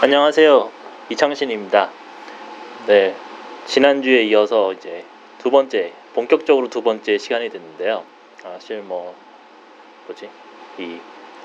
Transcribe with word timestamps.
안녕하세요. 0.00 0.70
이창신입니다. 1.08 1.90
네. 2.86 3.16
지난주에 3.66 4.22
이어서 4.26 4.72
이제 4.72 5.04
두 5.38 5.50
번째, 5.50 5.92
본격적으로 6.14 6.68
두 6.70 6.82
번째 6.82 7.18
시간이 7.18 7.48
됐는데요. 7.48 8.04
사실 8.36 8.80
뭐, 8.82 9.16
뭐지? 10.06 10.30
이 10.78 11.00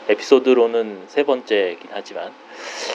에피소드로는 0.07 1.05
세 1.07 1.23
번째긴 1.23 1.89
하지만, 1.93 2.31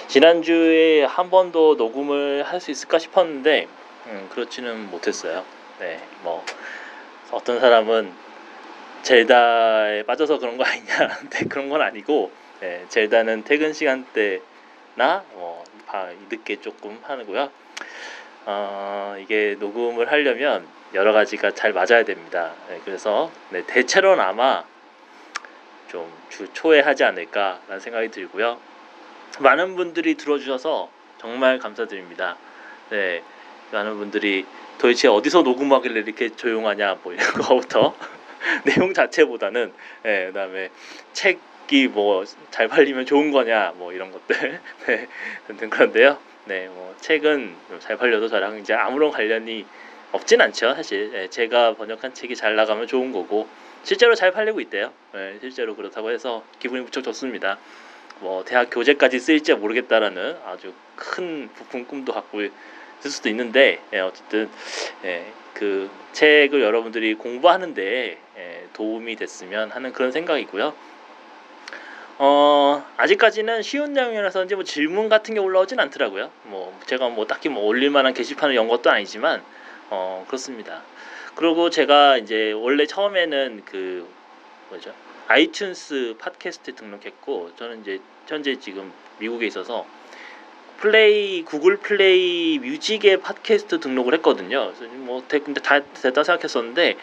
지난주에 0.07 1.02
한 1.05 1.29
번 1.29 1.50
더 1.50 1.75
녹음을 1.75 2.45
할 2.45 2.61
수 2.61 2.70
있을까 2.70 3.00
싶었는데, 3.00 3.66
음, 4.06 4.29
그렇지는 4.30 4.88
못했어요. 4.93 5.43
네. 5.80 6.00
뭐, 6.22 6.45
어떤 7.32 7.59
사람은 7.59 8.12
젤다에 9.02 10.04
빠져서 10.04 10.38
그런 10.38 10.56
거 10.56 10.62
아니냐. 10.62 11.18
네, 11.30 11.45
그런 11.48 11.68
건 11.68 11.82
아니고, 11.82 12.30
네, 12.61 12.84
젤다는 12.88 13.43
퇴근 13.43 13.72
시간대 13.72 14.41
나 14.98 15.25
뭐, 15.33 15.65
늦게 16.29 16.61
조금 16.61 16.98
하고요. 17.02 17.51
어, 18.45 19.16
이게 19.20 19.56
녹음을 19.59 20.11
하려면 20.11 20.66
여러 20.93 21.12
가지가 21.12 21.52
잘 21.52 21.73
맞아야 21.73 22.05
됩니다. 22.05 22.52
네, 22.69 22.80
그래서 22.84 23.30
네, 23.51 23.65
대체로는 23.66 24.23
아마 24.23 24.65
좀 25.89 26.19
주 26.39 26.47
초에 26.53 26.80
하지 26.80 27.03
않을까라는 27.03 27.80
생각이 27.80 28.11
들고요. 28.11 28.59
많은 29.41 29.75
분들이 29.75 30.15
들어주셔서 30.15 30.89
정말 31.19 31.59
감사드립니다. 31.59 32.37
네, 32.91 33.23
많은 33.73 33.97
분들이 33.97 34.47
도대체 34.78 35.09
어디서 35.09 35.42
녹음하길래 35.42 36.01
이렇게 36.01 36.28
조용하냐 36.28 36.98
뭐 37.03 37.12
이런 37.12 37.27
거부터 37.34 37.92
내용 38.65 38.95
자체보다는 38.95 39.73
네, 40.05 40.27
그다음에 40.27 40.70
책 41.12 41.41
악기 41.68 41.86
뭐 41.86 42.24
잘 42.50 42.66
팔리면 42.66 43.04
좋은 43.04 43.30
거냐 43.30 43.74
뭐 43.77 43.92
이런 43.92 44.10
것들. 44.10 44.58
네 44.88 45.06
등등 45.46 45.68
그런데요. 45.68 46.16
네 46.47 46.66
뭐 46.69 46.94
책은 47.00 47.55
잘 47.80 47.98
팔려도 47.98 48.28
저랑 48.28 48.58
이제 48.58 48.72
아무런 48.72 49.10
관련이 49.10 49.66
없진 50.12 50.41
않죠 50.41 50.75
사실. 50.75 51.12
네, 51.12 51.28
제가 51.28 51.75
번역한 51.75 52.14
책이 52.14 52.34
잘 52.36 52.56
나가면 52.56 52.86
좋은 52.86 53.12
거고 53.12 53.47
실제로 53.83 54.14
잘 54.14 54.33
팔리고 54.33 54.60
있대요. 54.62 54.92
네, 55.12 55.36
실제로 55.42 55.77
그렇다고 55.77 56.10
해서 56.10 56.42
기분이 56.58 56.80
무척 56.80 57.02
좋습니다. 57.02 57.58
뭐 58.20 58.42
대학 58.47 58.70
교재까지 58.70 59.19
쓰일지 59.20 59.53
모르겠다라는 59.55 60.38
아주 60.47 60.72
큰 60.97 61.50
부푼 61.55 61.86
꿈도 61.86 62.14
갖고 62.14 62.41
있을 62.41 63.10
수도 63.10 63.28
있는데 63.28 63.82
예, 63.92 64.00
어쨌든 64.00 64.48
예, 65.05 65.27
그 65.53 65.91
책을 66.12 66.62
여러분들이 66.62 67.12
공부하는데 67.14 68.19
예, 68.38 68.64
도움이 68.72 69.16
됐으면 69.16 69.70
하는 69.70 69.92
그런 69.92 70.10
생각이고요. 70.12 70.72
어 72.20 72.84
아직까지는 72.97 73.62
쉬운 73.62 73.92
내용이라서 73.92 74.44
이제 74.44 74.56
뭐 74.56 74.64
질문 74.64 75.08
같은 75.08 75.34
게 75.34 75.41
올라오진 75.41 75.78
않더라고요. 75.78 76.30
뭐 76.44 76.77
제가 76.86 77.08
뭐 77.10 77.27
딱히 77.27 77.48
뭐 77.48 77.64
올릴 77.64 77.91
만한 77.91 78.12
게시판을 78.12 78.56
연 78.56 78.66
것도 78.66 78.91
아니지만 78.91 79.42
어 79.91 80.25
그렇습니다. 80.27 80.83
그리고 81.36 81.70
제가 81.70 82.19
이제 82.19 82.50
원래 82.50 82.86
처음에는 82.86 83.62
그 83.64 84.08
뭐죠 84.69 84.92
아이튠스 85.28 86.19
팟캐스트 86.19 86.75
등록했고 86.75 87.52
저는 87.55 87.83
이제 87.83 88.00
현재 88.27 88.58
지금 88.58 88.92
미국에 89.19 89.47
있어서 89.47 89.86
플레이 90.78 91.44
구글 91.44 91.77
플레이 91.77 92.58
뮤직의 92.58 93.20
팟캐스트 93.20 93.78
등록을 93.78 94.14
했거든요. 94.14 94.72
그래서 94.75 94.92
뭐 94.94 95.22
근데 95.28 95.60
다 95.60 95.80
됐다 95.84 96.25
생각했었는데 96.25 96.97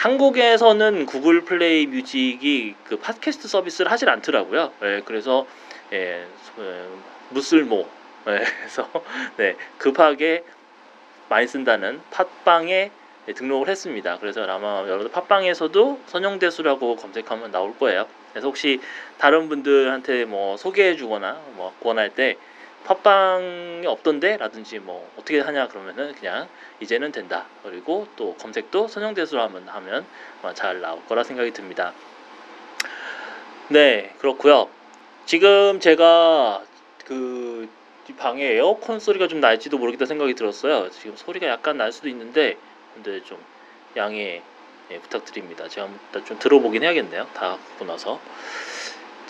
한국에서는 0.00 1.04
구글 1.04 1.42
플레이 1.42 1.86
뮤직이 1.86 2.74
그 2.84 2.98
팟캐스트 2.98 3.48
서비스를 3.48 3.92
하질 3.92 4.08
않더라고요. 4.08 4.72
예, 4.82 5.02
그래서 5.04 5.46
예, 5.92 6.24
무쓸모 7.28 7.86
예, 8.28 8.44
그래서 8.60 8.90
네, 9.36 9.56
급하게 9.76 10.42
많이 11.28 11.46
쓴다는 11.46 12.00
팟빵에 12.12 12.90
네, 13.26 13.32
등록을 13.34 13.68
했습니다. 13.68 14.16
그래서 14.20 14.42
아마 14.44 14.78
여러분들 14.86 15.10
팟빵에서도 15.12 16.00
선영대수라고 16.06 16.96
검색하면 16.96 17.50
나올 17.50 17.76
거예요. 17.76 18.06
그래서 18.32 18.46
혹시 18.46 18.80
다른 19.18 19.50
분들한테 19.50 20.24
뭐 20.24 20.56
소개해 20.56 20.96
주거나 20.96 21.38
뭐 21.56 21.74
권할 21.82 22.08
때 22.14 22.38
팟빵이 22.84 23.86
없던데 23.86 24.36
라든지 24.36 24.78
뭐 24.78 25.10
어떻게 25.16 25.40
하냐 25.40 25.68
그러면은 25.68 26.14
그냥 26.14 26.48
이제는 26.80 27.12
된다. 27.12 27.46
그리고 27.62 28.08
또 28.16 28.34
검색도 28.36 28.88
선형대수로 28.88 29.40
하면 29.42 29.68
하면 29.68 30.06
잘 30.54 30.80
나올 30.80 31.04
거라 31.06 31.22
생각이 31.22 31.52
듭니다. 31.52 31.92
네 33.68 34.14
그렇고요. 34.18 34.68
지금 35.26 35.78
제가 35.80 36.62
그 37.04 37.68
방에 38.18 38.44
에어컨 38.44 38.98
소리가 38.98 39.28
좀 39.28 39.40
날지도 39.40 39.78
모르겠다 39.78 40.06
생각이 40.06 40.34
들었어요. 40.34 40.90
지금 40.90 41.16
소리가 41.16 41.46
약간 41.46 41.76
날 41.76 41.92
수도 41.92 42.08
있는데 42.08 42.56
근데 42.94 43.22
좀 43.22 43.38
양해 43.96 44.42
예, 44.90 44.98
부탁드립니다. 44.98 45.68
제가 45.68 45.88
좀 46.24 46.38
들어보긴 46.40 46.82
해야겠네요. 46.82 47.28
다 47.34 47.56
보고 47.72 47.84
나서 47.84 48.20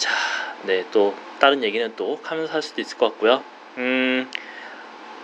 자, 0.00 0.10
네, 0.62 0.86
또 0.92 1.14
다른 1.38 1.62
얘기는 1.62 1.92
또 1.94 2.18
하면서 2.22 2.50
할 2.54 2.62
수도 2.62 2.80
있을 2.80 2.96
것 2.96 3.10
같고요. 3.10 3.44
음, 3.76 4.30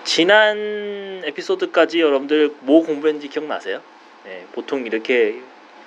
지난 0.05 1.23
에피소드까지 1.25 1.99
여러분들 1.99 2.55
뭐 2.61 2.85
공부했는지 2.85 3.29
기억나세요? 3.29 3.81
네, 4.27 4.45
보통 4.53 4.85
이렇게 4.85 5.41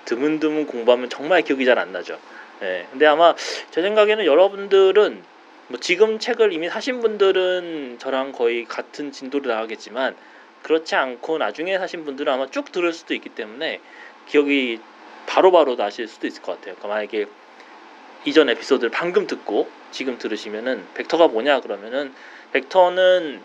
드문드문 0.06 0.66
공부하면 0.66 1.12
정말 1.12 1.44
기억이 1.44 1.66
잘 1.66 1.78
안 1.78 1.92
나죠. 1.92 2.18
네, 2.62 2.88
근데 2.90 3.06
아마 3.06 3.36
제 3.70 3.84
생각에는 3.84 4.26
여러분들은 4.26 5.24
뭐 5.68 5.80
지금 5.80 6.18
책을 6.18 6.52
이미 6.52 6.68
사신 6.68 7.00
분들은 7.00 7.98
저랑 8.00 8.32
거의 8.32 8.66
같은 8.66 9.12
진도로 9.12 9.50
나가겠지만 9.54 10.16
그렇지 10.64 10.96
않고 10.96 11.38
나중에 11.38 11.78
사신 11.78 12.06
분들은 12.06 12.34
아마 12.34 12.48
쭉 12.50 12.72
들을 12.72 12.92
수도 12.92 13.14
있기 13.14 13.30
때문에 13.30 13.82
기억이 14.28 14.80
바로바로 15.28 15.76
바로 15.76 15.76
나실 15.76 16.08
수도 16.08 16.26
있을 16.26 16.42
것 16.42 16.54
같아요. 16.54 16.74
그러니까 16.74 16.88
만약에 16.88 17.28
이전 18.26 18.50
에피소드를 18.50 18.92
방금 18.92 19.28
듣고 19.28 19.70
지금 19.92 20.18
들으시면은 20.18 20.86
벡터가 20.94 21.28
뭐냐 21.28 21.62
그러면은 21.62 22.14
벡터는 22.52 23.42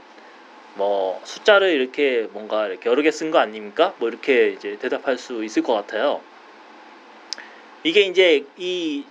뭐 0.74 1.20
숫자를 1.24 1.70
이렇게 1.70 2.28
뭔가 2.32 2.66
이렇게 2.66 2.90
여러 2.90 3.00
개 3.02 3.10
쓴 3.10 3.30
거 3.30 3.38
아닙니까? 3.38 3.94
뭐 3.98 4.08
이렇게 4.08 4.48
이제 4.50 4.76
대답할 4.80 5.18
수 5.18 5.44
있을 5.44 5.62
것 5.62 5.72
같아요. 5.74 6.20
이게 7.82 8.02
이제 8.02 8.44
이 8.56 9.04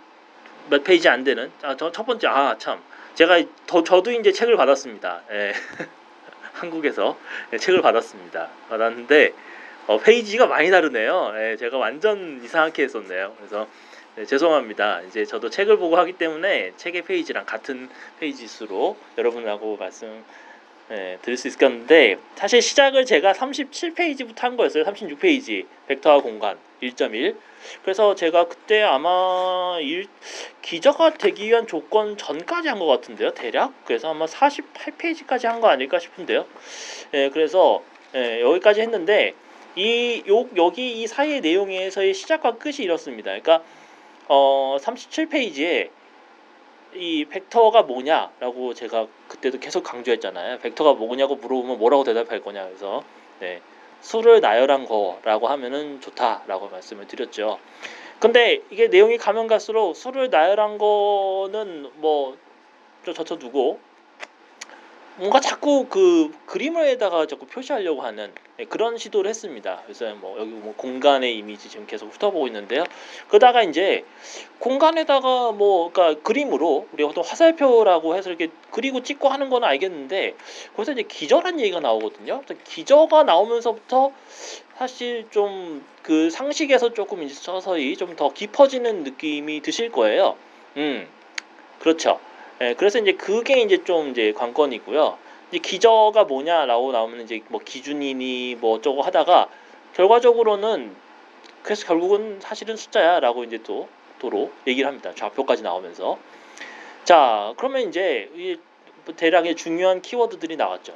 몇 0.69 0.81
페이지 0.85 1.09
안 1.09 1.23
되는 1.25 1.51
아, 1.61 1.75
저 1.75 1.91
첫 1.91 2.05
번째 2.05 2.27
아 2.27 2.55
참 2.57 2.81
제가 3.15 3.41
더 3.67 3.83
저도 3.83 4.11
이제 4.11 4.31
책을 4.31 4.55
받았습니다. 4.57 5.21
예. 5.31 5.53
한국에서 6.53 7.17
예, 7.51 7.57
책을 7.57 7.81
받았습니다. 7.81 8.49
받았는데 8.69 9.33
어, 9.87 9.97
페이지가 9.99 10.47
많이 10.47 10.71
다르네요. 10.71 11.33
예, 11.37 11.57
제가 11.57 11.77
완전 11.77 12.41
이상하게 12.43 12.83
했었네요. 12.83 13.33
그래서 13.37 13.67
네, 14.15 14.25
죄송합니다. 14.25 15.01
이제 15.07 15.25
저도 15.25 15.49
책을 15.49 15.77
보고 15.77 15.97
하기 15.97 16.13
때문에 16.13 16.73
책의 16.77 17.01
페이지랑 17.03 17.45
같은 17.45 17.89
페이지 18.19 18.47
수로 18.47 18.95
여러분하고 19.17 19.77
말씀 19.77 20.23
네, 20.89 21.17
드릴 21.23 21.35
수 21.37 21.47
있었는데 21.47 22.17
사실 22.35 22.61
시작을 22.61 23.05
제가 23.05 23.33
37페이지부터 23.33 24.39
한 24.41 24.55
거였어요. 24.57 24.83
36페이지 24.83 25.65
벡터와 25.87 26.21
공간 26.21 26.59
1.1 26.81 27.35
그래서 27.81 28.13
제가 28.13 28.47
그때 28.49 28.83
아마 28.83 29.79
일, 29.81 30.05
기저가 30.61 31.13
되기 31.15 31.47
위한 31.47 31.65
조건 31.65 32.15
전까지 32.17 32.67
한 32.67 32.77
것 32.77 32.85
같은데요. 32.85 33.33
대략 33.33 33.73
그래서 33.85 34.11
아마 34.11 34.25
48페이지까지 34.25 35.45
한 35.47 35.59
거 35.59 35.69
아닐까 35.69 35.97
싶은데요. 35.97 36.45
네, 37.11 37.29
그래서 37.29 37.81
네, 38.11 38.41
여기까지 38.41 38.81
했는데 38.81 39.33
이 39.75 40.21
요, 40.27 40.47
여기 40.55 41.01
이 41.01 41.07
사이의 41.07 41.41
내용에서의 41.41 42.13
시작과 42.13 42.57
끝이 42.57 42.75
이렇습니다. 42.79 43.31
그러니까 43.31 43.63
어 44.27 44.77
37페이지에 44.79 45.89
이 46.95 47.25
벡터가 47.25 47.83
뭐냐라고 47.83 48.73
제가 48.73 49.07
그때도 49.27 49.59
계속 49.59 49.83
강조했잖아요. 49.83 50.59
벡터가 50.59 50.93
뭐냐고 50.93 51.35
물어보면 51.35 51.79
뭐라고 51.79 52.03
대답할 52.03 52.41
거냐 52.41 52.65
그래서 52.65 53.03
네, 53.39 53.61
수를 54.01 54.41
나열한 54.41 54.85
거라고 54.85 55.47
하면은 55.47 56.01
좋다라고 56.01 56.69
말씀을 56.69 57.07
드렸죠. 57.07 57.59
근데 58.19 58.61
이게 58.69 58.87
내용이 58.87 59.17
가면 59.17 59.47
갈수록 59.47 59.95
수를 59.95 60.29
나열한 60.29 60.77
거는 60.77 61.91
뭐 61.95 62.37
저쳐두고 63.05 63.79
뭔가 65.17 65.39
자꾸 65.39 65.87
그 65.89 66.31
그림에다가 66.45 67.27
자꾸 67.27 67.45
표시하려고 67.45 68.01
하는 68.01 68.31
네, 68.57 68.65
그런 68.65 68.97
시도를 68.97 69.29
했습니다. 69.29 69.81
그래서 69.83 70.13
뭐 70.15 70.39
여기 70.39 70.49
뭐 70.51 70.73
공간의 70.75 71.37
이미지 71.37 71.69
지금 71.69 71.85
계속 71.85 72.11
훑어보고 72.13 72.47
있는데요. 72.47 72.83
그러다가 73.27 73.61
이제 73.63 74.05
공간에다가 74.59 75.51
뭐 75.51 75.91
그러니까 75.91 76.21
그림으로 76.23 76.87
우리가 76.93 77.09
어떤 77.09 77.23
화살표라고 77.23 78.15
해서 78.15 78.29
이렇게 78.29 78.49
그리고 78.71 79.03
찍고 79.03 79.29
하는 79.29 79.49
건 79.49 79.63
알겠는데 79.63 80.35
거기서 80.75 80.93
이제 80.93 81.03
기저란 81.03 81.59
얘기가 81.59 81.79
나오거든요. 81.79 82.41
기저가 82.63 83.23
나오면서부터 83.23 84.11
사실 84.77 85.27
좀 85.29 85.83
그 86.03 86.29
상식에서 86.29 86.93
조금 86.93 87.23
이제 87.23 87.33
서서히 87.33 87.95
좀 87.97 88.13
더 88.15 88.31
깊어지는 88.31 89.03
느낌이 89.03 89.61
드실 89.61 89.91
거예요. 89.91 90.35
음, 90.77 91.07
그렇죠. 91.79 92.19
예, 92.61 92.75
그래서 92.75 92.99
이제 92.99 93.13
그게 93.13 93.61
이제 93.61 93.83
좀 93.83 94.09
이제 94.09 94.31
관건이고요. 94.33 95.17
이제 95.49 95.59
기저가 95.59 96.25
뭐냐라고 96.25 96.91
나오면 96.91 97.21
이제 97.21 97.41
뭐 97.49 97.59
기준이니 97.63 98.57
뭐 98.59 98.75
어쩌고 98.75 99.01
하다가 99.01 99.49
결과적으로는 99.95 100.95
그래서 101.63 101.85
결국은 101.85 102.39
사실은 102.41 102.75
숫자야라고 102.75 103.43
이제 103.43 103.59
또 103.63 103.87
도로 104.19 104.51
얘기를 104.67 104.87
합니다. 104.87 105.11
좌표까지 105.15 105.63
나오면서 105.63 106.17
자 107.03 107.53
그러면 107.57 107.89
이제 107.89 108.29
이 108.35 108.57
대략의 109.15 109.55
중요한 109.55 110.01
키워드들이 110.01 110.55
나왔죠. 110.55 110.93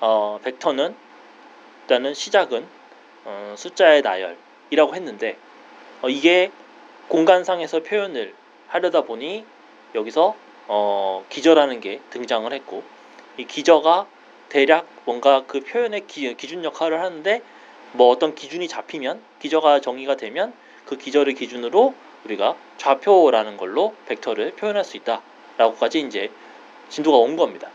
어, 0.00 0.40
벡터는 0.42 0.94
일단은 1.82 2.14
시작은 2.14 2.66
어, 3.24 3.54
숫자의 3.56 4.02
나열이라고 4.02 4.94
했는데 4.94 5.36
어, 6.02 6.08
이게 6.08 6.50
공간상에서 7.08 7.82
표현을 7.82 8.34
하려다 8.68 9.02
보니 9.02 9.44
여기서 9.94 10.34
어, 10.66 11.24
기저라는 11.28 11.80
게 11.80 12.00
등장을 12.10 12.50
했고 12.52 12.82
이 13.36 13.46
기저가 13.46 14.06
대략 14.48 14.86
뭔가 15.04 15.44
그 15.46 15.60
표현의 15.60 16.06
기, 16.06 16.34
기준 16.36 16.64
역할을 16.64 17.00
하는데 17.00 17.42
뭐 17.92 18.10
어떤 18.10 18.34
기준이 18.34 18.68
잡히면 18.68 19.22
기저가 19.40 19.80
정의가 19.80 20.16
되면 20.16 20.52
그 20.84 20.96
기저를 20.96 21.34
기준으로 21.34 21.94
우리가 22.24 22.56
좌표라는 22.78 23.56
걸로 23.56 23.94
벡터를 24.06 24.52
표현할 24.52 24.84
수 24.84 24.96
있다라고까지 24.96 26.00
이제 26.00 26.30
진도가 26.88 27.18
온 27.18 27.36
겁니다. 27.36 27.70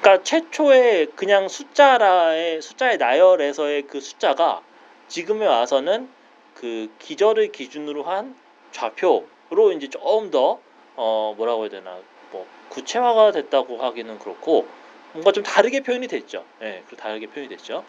그러니까 0.00 0.24
최초의 0.24 1.08
그냥 1.14 1.48
숫자라의 1.48 2.60
숫자의 2.60 2.98
나열에서의 2.98 3.82
그 3.82 4.00
숫자가 4.00 4.62
지금에 5.08 5.46
와서는 5.46 6.08
그 6.54 6.90
기저를 6.98 7.52
기준으로 7.52 8.02
한 8.02 8.34
좌표로 8.72 9.72
이제 9.76 9.88
조금 9.88 10.30
더 10.30 10.58
어 10.96 11.34
뭐라고 11.36 11.62
해야 11.62 11.70
되나 11.70 11.98
뭐 12.30 12.46
구체화가 12.68 13.32
됐다고 13.32 13.78
하기는 13.78 14.18
그렇고 14.18 14.66
뭔가 15.12 15.32
좀 15.32 15.42
다르게 15.42 15.80
표현이 15.80 16.08
됐죠. 16.08 16.44
예, 16.62 16.64
네, 16.64 16.84
다르게 16.96 17.26
표현이 17.26 17.48
됐죠. 17.48 17.84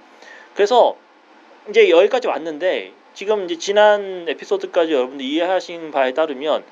그래서 0.53 0.97
이제 1.69 1.89
여기까지 1.89 2.27
왔는데 2.27 2.93
지금 3.13 3.45
이제 3.45 3.57
지난 3.57 4.25
에피소드까지 4.27 4.93
여러분들 4.93 5.25
이해하신 5.25 5.91
바에 5.91 6.13
따르면 6.13 6.65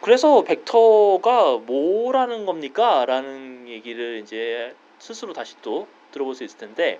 그래서 0.00 0.42
벡터가 0.42 1.58
뭐라는 1.58 2.44
겁니까? 2.46 3.04
라는 3.06 3.68
얘기를 3.68 4.18
이제 4.18 4.74
스스로 4.98 5.32
다시 5.32 5.54
또 5.62 5.86
들어볼 6.10 6.34
수 6.34 6.42
있을 6.44 6.58
텐데 6.58 6.98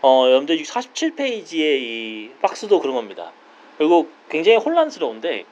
어, 0.00 0.26
여러분들 0.26 0.56
47페이지의 0.58 1.80
이 1.80 2.30
박스도 2.42 2.78
그런 2.78 2.94
겁니다. 2.94 3.32
그리고 3.78 4.08
굉장히 4.28 4.58
혼란스러운데 4.58 5.44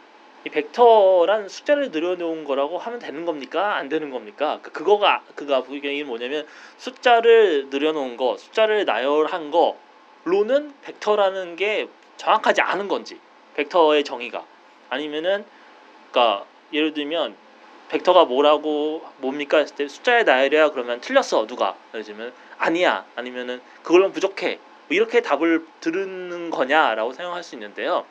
이 0.45 0.51
벡터란 0.51 1.49
숫자를 1.49 1.91
늘어놓은 1.91 2.45
거라고 2.45 2.79
하면 2.79 2.99
되는 2.99 3.25
겁니까? 3.25 3.77
안 3.77 3.89
되는 3.89 4.11
겁니까? 4.11 4.59
그, 4.63 4.73
그거가 4.73 5.23
그가 5.37 5.63
그게 5.63 6.03
뭐냐면 6.03 6.47
숫자를 6.79 7.69
늘어놓은 7.71 8.17
거, 8.17 8.37
숫자를 8.37 8.85
나열한 8.85 9.53
거로는 9.53 10.75
벡터라는 10.83 11.57
게 11.57 11.89
정확하지 12.17 12.61
않은 12.61 12.89
건지, 12.89 13.21
벡터의 13.55 14.03
정의가 14.05 14.45
아니면은 14.91 15.45
그러니까 16.11 16.45
예를 16.73 16.93
들면 16.93 17.37
벡터가 17.89 18.25
뭐라고 18.25 19.05
뭡니까 19.19 19.59
했을 19.59 19.77
때 19.77 19.87
숫자의 19.87 20.25
나열이야 20.25 20.71
그러면 20.71 21.01
틀렸어 21.01 21.47
누가 21.47 21.77
예를 21.93 22.05
들면 22.05 22.33
아니야 22.59 23.05
아니면은 23.15 23.61
그걸로 23.83 24.11
부족해 24.11 24.59
뭐 24.89 24.97
이렇게 24.97 25.21
답을 25.21 25.67
들은 25.81 26.51
거냐라고 26.51 27.13
생각할 27.13 27.43
수 27.43 27.55
있는데요. 27.55 28.07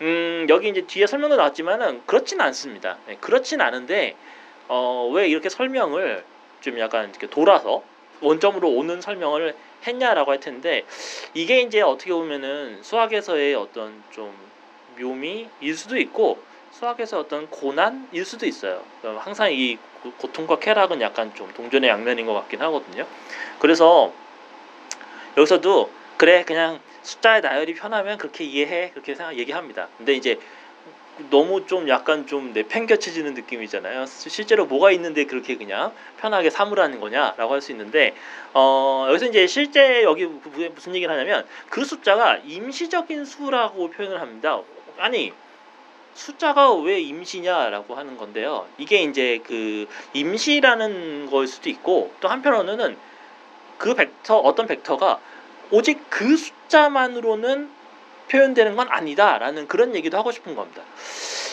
음 0.00 0.46
여기 0.48 0.68
이제 0.68 0.82
뒤에 0.82 1.06
설명도 1.06 1.36
나왔지만은 1.36 2.02
그렇진 2.06 2.40
않습니다. 2.40 2.96
네, 3.06 3.16
그렇진 3.20 3.60
않은데 3.60 4.16
어, 4.68 5.10
왜 5.12 5.28
이렇게 5.28 5.48
설명을 5.48 6.24
좀 6.60 6.78
약간 6.78 7.10
이렇게 7.10 7.26
돌아서 7.26 7.82
원점으로 8.20 8.68
오는 8.68 9.00
설명을 9.00 9.54
했냐라고 9.86 10.30
할 10.30 10.40
텐데 10.40 10.84
이게 11.34 11.60
이제 11.60 11.80
어떻게 11.80 12.12
보면은 12.12 12.82
수학에서의 12.82 13.54
어떤 13.54 14.02
좀 14.10 14.32
묘미일 14.98 15.76
수도 15.76 15.98
있고 15.98 16.38
수학에서 16.72 17.18
어떤 17.18 17.48
고난일 17.48 18.24
수도 18.24 18.46
있어요. 18.46 18.82
항상 19.18 19.52
이 19.52 19.78
고통과 20.18 20.58
쾌락은 20.58 21.00
약간 21.00 21.34
좀 21.34 21.52
동전의 21.52 21.90
양면인 21.90 22.26
것 22.26 22.34
같긴 22.34 22.62
하거든요. 22.62 23.06
그래서 23.58 24.12
여기서도 25.36 25.90
그래 26.16 26.44
그냥 26.44 26.80
숫자의 27.02 27.40
나열이 27.40 27.74
편하면 27.74 28.18
그렇게 28.18 28.44
이해해 28.44 28.90
그렇게 28.90 29.14
생각 29.14 29.36
얘기합니다. 29.38 29.88
근데 29.98 30.14
이제 30.14 30.38
너무 31.28 31.66
좀 31.66 31.88
약간 31.88 32.26
좀 32.26 32.52
내팽겨쳐지는 32.54 33.34
느낌이잖아요. 33.34 34.06
실제로 34.06 34.64
뭐가 34.66 34.90
있는데 34.92 35.24
그렇게 35.24 35.56
그냥 35.56 35.92
편하게 36.18 36.48
삼으라는 36.48 37.00
거냐라고 37.00 37.52
할 37.52 37.60
수 37.60 37.72
있는데 37.72 38.14
어 38.54 39.06
여기서 39.08 39.26
이제 39.26 39.46
실제 39.46 40.02
여기 40.02 40.24
무슨 40.24 40.94
얘기를 40.94 41.12
하냐면 41.12 41.46
그 41.68 41.84
숫자가 41.84 42.38
임시적인 42.38 43.26
수라고 43.26 43.90
표현을 43.90 44.20
합니다. 44.20 44.60
아니 44.98 45.32
숫자가 46.14 46.74
왜 46.74 47.00
임시냐라고 47.00 47.94
하는 47.94 48.16
건데요. 48.16 48.66
이게 48.78 49.02
이제 49.02 49.40
그 49.46 49.86
임시라는 50.14 51.28
걸 51.30 51.46
수도 51.46 51.68
있고 51.68 52.12
또 52.20 52.28
한편으로는 52.28 52.96
그 53.78 53.94
벡터 53.94 54.38
어떤 54.38 54.66
벡터가 54.66 55.20
오직 55.70 56.00
그 56.10 56.36
숫자만으로는 56.36 57.70
표현되는 58.28 58.76
건 58.76 58.88
아니다라는 58.90 59.68
그런 59.68 59.94
얘기도 59.94 60.16
하고 60.18 60.30
싶은 60.32 60.54
겁니다. 60.54 60.82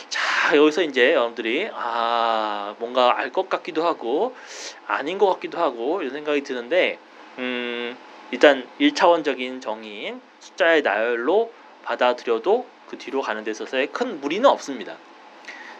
자 0.10 0.56
여기서 0.56 0.84
이제 0.84 1.14
여러분들이 1.14 1.69
아 1.74 2.75
뭔가 2.80 3.18
알 3.18 3.31
것 3.31 3.50
같기도 3.50 3.86
하고 3.86 4.36
아닌 4.88 5.18
것 5.18 5.28
같기도 5.34 5.60
하고 5.60 6.02
이런 6.02 6.14
생각이 6.14 6.42
드는데 6.44 6.98
음 7.40 7.98
일단 8.31 8.68
1차원적인 8.80 9.62
정의인 9.62 10.22
숫자의 10.40 10.81
나열로 10.81 11.52
받아들여도 11.84 12.66
그 12.90 12.98
뒤로 12.98 13.22
가는 13.22 13.44
데 13.44 13.52
있어서의 13.52 13.88
큰 13.88 14.22
무리는 14.22 14.48
없습니다. 14.50 14.96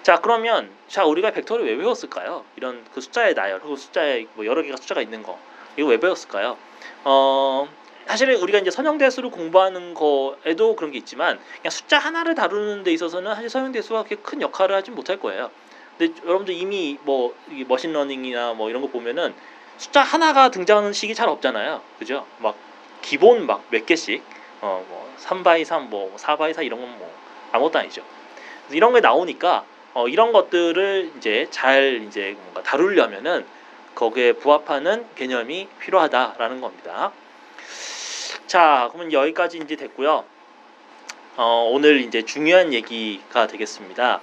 자 0.04 0.20
그러면 0.22 0.70
자 0.88 1.06
우리가 1.06 1.32
벡터를 1.32 1.66
왜 1.66 1.74
외웠을까요? 1.74 2.44
이런 2.56 2.86
그 2.94 3.02
숫자의 3.02 3.34
나열 3.34 3.62
혹은 3.62 3.76
숫자의 3.76 4.28
뭐 4.36 4.46
여러 4.46 4.62
개가 4.62 4.78
숫자가 4.78 5.02
있는 5.02 5.24
거 5.24 5.38
이거 5.78 5.88
왜 5.90 5.98
배웠을까요? 5.98 6.58
어 7.04 7.68
사실은 8.08 8.36
우리가 8.42 8.60
이제 8.60 8.72
선형대수를 8.72 9.30
공부하는 9.32 9.94
거에도 9.94 10.76
그런 10.76 10.92
게 10.92 10.98
있지만 11.00 11.40
그냥 11.62 11.72
숫자 11.72 11.98
하나를 11.98 12.36
다루는 12.36 12.84
데 12.84 12.92
있어서는 12.94 13.34
사실 13.36 13.50
선형대수가 13.50 14.04
그렇게 14.04 14.16
큰 14.22 14.42
역할을 14.42 14.76
하지 14.76 14.92
못할 14.92 15.20
거예요. 15.20 15.52
근데 15.98 16.14
여러분들 16.26 16.54
이미 16.54 16.98
뭐 17.04 17.36
machine 17.68 18.01
learning이나 18.01 18.54
뭐 18.54 18.70
이런 18.70 18.82
거 18.82 18.88
보면은 18.88 19.34
숫자 19.78 20.02
하나가 20.02 20.50
등장하는 20.50 20.94
식이 20.94 21.14
잘 21.16 21.28
없잖아요. 21.30 21.82
그죠? 22.00 22.26
막 22.40 22.56
기본 23.02 23.46
막 23.46 23.64
몇 23.70 23.86
개씩 23.86 24.24
어 24.62 24.84
뭐 24.88 25.14
3 25.20 25.34
by 25.34 25.64
3, 25.66 25.90
뭐 25.90 26.16
4 26.18 26.30
by 26.30 26.54
4 26.54 26.62
이런 26.64 26.80
건 26.82 26.90
뭐 26.98 27.12
아무것도 27.52 27.80
아니죠. 27.80 28.04
이런 28.72 28.94
게 28.94 29.00
나오니까 29.00 29.64
어, 29.94 30.08
이런 30.08 30.32
것들을 30.32 31.12
이제 31.18 31.48
잘 31.50 32.04
이제 32.08 32.36
뭔가 32.44 32.62
다루려면은 32.64 33.46
거기에 33.96 34.34
부합하는 34.34 35.06
개념이 35.16 35.68
필요하다라는 35.80 36.62
겁니다. 36.62 37.12
자, 38.48 38.90
그러면 38.92 39.14
여기까지 39.14 39.58
이제 39.58 39.76
됐고요. 39.76 40.24
어, 41.38 41.70
오늘 41.72 42.02
이제 42.02 42.24
중요한 42.24 42.74
얘기가 42.74 43.48
되겠습니다. 43.48 44.22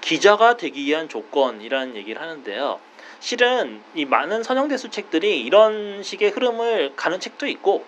기자가 0.00 0.56
되기 0.56 0.84
위한 0.84 1.08
조건이라는 1.08 1.96
얘기를 1.96 2.20
하는데요. 2.20 2.78
실은 3.20 3.80
이 3.94 4.04
많은 4.04 4.42
선형대수 4.42 4.90
책들이 4.90 5.40
이런 5.40 6.02
식의 6.02 6.30
흐름을 6.30 6.92
가는 6.94 7.18
책도 7.18 7.46
있고 7.48 7.84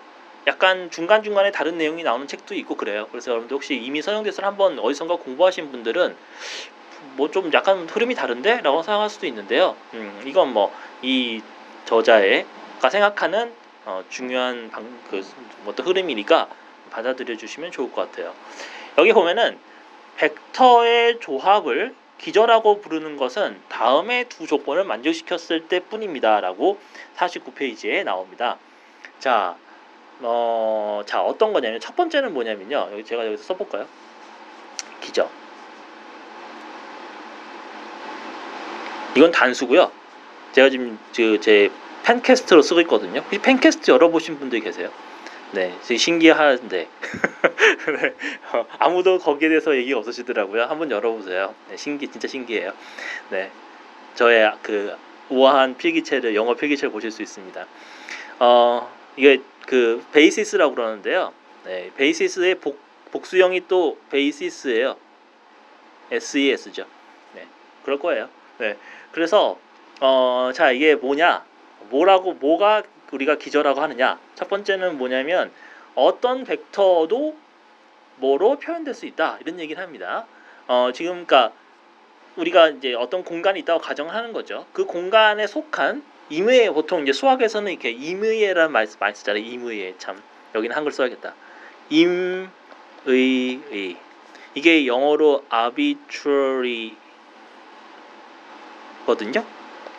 약간 0.47 0.89
중간중간에 0.89 1.51
다른 1.51 1.77
내용이 1.77 2.03
나오는 2.03 2.27
책도 2.27 2.55
있고 2.55 2.75
그래요. 2.75 3.07
그래서 3.11 3.31
여러분들 3.31 3.53
혹시 3.55 3.75
이미 3.75 4.01
서영대서를 4.01 4.47
한번 4.47 4.79
어디선가 4.79 5.17
공부하신 5.17 5.71
분들은 5.71 6.15
뭐 7.17 7.29
좀 7.31 7.51
약간 7.53 7.87
흐름이 7.87 8.15
다른데? 8.15 8.61
라고 8.61 8.81
생각할 8.81 9.09
수도 9.09 9.27
있는데요. 9.27 9.75
음, 9.93 10.23
이건 10.25 10.53
뭐 10.53 10.71
이 11.01 11.41
저자의가 11.85 12.89
생각하는 12.89 13.53
어, 13.87 14.03
중요한 14.09 14.69
방, 14.69 14.85
그 15.09 15.25
어떤 15.65 15.87
흐름이니까 15.87 16.49
받아들여 16.91 17.37
주시면 17.37 17.71
좋을 17.71 17.89
것 17.93 18.11
같아요. 18.11 18.33
여기 18.97 19.13
보면은 19.13 19.57
벡터의 20.17 21.21
조합을 21.21 21.95
기저라고 22.17 22.81
부르는 22.81 23.15
것은 23.15 23.61
다음의 23.69 24.27
두 24.27 24.45
조건을 24.45 24.83
만족시켰을 24.83 25.69
때 25.69 25.79
뿐입니다 25.79 26.41
라고 26.41 26.77
49페이지에 27.15 28.03
나옵니다. 28.03 28.57
자, 29.19 29.55
어, 30.19 31.01
자 31.05 31.21
어떤 31.21 31.53
거냐면 31.53 31.79
첫 31.79 31.95
번째는 31.95 32.33
뭐냐면요. 32.33 32.89
여기 32.91 33.05
제가 33.05 33.25
여기서 33.25 33.43
써볼까요? 33.43 33.87
기저. 34.99 35.29
이건 39.15 39.31
단수고요. 39.31 39.89
제가 40.51 40.69
지금 40.69 40.99
제 41.13 41.69
펜캐스트로 42.07 42.61
쓰고 42.61 42.79
있거든요. 42.81 43.19
혹시 43.19 43.37
펜캐스트 43.39 43.91
열어보신 43.91 44.39
분들 44.39 44.61
계세요? 44.61 44.89
네, 45.51 45.73
신기한데 45.81 46.87
네, 47.99 48.13
어, 48.53 48.65
아무도 48.79 49.17
거기에 49.19 49.49
대해서 49.49 49.75
얘기 49.75 49.93
없으시더라고요. 49.93 50.63
한번 50.63 50.89
열어보세요. 50.89 51.53
네, 51.69 51.75
신기 51.75 52.07
진짜 52.07 52.29
신기해요. 52.29 52.71
네, 53.29 53.51
저의 54.15 54.53
그 54.61 54.95
우아한 55.29 55.75
필기체를 55.75 56.33
영어 56.33 56.55
필기체를 56.55 56.91
보실 56.91 57.11
수 57.11 57.21
있습니다. 57.21 57.65
어 58.39 58.89
이게 59.17 59.41
그 59.65 60.01
베이시스라고 60.13 60.75
그러는데요. 60.75 61.33
네, 61.65 61.91
베이시스의 61.97 62.55
복, 62.55 62.79
복수형이 63.11 63.67
또 63.67 63.97
베이시스예요. 64.11 64.95
SES죠. 66.11 66.85
네, 67.35 67.45
그럴 67.83 67.99
거예요. 67.99 68.29
네, 68.59 68.77
그래서 69.11 69.59
어, 69.99 70.51
자 70.53 70.71
이게 70.71 70.95
뭐냐, 70.95 71.43
뭐라고 71.89 72.33
뭐가 72.33 72.83
우리가 73.11 73.35
기저라고 73.37 73.81
하느냐. 73.81 74.19
첫 74.35 74.49
번째는 74.49 74.97
뭐냐면 74.97 75.51
어떤 75.95 76.43
벡터도 76.43 77.35
뭐로 78.17 78.57
표현될 78.59 78.93
수 78.93 79.05
있다 79.05 79.37
이런 79.41 79.59
얘기를 79.59 79.81
합니다. 79.81 80.25
어, 80.67 80.91
지금 80.93 81.25
그러니까 81.25 81.53
우리가 82.35 82.69
이제 82.69 82.93
어떤 82.93 83.23
공간이 83.23 83.59
있다고 83.61 83.79
가정하는 83.79 84.33
거죠. 84.33 84.65
그 84.73 84.85
공간에 84.85 85.47
속한 85.47 86.03
임의에 86.29 86.69
보통 86.71 87.03
이제 87.03 87.13
수학에서는 87.13 87.71
이렇게 87.71 87.89
임의라는 87.89 88.71
말 88.71 88.87
많이 88.99 89.15
쓰잖아요. 89.15 89.43
임의에 89.43 89.95
참 89.97 90.21
여기는 90.53 90.75
한글 90.75 90.91
써야겠다. 90.91 91.33
임의의 91.89 92.49
이게 94.55 94.85
영어로 94.87 95.45
arbitrary거든요. 95.53 96.97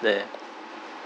네, 0.03 0.27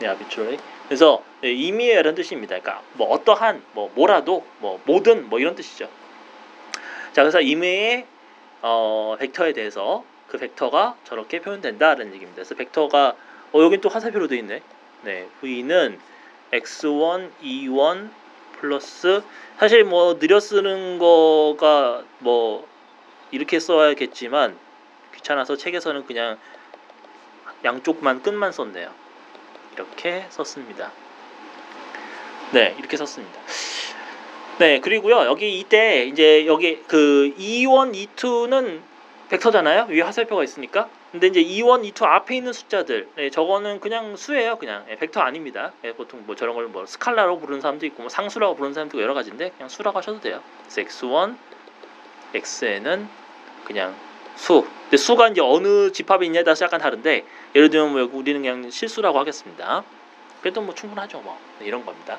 네 0.03 0.09
arbitrary. 0.09 0.59
그래서 0.89 1.23
네, 1.41 1.53
임의라는 1.53 2.15
뜻입니다. 2.17 2.59
그러니까 2.59 2.83
뭐 2.95 3.09
어떠한 3.11 3.63
뭐 3.73 3.91
뭐라도 3.95 4.45
뭐 4.59 4.81
모든 4.85 5.29
뭐 5.29 5.39
이런 5.39 5.55
뜻이죠. 5.55 5.89
자 7.13 7.23
그래서 7.23 7.41
임의의 7.41 8.07
어, 8.63 9.17
벡터에 9.19 9.53
대해서 9.53 10.05
그 10.29 10.39
벡터가 10.39 10.97
저렇게 11.05 11.41
표현된다라는 11.41 12.15
얘기입니다. 12.15 12.35
그래서 12.37 12.55
벡터가 12.55 13.15
어 13.53 13.63
여긴 13.63 13.81
또 13.81 13.89
화살표로 13.89 14.29
되어 14.29 14.39
있네. 14.39 14.63
네, 15.03 15.29
v는 15.41 15.99
x1, 16.53 17.31
e1 17.43 18.11
플러스 18.59 19.23
사실 19.59 19.85
뭐 19.85 20.19
느려 20.19 20.41
쓰는 20.41 20.99
거가 20.99 22.03
뭐 22.19 22.67
이렇게 23.31 23.59
써야겠지만 23.59 24.57
귀찮아서 25.15 25.57
책에서는 25.57 26.07
그냥 26.07 26.39
양쪽만 27.65 28.23
끝만 28.23 28.53
썼네요. 28.53 29.02
이렇게 29.75 30.27
썼습니다. 30.31 30.93
네, 32.53 32.75
이렇게 32.79 32.97
썼습니다. 32.97 33.41
네, 34.59 34.81
그리고요. 34.81 35.25
여기 35.25 35.59
이때 35.59 36.05
이제 36.05 36.47
여기 36.47 36.83
그 36.87 37.33
E1, 37.39 37.95
E2는 38.17 38.81
벡터잖아요. 39.31 39.87
위에 39.89 40.03
화살표가 40.03 40.45
있으니까. 40.45 40.89
근데 41.11 41.27
이제 41.27 41.43
E1, 41.43 41.91
E2 41.93 42.05
앞에 42.05 42.37
있는 42.37 42.53
숫자들, 42.53 43.09
네, 43.17 43.31
저거는 43.31 43.81
그냥 43.81 44.17
수예요. 44.17 44.57
그냥 44.59 44.85
네, 44.87 44.97
벡터 44.97 45.21
아닙니다. 45.21 45.73
네, 45.83 45.93
보통 45.95 46.23
뭐 46.27 46.37
저런 46.37 46.55
걸 46.55 46.67
뭐 46.69 46.87
스칼라로 46.87 47.39
부르는 47.39 47.61
사람도 47.61 47.87
있고, 47.87 48.03
뭐 48.03 48.09
상수라고 48.09 48.55
부르는 48.55 48.75
사람도 48.75 49.01
여러 49.01 49.15
가지인데 49.15 49.51
그냥 49.57 49.69
수라고 49.69 49.99
하셔도 49.99 50.21
돼요. 50.21 50.43
그래서 50.69 50.83
x1, 50.83 51.37
xn은 52.35 53.09
그냥 53.65 53.95
수. 54.37 54.67
근데 54.85 54.97
수가 54.97 55.29
이제 55.29 55.41
어느 55.41 55.93
집합에 55.93 56.27
있냐에 56.27 56.45
따라서 56.45 56.65
약간 56.65 56.81
다른데 56.81 57.25
예를 57.55 57.71
들면 57.71 57.93
뭐 57.93 58.09
우리는 58.13 58.41
그냥 58.43 58.71
실수라고 58.71 59.19
하겠습니다. 59.19 59.85
그래도 60.41 60.61
뭐 60.61 60.75
충분하죠, 60.75 61.21
뭐 61.21 61.39
네, 61.59 61.67
이런 61.67 61.85
겁니다. 61.85 62.19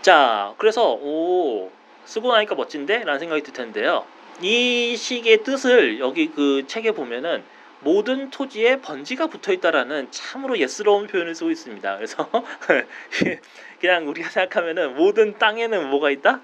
자, 0.00 0.54
그래서 0.58 0.92
오 0.92 1.70
쓰고 2.04 2.32
나니까 2.32 2.54
멋진데 2.54 3.04
라는 3.04 3.18
생각이 3.18 3.42
들 3.42 3.52
텐데요. 3.52 4.04
이 4.40 4.96
식의 4.96 5.44
뜻을 5.44 6.00
여기 6.00 6.30
그 6.30 6.66
책에 6.66 6.92
보면은 6.92 7.44
모든 7.80 8.30
토지에 8.30 8.80
번지가 8.80 9.26
붙어 9.26 9.52
있다라는 9.52 10.08
참으로 10.10 10.58
예스러운 10.58 11.06
표현을 11.06 11.34
쓰고 11.34 11.50
있습니다. 11.50 11.96
그래서 11.96 12.28
그냥 13.80 14.08
우리가 14.08 14.30
생각하면은 14.30 14.96
모든 14.96 15.38
땅에는 15.38 15.90
뭐가 15.90 16.10
있다? 16.10 16.40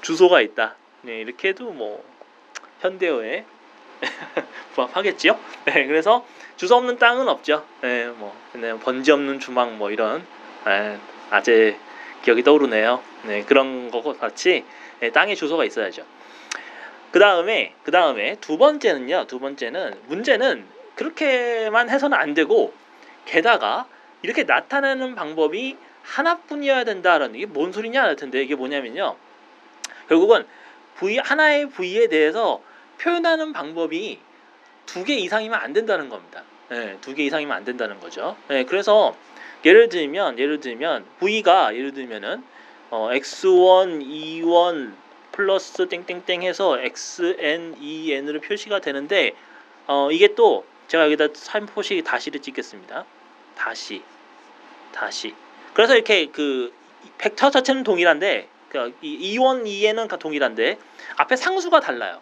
주소가 0.00 0.40
있다. 0.40 0.76
네, 1.02 1.20
이렇게 1.20 1.48
해도 1.48 1.70
뭐 1.70 2.04
현대어에 2.80 3.44
부합하겠지요. 4.74 5.38
네, 5.66 5.86
그래서 5.86 6.24
주소 6.56 6.76
없는 6.76 6.98
땅은 6.98 7.28
없죠. 7.28 7.64
네, 7.80 8.06
뭐 8.08 8.34
그냥 8.52 8.78
번지 8.80 9.10
없는 9.12 9.40
주막 9.40 9.74
뭐 9.74 9.90
이런 9.90 10.24
네, 10.66 10.98
아재 11.30 11.76
기억이 12.22 12.42
떠오르네요. 12.42 13.02
네, 13.24 13.42
그런 13.44 13.90
거 13.90 14.02
같이 14.14 14.64
네, 15.00 15.10
땅에 15.10 15.34
주소가 15.34 15.64
있어야죠. 15.64 16.04
그 17.12 17.18
다음에 17.18 17.74
그 17.84 17.90
다음에 17.90 18.36
두 18.40 18.58
번째는요. 18.58 19.26
두 19.26 19.38
번째는 19.38 19.94
문제는 20.08 20.64
그렇게만 20.94 21.88
해서는 21.88 22.18
안 22.18 22.34
되고 22.34 22.74
게다가 23.24 23.86
이렇게 24.22 24.42
나타내는 24.42 25.14
방법이 25.14 25.76
하나뿐이어야 26.02 26.84
된다라는 26.84 27.36
이게 27.36 27.46
뭔 27.46 27.72
소리냐 27.72 28.02
할 28.02 28.16
텐데 28.16 28.42
이게 28.42 28.54
뭐냐면요. 28.54 29.16
결국은 30.08 30.46
V 30.96 31.18
하나의 31.18 31.68
V에 31.70 32.08
대해서 32.08 32.60
표현하는 32.98 33.52
방법이 33.52 34.18
두 34.86 35.04
개 35.04 35.14
이상이면 35.14 35.58
안 35.58 35.72
된다는 35.72 36.08
겁니다. 36.08 36.42
네, 36.70 36.98
두개 37.00 37.24
이상이면 37.24 37.56
안 37.56 37.64
된다는 37.64 38.00
거죠. 38.00 38.36
네, 38.48 38.64
그래서 38.64 39.14
예를 39.64 39.88
들면 39.88 40.38
예를 40.38 40.60
들면 40.60 41.04
V가 41.20 41.74
예를 41.74 41.92
들면은 41.92 42.42
어, 42.90 43.10
x1, 43.12 44.02
e1 44.02 44.92
플러스 45.32 45.88
땡땡땡 45.88 46.42
해서 46.42 46.78
xn, 46.78 47.76
en으로 47.80 48.40
표시가 48.40 48.80
되는데 48.80 49.34
어, 49.86 50.10
이게 50.10 50.34
또 50.34 50.64
제가 50.88 51.04
여기다 51.04 51.28
살포시 51.34 52.02
다시를 52.02 52.40
찍겠습니다. 52.40 53.04
다시 53.56 54.02
다시 54.92 55.34
그래서 55.74 55.94
이렇게 55.94 56.26
그 56.26 56.72
벡터 57.18 57.50
자체는 57.50 57.84
동일한데 57.84 58.48
그 58.70 58.94
e1, 59.02 59.66
e는 59.66 60.08
동일한데 60.08 60.78
앞에 61.16 61.36
상수가 61.36 61.80
달라요. 61.80 62.20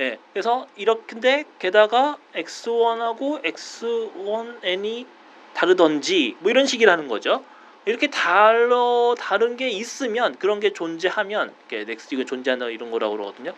예, 0.00 0.18
그래서 0.32 0.66
이렇게인데 0.76 1.44
게다가 1.58 2.16
x1하고 2.34 3.42
x1n이 3.44 5.06
다르던지 5.54 6.36
뭐 6.40 6.50
이런 6.50 6.66
식이라는 6.66 7.08
거죠. 7.08 7.44
이렇게 7.84 8.08
달러 8.08 9.14
다른 9.18 9.56
게 9.56 9.68
있으면 9.68 10.36
그런 10.38 10.60
게 10.60 10.72
존재하면 10.72 11.54
이렇게 11.68 11.84
exist 11.84 12.14
이거 12.14 12.24
존재한다 12.24 12.66
이런 12.66 12.90
거라고 12.90 13.16
그러거든요. 13.16 13.52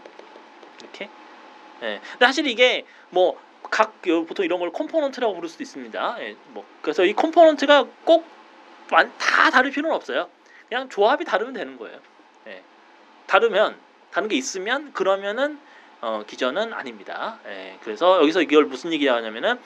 이렇게. 0.80 1.08
예. 1.82 2.00
근데 2.12 2.26
사실 2.26 2.46
이게 2.46 2.84
뭐 3.10 3.38
각 3.70 4.02
보통 4.02 4.44
이런 4.44 4.60
걸 4.60 4.70
component라고 4.70 5.34
부를 5.34 5.48
수도 5.48 5.62
있습니다. 5.62 6.16
예, 6.20 6.36
뭐 6.48 6.64
그래서 6.82 7.04
이 7.04 7.12
component가 7.12 7.86
꼭 8.04 8.34
다 8.86 9.50
다를 9.50 9.70
필요는 9.70 9.96
없어요. 9.96 10.28
그냥 10.68 10.88
조합이 10.88 11.24
다르면 11.24 11.54
되는 11.54 11.78
거예요. 11.78 11.98
예. 12.46 12.62
다르면 13.26 13.76
다른 14.12 14.28
게 14.28 14.36
있으면 14.36 14.92
그러면은 14.92 15.58
어, 16.06 16.23
기저는 16.26 16.74
아닙니다. 16.75 17.38
예. 17.46 17.78
그래서 17.82 18.20
여기서 18.20 18.42
이걸 18.42 18.66
무슨 18.66 18.92
얘기하냐면은 18.92 19.58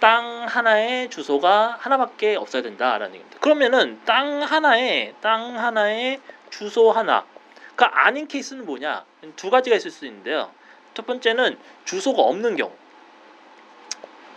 땅 0.00 0.44
하나의 0.46 1.08
주소가 1.08 1.78
하나밖에 1.80 2.36
없어야 2.36 2.60
된다라는 2.60 3.14
얘기입니다. 3.14 3.38
그러면은 3.40 3.98
땅 4.04 4.42
하나에 4.42 5.14
땅 5.22 5.58
하나에 5.58 6.20
주소 6.50 6.92
하나. 6.92 7.24
그 7.74 7.86
아닌 7.86 8.28
케이스는 8.28 8.66
뭐냐? 8.66 9.06
두 9.36 9.48
가지가 9.48 9.74
있을 9.76 9.90
수 9.90 10.04
있는데요. 10.04 10.50
첫 10.92 11.06
번째는 11.06 11.56
주소가 11.86 12.20
없는 12.20 12.56
경우. 12.56 12.70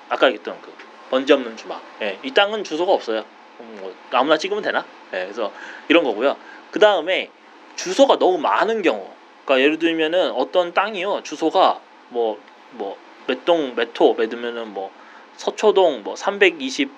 아까 0.08 0.28
얘기했던 0.28 0.62
그 0.62 0.74
번지 1.10 1.34
없는 1.34 1.58
주막. 1.58 1.82
예, 2.02 2.18
이 2.24 2.32
땅은 2.32 2.64
주소가 2.64 2.94
없어요. 2.94 3.26
음, 3.60 3.78
뭐 3.82 3.94
아무나 4.12 4.38
찍으면 4.38 4.64
되나? 4.64 4.86
예, 5.12 5.26
그래서 5.26 5.52
이런 5.90 6.06
거고요. 6.06 6.38
그 6.72 6.80
다음에 6.80 7.30
주소가 7.76 8.20
너무 8.20 8.38
많은 8.38 8.82
경우. 8.84 9.14
그러니까 9.46 9.64
예를 9.64 9.80
들면은 9.80 10.32
어떤 10.32 10.74
땅이요 10.74 11.22
주소가 11.24 11.80
뭐 12.10 12.38
뭐 12.78 12.98
몇동 13.28 13.76
몇호 13.76 14.14
몇으면은 14.14 14.74
뭐 14.74 14.92
서초동 15.38 16.04
뭐 16.04 16.16
320, 16.16 16.92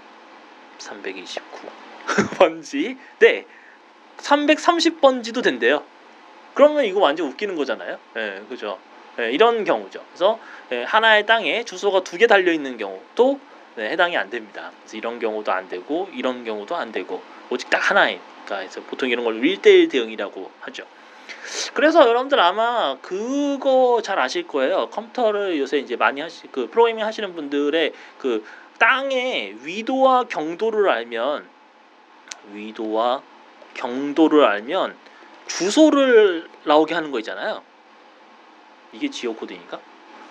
329 0.78 1.42
번지, 2.38 2.98
네, 3.20 3.46
330번지도 4.18 5.44
된대요. 5.44 5.84
그러면 6.54 6.86
이거 6.86 7.00
완전 7.00 7.28
웃기는 7.28 7.56
거잖아요. 7.56 7.98
예, 8.18 8.42
그죠? 8.50 8.80
예, 9.20 9.32
이런 9.32 9.64
경우죠. 9.64 10.04
그래서 10.10 10.40
예, 10.72 10.84
하나의 10.84 11.26
땅에 11.26 11.64
주소가 11.64 12.04
두 12.04 12.18
개 12.18 12.28
달려 12.28 12.52
있는 12.52 12.78
경우도 12.78 13.40
네, 13.76 13.90
해당이 13.92 14.18
안 14.18 14.30
됩니다. 14.30 14.72
그래서 14.82 14.98
이런 14.98 15.20
경우도 15.20 15.52
안 15.52 15.70
되고 15.70 16.10
이런 16.14 16.44
경우도 16.44 16.76
안 16.76 16.92
되고 16.92 17.22
오직 17.50 17.70
딱 17.70 17.78
하나니까 17.90 18.58
그래서 18.58 18.82
보통 18.82 19.10
이런 19.10 19.24
걸 19.24 19.40
1대1 19.42 19.92
대응이라고 19.92 20.52
하죠. 20.62 20.84
그래서 21.74 22.08
여러분들 22.08 22.40
아마 22.40 22.98
그거 23.02 24.02
잘 24.04 24.20
아실 24.20 24.48
거예요. 24.48 24.90
컴퓨터를 24.90 25.60
요새 25.60 25.78
이제 25.80 25.96
많이 25.96 26.22
하시 26.22 26.48
그 26.52 26.70
프로그래밍 26.70 27.06
하시는 27.06 27.36
분들의 27.36 27.94
그 28.18 28.46
땅의 28.80 29.66
위도와 29.66 30.26
경도를 30.26 30.90
알면 30.90 31.48
위도와 32.54 33.22
경도를 33.74 34.46
알면 34.46 34.96
주소를 35.48 36.50
나오게 36.64 36.94
하는 36.94 37.12
거 37.12 37.20
있잖아요. 37.20 37.64
이게 38.92 39.10
지오 39.10 39.36
코드인가? 39.36 39.80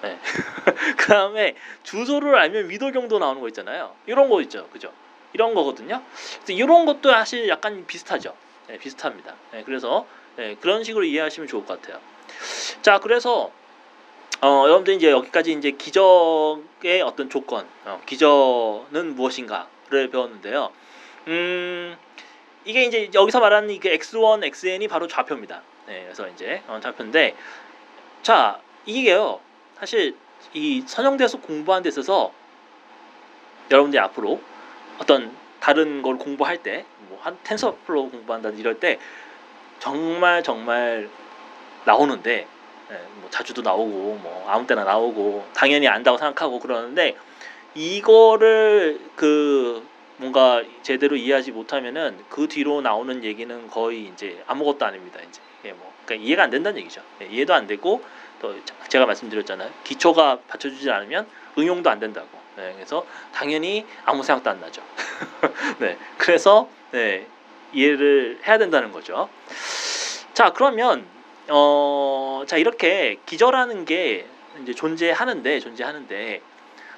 네. 0.02 0.18
그 0.96 1.06
다음에 1.06 1.56
주소를 1.82 2.34
알면 2.36 2.70
위도 2.70 2.92
경도 2.92 3.18
나오는 3.18 3.40
거 3.40 3.48
있잖아요. 3.48 3.94
이런 4.06 4.28
거 4.28 4.40
있죠. 4.42 4.68
그죠? 4.68 4.92
이런 5.32 5.54
거거든요. 5.54 6.02
이런 6.48 6.86
것도 6.86 7.10
사실 7.10 7.48
약간 7.48 7.86
비슷하죠. 7.86 8.34
네, 8.68 8.78
비슷합니다. 8.78 9.34
네, 9.52 9.62
그래서 9.64 10.06
네, 10.36 10.56
그런 10.60 10.84
식으로 10.84 11.04
이해하시면 11.04 11.48
좋을 11.48 11.64
것 11.64 11.80
같아요. 11.80 12.00
자, 12.82 12.98
그래서 12.98 13.50
어, 14.42 14.64
여러분들 14.64 14.94
이제 14.94 15.10
여기까지 15.10 15.52
이제 15.52 15.70
기적의 15.70 17.02
어떤 17.02 17.30
조건, 17.30 17.66
어, 17.84 18.00
기저는 18.04 19.14
무엇인가를 19.14 20.10
배웠는데요. 20.10 20.70
음, 21.28 21.96
이게 22.64 22.84
이제 22.84 23.10
여기서 23.14 23.40
말하는 23.40 23.70
이 23.70 23.80
x1, 23.80 24.44
xn이 24.44 24.88
바로 24.88 25.06
좌표입니다. 25.06 25.62
네, 25.86 26.02
그래서 26.02 26.28
이제 26.28 26.62
어, 26.68 26.78
좌표인데, 26.82 27.34
자, 28.22 28.60
이게요. 28.84 29.40
사실 29.78 30.16
이 30.52 30.82
선형대에서 30.86 31.40
공부하는 31.40 31.82
데 31.82 31.88
있어서 31.88 32.32
여러분들이 33.70 33.98
앞으로 34.00 34.40
어떤 34.98 35.34
다른 35.60 36.02
걸 36.02 36.18
공부할 36.18 36.62
때, 36.62 36.84
뭐 37.08 37.16
한 37.26 37.36
텐서플로 37.42 38.10
공부한다 38.10 38.50
이럴 38.50 38.78
때 38.78 39.00
정말 39.78 40.42
정말 40.42 41.08
나오는데 41.84 42.46
네, 42.88 43.00
뭐 43.20 43.30
자주도 43.30 43.62
나오고 43.62 44.18
뭐 44.22 44.44
아무 44.48 44.66
때나 44.66 44.84
나오고 44.84 45.46
당연히 45.54 45.88
안다고 45.88 46.18
생각하고 46.18 46.58
그러는데 46.60 47.16
이거를 47.74 49.00
그 49.16 49.86
뭔가 50.18 50.62
제대로 50.82 51.16
이해하지 51.16 51.52
못하면은 51.52 52.18
그 52.30 52.48
뒤로 52.48 52.80
나오는 52.80 53.22
얘기는 53.22 53.68
거의 53.68 54.04
이제 54.06 54.42
아무것도 54.46 54.86
아닙니다. 54.86 55.20
이제 55.28 55.40
예, 55.64 55.72
뭐 55.72 55.92
그러니까 56.04 56.26
이해가 56.26 56.44
안 56.44 56.50
된다는 56.50 56.80
얘기죠. 56.80 57.02
예, 57.22 57.26
이해도 57.26 57.54
안 57.54 57.66
되고 57.66 58.02
또 58.40 58.54
제가 58.88 59.06
말씀드렸잖아요. 59.06 59.70
기초가 59.84 60.40
받쳐주지 60.48 60.90
않으면 60.90 61.26
응용도 61.58 61.90
안 61.90 62.00
된다고. 62.00 62.28
네, 62.56 62.72
그래서 62.74 63.04
당연히 63.34 63.84
아무 64.04 64.22
생각도 64.22 64.48
안 64.50 64.60
나죠. 64.60 64.82
네, 65.78 65.98
그래서 66.16 66.68
네, 66.92 67.26
이해를 67.72 68.40
해야 68.46 68.58
된다는 68.58 68.92
거죠. 68.92 69.28
자, 70.34 70.52
그러면 70.52 71.06
어, 71.48 72.42
자 72.46 72.56
이렇게 72.56 73.18
기저라는 73.26 73.84
게 73.84 74.26
이제 74.62 74.74
존재하는데 74.74 75.60
존재하는데 75.60 76.40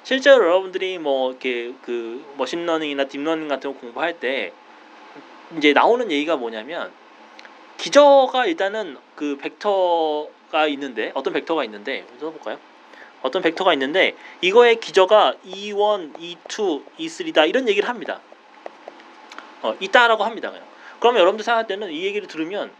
실제로 0.03 0.45
여러분들이 0.45 0.97
뭐 0.97 1.31
이렇게 1.31 1.73
그 1.83 2.25
machine 2.37 2.63
learning이나 2.63 3.05
deep 3.05 3.19
learning 3.19 3.47
같은 3.47 3.73
거 3.73 3.79
공부할 3.79 4.19
때 4.19 4.51
이제 5.57 5.73
나오는 5.73 6.09
얘기가 6.11 6.37
뭐냐면 6.37 6.91
기저가 7.77 8.45
일단은 8.45 8.97
그 9.15 9.37
벡터가 9.37 10.67
있는데 10.67 11.11
어떤 11.13 11.33
벡터가 11.33 11.63
있는데 11.65 12.05
써볼까요? 12.19 12.57
어떤 13.21 13.41
벡터가 13.41 13.73
있는데 13.73 14.15
이거의 14.41 14.79
기저가 14.79 15.35
E1, 15.45 16.17
E2, 16.17 16.83
E3다 16.97 17.47
이런 17.47 17.67
얘기를 17.67 17.87
합니다. 17.87 18.21
어, 19.61 19.75
있다라고 19.79 20.23
합니다. 20.23 20.51
그냥. 20.51 20.65
그러면 20.99 21.21
여러분들 21.21 21.43
생각할 21.43 21.67
때는 21.67 21.91
이 21.91 22.03
얘기를 22.05 22.27
들으면 22.27 22.71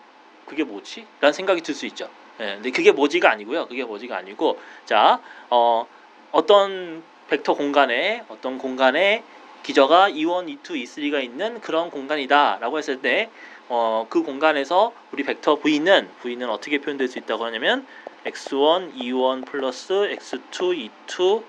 그게 0.45 0.63
뭐지? 0.63 1.05
라는 1.21 1.33
생각이 1.33 1.61
들 1.61 1.75
수 1.75 1.85
있죠. 1.87 2.09
예, 2.39 2.55
근데 2.55 2.71
그게 2.71 2.91
뭐지가 2.91 3.29
아니고요. 3.31 3.67
그게 3.67 3.83
뭐지가 3.83 4.17
아니고 4.17 4.59
자, 4.85 5.21
어, 5.49 5.87
어떤 6.31 7.03
벡터 7.29 7.53
공간에 7.53 8.23
어떤 8.29 8.57
공간에 8.57 9.23
기저가 9.63 10.09
E1, 10.09 10.61
E2, 10.63 10.83
E3가 10.83 11.23
있는 11.23 11.61
그런 11.61 11.91
공간이다라고 11.91 12.77
했을 12.77 13.01
때 13.01 13.29
어, 13.67 14.07
그 14.09 14.23
공간에서 14.23 14.93
우리 15.11 15.23
벡터 15.23 15.59
V는 15.59 16.09
V는 16.21 16.49
어떻게 16.49 16.79
표현될 16.79 17.07
수 17.07 17.19
있다고 17.19 17.45
하냐면 17.45 17.85
x1, 18.25 18.95
e1 18.95 19.45
플러스 19.45 19.93
x2, 19.93 20.89
e2 21.07 21.43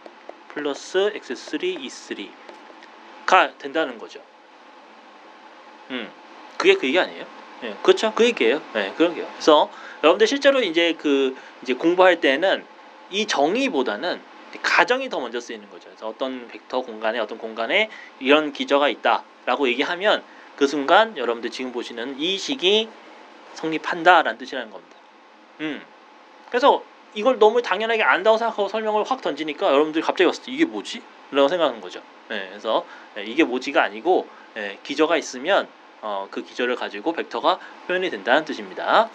플러스 0.48 1.12
x3, 1.14 2.28
e3가 3.26 3.56
된다는 3.58 3.98
거죠. 3.98 4.20
음, 5.90 6.10
그게 6.56 6.74
그 6.74 6.86
얘기 6.86 6.98
아니에요? 6.98 7.24
네, 7.62 7.76
그렇죠. 7.82 8.12
그 8.14 8.24
얘기예요. 8.24 8.62
네, 8.72 8.92
그런 8.96 9.14
게요. 9.14 9.26
그래서 9.32 9.70
여러분들 10.02 10.26
실제로 10.26 10.60
이제 10.60 10.94
그 10.98 11.36
이제 11.62 11.74
공부할 11.74 12.20
때는 12.20 12.64
이 13.10 13.26
정의보다는 13.26 14.20
가정이 14.62 15.08
더 15.08 15.20
먼저 15.20 15.40
쓰이는 15.40 15.68
거죠. 15.70 15.88
그래서 15.88 16.08
어떤 16.08 16.48
벡터 16.48 16.82
공간에 16.82 17.18
어떤 17.18 17.38
공간에 17.38 17.90
이런 18.18 18.52
기저가 18.52 18.88
있다라고 18.88 19.68
얘기하면 19.68 20.22
그 20.56 20.66
순간 20.66 21.16
여러분들 21.16 21.50
지금 21.50 21.72
보시는 21.72 22.18
이 22.18 22.38
식이 22.38 22.88
성립한다라는 23.54 24.38
뜻이라는 24.38 24.70
겁니다. 24.70 24.96
음. 25.60 25.82
그래서 26.48 26.82
이걸 27.14 27.38
너무 27.38 27.62
당연하게 27.62 28.02
안다고 28.02 28.38
생각하고 28.38 28.68
설명을 28.68 29.04
확 29.04 29.20
던지니까 29.20 29.66
여러분들이 29.68 30.02
갑자기 30.02 30.26
왔을 30.26 30.44
때 30.44 30.52
이게 30.52 30.64
뭐지? 30.64 31.02
라고 31.32 31.48
생각하는 31.48 31.80
거죠. 31.80 32.00
네, 32.28 32.46
그래서 32.48 32.84
네, 33.14 33.24
이게 33.24 33.44
뭐지가 33.44 33.82
아니고 33.82 34.28
네, 34.54 34.78
기저가 34.82 35.16
있으면 35.16 35.68
어, 36.02 36.28
그 36.30 36.42
기저를 36.42 36.76
가지고 36.76 37.12
벡터가 37.12 37.58
표현이 37.86 38.10
된다는 38.10 38.44
뜻입니다. 38.44 39.10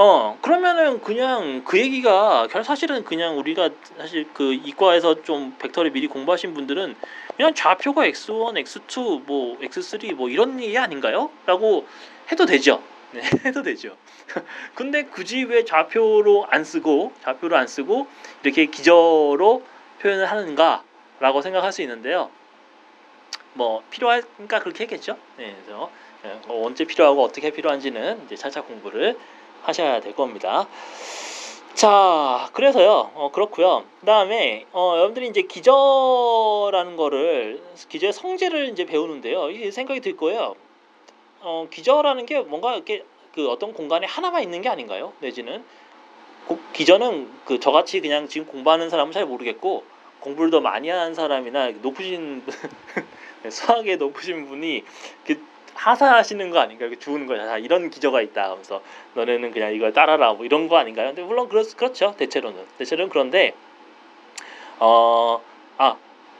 어 0.00 0.38
그러면은 0.42 1.00
그냥 1.02 1.64
그 1.64 1.76
얘기가 1.76 2.46
사실은 2.62 3.02
그냥 3.02 3.36
우리가 3.36 3.70
사실 3.96 4.28
그 4.32 4.54
이과에서 4.54 5.24
좀 5.24 5.56
벡터를 5.58 5.90
미리 5.90 6.06
공부하신 6.06 6.54
분들은 6.54 6.94
그냥 7.36 7.52
좌표가 7.52 8.06
x1, 8.06 8.64
x2, 8.64 9.24
뭐 9.24 9.58
x3 9.58 10.14
뭐 10.14 10.28
이런 10.28 10.60
얘기 10.62 10.78
아닌가요? 10.78 11.30
라고 11.46 11.84
해도 12.30 12.46
되죠. 12.46 12.80
네, 13.10 13.22
해도 13.44 13.64
되죠. 13.64 13.96
근데 14.76 15.02
굳이 15.02 15.42
왜 15.42 15.64
좌표로 15.64 16.46
안 16.48 16.62
쓰고 16.62 17.12
좌표로 17.24 17.56
안 17.56 17.66
쓰고 17.66 18.06
이렇게 18.44 18.66
기저로 18.66 19.64
표현을 20.00 20.30
하는가라고 20.30 21.42
생각할 21.42 21.72
수 21.72 21.82
있는데요. 21.82 22.30
뭐 23.54 23.82
필요하니까 23.90 24.60
그렇게 24.60 24.84
했겠죠. 24.84 25.18
네, 25.38 25.56
그래서 25.64 25.90
언제 26.48 26.84
필요하고 26.84 27.22
어떻게 27.22 27.50
필요한지는 27.50 28.24
이제 28.26 28.36
차차 28.36 28.62
공부를 28.62 29.18
하셔야 29.62 30.00
될 30.00 30.14
겁니다. 30.14 30.66
자, 31.74 32.50
그래서요, 32.54 33.12
어, 33.14 33.30
그렇고요. 33.32 33.84
그다음에 34.00 34.66
어, 34.72 34.94
여러분들이 34.96 35.28
이제 35.28 35.42
기저라는 35.42 36.96
거를 36.96 37.62
기저의 37.88 38.12
성질을 38.12 38.70
이제 38.70 38.84
배우는데요. 38.84 39.50
이 39.50 39.70
생각이 39.70 40.00
들 40.00 40.16
거예요. 40.16 40.56
어, 41.40 41.68
기저라는 41.70 42.26
게 42.26 42.40
뭔가 42.40 42.74
이렇게 42.74 43.04
그 43.32 43.48
어떤 43.48 43.72
공간에 43.72 44.08
하나만 44.08 44.42
있는 44.42 44.60
게 44.60 44.68
아닌가요? 44.68 45.12
내지는 45.20 45.64
기저는 46.72 47.30
그 47.44 47.60
저같이 47.60 48.00
그냥 48.00 48.26
지금 48.26 48.46
공부하는 48.48 48.90
사람은 48.90 49.12
잘 49.12 49.26
모르겠고 49.26 49.84
공부를 50.20 50.50
더 50.50 50.60
많이 50.60 50.88
하는 50.88 51.14
사람이나 51.14 51.70
높으신 51.82 52.42
수학에 53.48 53.96
높으신 53.96 54.48
분이 54.48 54.82
그 55.24 55.40
하사하시는 55.78 56.50
거 56.50 56.58
아닌가요? 56.58 56.94
주는 56.96 57.26
거야. 57.26 57.52
아, 57.52 57.58
이런 57.58 57.88
기저가 57.88 58.20
있다. 58.20 58.50
하면서 58.50 58.82
너네는 59.14 59.52
그냥 59.52 59.72
이걸 59.72 59.92
따라라. 59.92 60.32
뭐 60.32 60.44
이런 60.44 60.68
거 60.68 60.76
아닌가요? 60.76 61.08
근데 61.08 61.22
물론 61.22 61.48
그렇, 61.48 61.62
그렇죠. 61.76 62.14
대체로는. 62.18 62.64
대체로는 62.78 63.10
그런데 63.10 63.54
어, 64.80 65.40
아, 65.78 65.96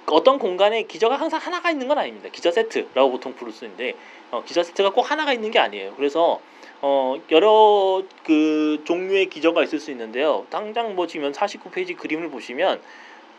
어떤 0.07 0.39
공간에 0.39 0.83
기저가 0.83 1.17
항상 1.17 1.41
하나가 1.41 1.71
있는 1.71 1.87
건 1.87 1.99
아닙니다. 1.99 2.29
기저 2.33 2.51
세트라고 2.51 3.13
보통 3.13 3.35
부를 3.35 3.53
수 3.53 3.65
있는데 3.65 3.95
어, 4.33 4.43
기저 4.45 4.63
세트가 4.65 4.91
꼭 4.91 5.09
하나가 5.09 5.33
있는 5.33 5.53
게 5.53 5.61
아니에요. 5.61 5.95
그래서 5.95 6.41
어, 6.81 7.17
여러 7.31 8.03
그 8.25 8.83
종류의 8.85 9.27
기저가 9.27 9.63
있을 9.63 9.79
수 9.79 9.93
있는데요. 9.93 10.47
당장 10.51 10.97
뭐 10.97 11.07
지금 11.07 11.31
49페이지 11.31 11.97
그림을 11.97 12.31
보시면 12.31 12.81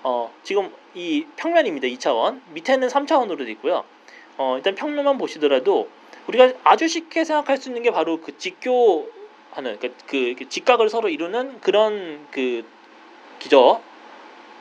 어, 0.04 0.32
지금 0.44 0.72
이 0.94 1.26
평면입니다. 1.36 1.88
2차원. 1.88 2.40
밑에는 2.54 2.88
3차원으로 2.88 3.46
돼 3.46 3.52
있고요. 3.52 3.84
어, 4.40 4.56
일단 4.56 4.74
평면만 4.74 5.18
보시더라도 5.18 5.90
우리가 6.28 6.54
아주 6.64 6.88
쉽게 6.88 7.26
생각할 7.26 7.58
수 7.58 7.68
있는 7.68 7.84
게 7.84 7.92
바로 7.92 8.22
그 8.22 8.38
직교하는 8.38 9.78
그, 9.82 9.94
그, 10.08 10.36
그 10.38 10.48
직각을 10.48 10.90
서로 10.90 11.10
이루는 11.10 11.60
그런 11.60 12.26
그 12.32 12.64
기저 13.40 13.82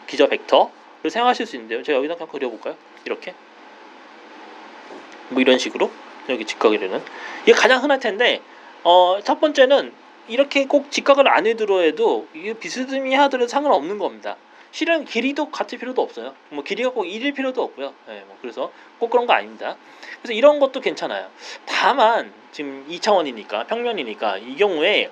기저 0.09 0.27
벡터를 0.27 1.11
생각하실 1.11 1.47
수 1.47 1.55
있는데요. 1.55 1.85
제가 1.85 1.99
여기다 1.99 2.17
그냥 2.17 2.29
그려볼까요? 2.29 2.75
이렇게 3.05 3.35
뭐 5.29 5.41
이런 5.41 5.59
식으로 5.59 5.93
여기 6.29 6.45
직각이라는 6.45 7.01
이게 7.45 7.53
가장 7.53 7.81
흔할 7.81 8.01
텐데 8.01 8.43
어, 8.83 9.21
첫 9.23 9.39
번째는 9.39 9.93
이렇게 10.27 10.67
꼭 10.67 10.91
직각을 10.91 11.29
안 11.29 11.47
해들어 11.47 11.95
도 11.95 12.27
이게 12.35 12.53
비스듬히 12.53 13.15
하더라도 13.15 13.47
상관없는 13.47 13.99
겁니다. 13.99 14.37
실은 14.79 15.05
길이도 15.05 15.51
같을 15.51 15.79
필요도 15.79 16.01
없어요. 16.01 16.35
뭐 16.51 16.63
길이가 16.63 16.91
꼭 16.91 17.03
1일 17.03 17.35
필요도 17.35 17.61
없고요. 17.63 17.95
네, 18.07 18.23
뭐 18.29 18.37
그래서 18.41 18.71
꼭 18.99 19.11
그런 19.11 19.27
거 19.27 19.33
아닙니다. 19.33 19.77
그래서 20.23 20.33
이런 20.33 20.61
것도 20.61 20.81
괜찮아요. 20.81 21.29
다만 21.67 22.33
지금 22.53 22.87
2차원이니까 22.89 23.67
평면이니까 23.67 24.39
이 24.39 24.55
경우에 24.57 25.11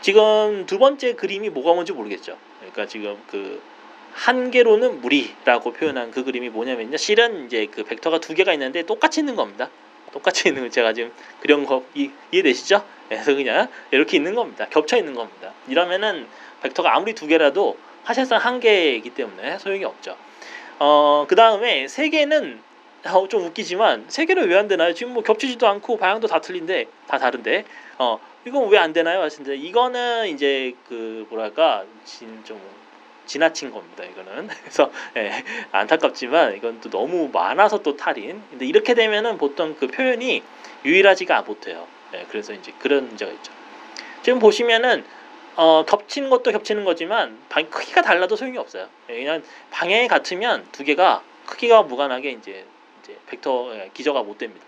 지금 0.00 0.66
두 0.66 0.78
번째 0.78 1.14
그림이 1.14 1.50
뭐가 1.50 1.74
뭔지 1.74 1.92
모르겠죠. 1.92 2.36
그러니까 2.60 2.86
지금 2.86 3.22
그 3.28 3.74
한 4.14 4.52
개로는 4.52 5.00
무리라고 5.00 5.72
표현한 5.72 6.12
그 6.12 6.22
그림이 6.22 6.48
뭐냐면요. 6.48 6.96
실은 6.96 7.46
이제 7.46 7.66
그 7.66 7.82
벡터가 7.82 8.20
두 8.20 8.32
개가 8.34 8.52
있는데 8.52 8.84
똑같이 8.84 9.20
있는 9.20 9.34
겁니다. 9.34 9.68
똑같이 10.12 10.48
있는 10.48 10.62
거 10.62 10.70
제가 10.70 10.92
지금 10.92 11.12
그런 11.40 11.66
거 11.66 11.84
이, 11.94 12.10
이해되시죠? 12.30 12.84
그래서 13.08 13.34
그냥 13.34 13.68
이렇게 13.90 14.16
있는 14.16 14.36
겁니다. 14.36 14.68
겹쳐 14.70 14.96
있는 14.96 15.14
겁니다. 15.14 15.52
이러면은 15.68 16.28
벡터가 16.62 16.94
아무리 16.94 17.14
두 17.14 17.26
개라도 17.26 17.76
사실상 18.04 18.38
한 18.38 18.60
개이기 18.60 19.10
때문에 19.10 19.58
소용이 19.58 19.84
없죠. 19.84 20.16
어, 20.78 21.24
그 21.28 21.34
다음에 21.36 21.88
세 21.88 22.08
개는 22.08 22.60
어, 23.06 23.28
좀 23.28 23.44
웃기지만 23.44 24.06
세 24.08 24.24
개는 24.26 24.48
왜 24.48 24.56
안 24.56 24.68
되나요? 24.68 24.94
지금 24.94 25.12
뭐 25.14 25.22
겹치지도 25.22 25.66
않고 25.68 25.96
방향도 25.98 26.26
다 26.26 26.40
틀린데 26.40 26.86
다 27.06 27.18
다른데 27.18 27.64
어 27.98 28.18
이건 28.46 28.68
왜 28.68 28.78
안 28.78 28.92
되나요? 28.92 29.20
하시는데 29.22 29.56
이거는 29.56 30.28
이제 30.28 30.74
그 30.88 31.26
뭐랄까 31.30 31.84
진좀 32.04 32.60
지나친 33.26 33.70
겁니다. 33.70 34.04
이거는 34.04 34.48
그래서 34.62 34.90
예, 35.16 35.42
안타깝지만 35.72 36.56
이건 36.56 36.80
또 36.80 36.90
너무 36.90 37.30
많아서 37.32 37.78
또 37.82 37.96
탈인. 37.96 38.42
근데 38.50 38.66
이렇게 38.66 38.94
되면은 38.94 39.38
보통 39.38 39.76
그 39.78 39.86
표현이 39.86 40.42
유일하지가 40.84 41.42
못해요. 41.42 41.86
예, 42.14 42.26
그래서 42.30 42.52
이제 42.52 42.72
그런 42.78 43.06
문제가 43.06 43.32
있죠. 43.32 43.52
지금 44.22 44.38
보시면은 44.38 45.04
어, 45.56 45.84
겹치는 45.86 46.30
것도 46.30 46.50
겹치는 46.50 46.84
거지만 46.84 47.38
방, 47.48 47.68
크기가 47.70 48.02
달라도 48.02 48.36
소용이 48.36 48.58
없어요. 48.58 48.88
예, 49.10 49.14
그냥 49.14 49.42
방향이 49.70 50.08
같으면 50.08 50.66
두 50.72 50.84
개가 50.84 51.22
크기가 51.46 51.82
무관하게 51.82 52.32
이제 52.32 52.66
이제 53.02 53.16
벡터 53.26 53.70
예, 53.74 53.90
기저가 53.94 54.22
못 54.22 54.38
됩니다. 54.38 54.64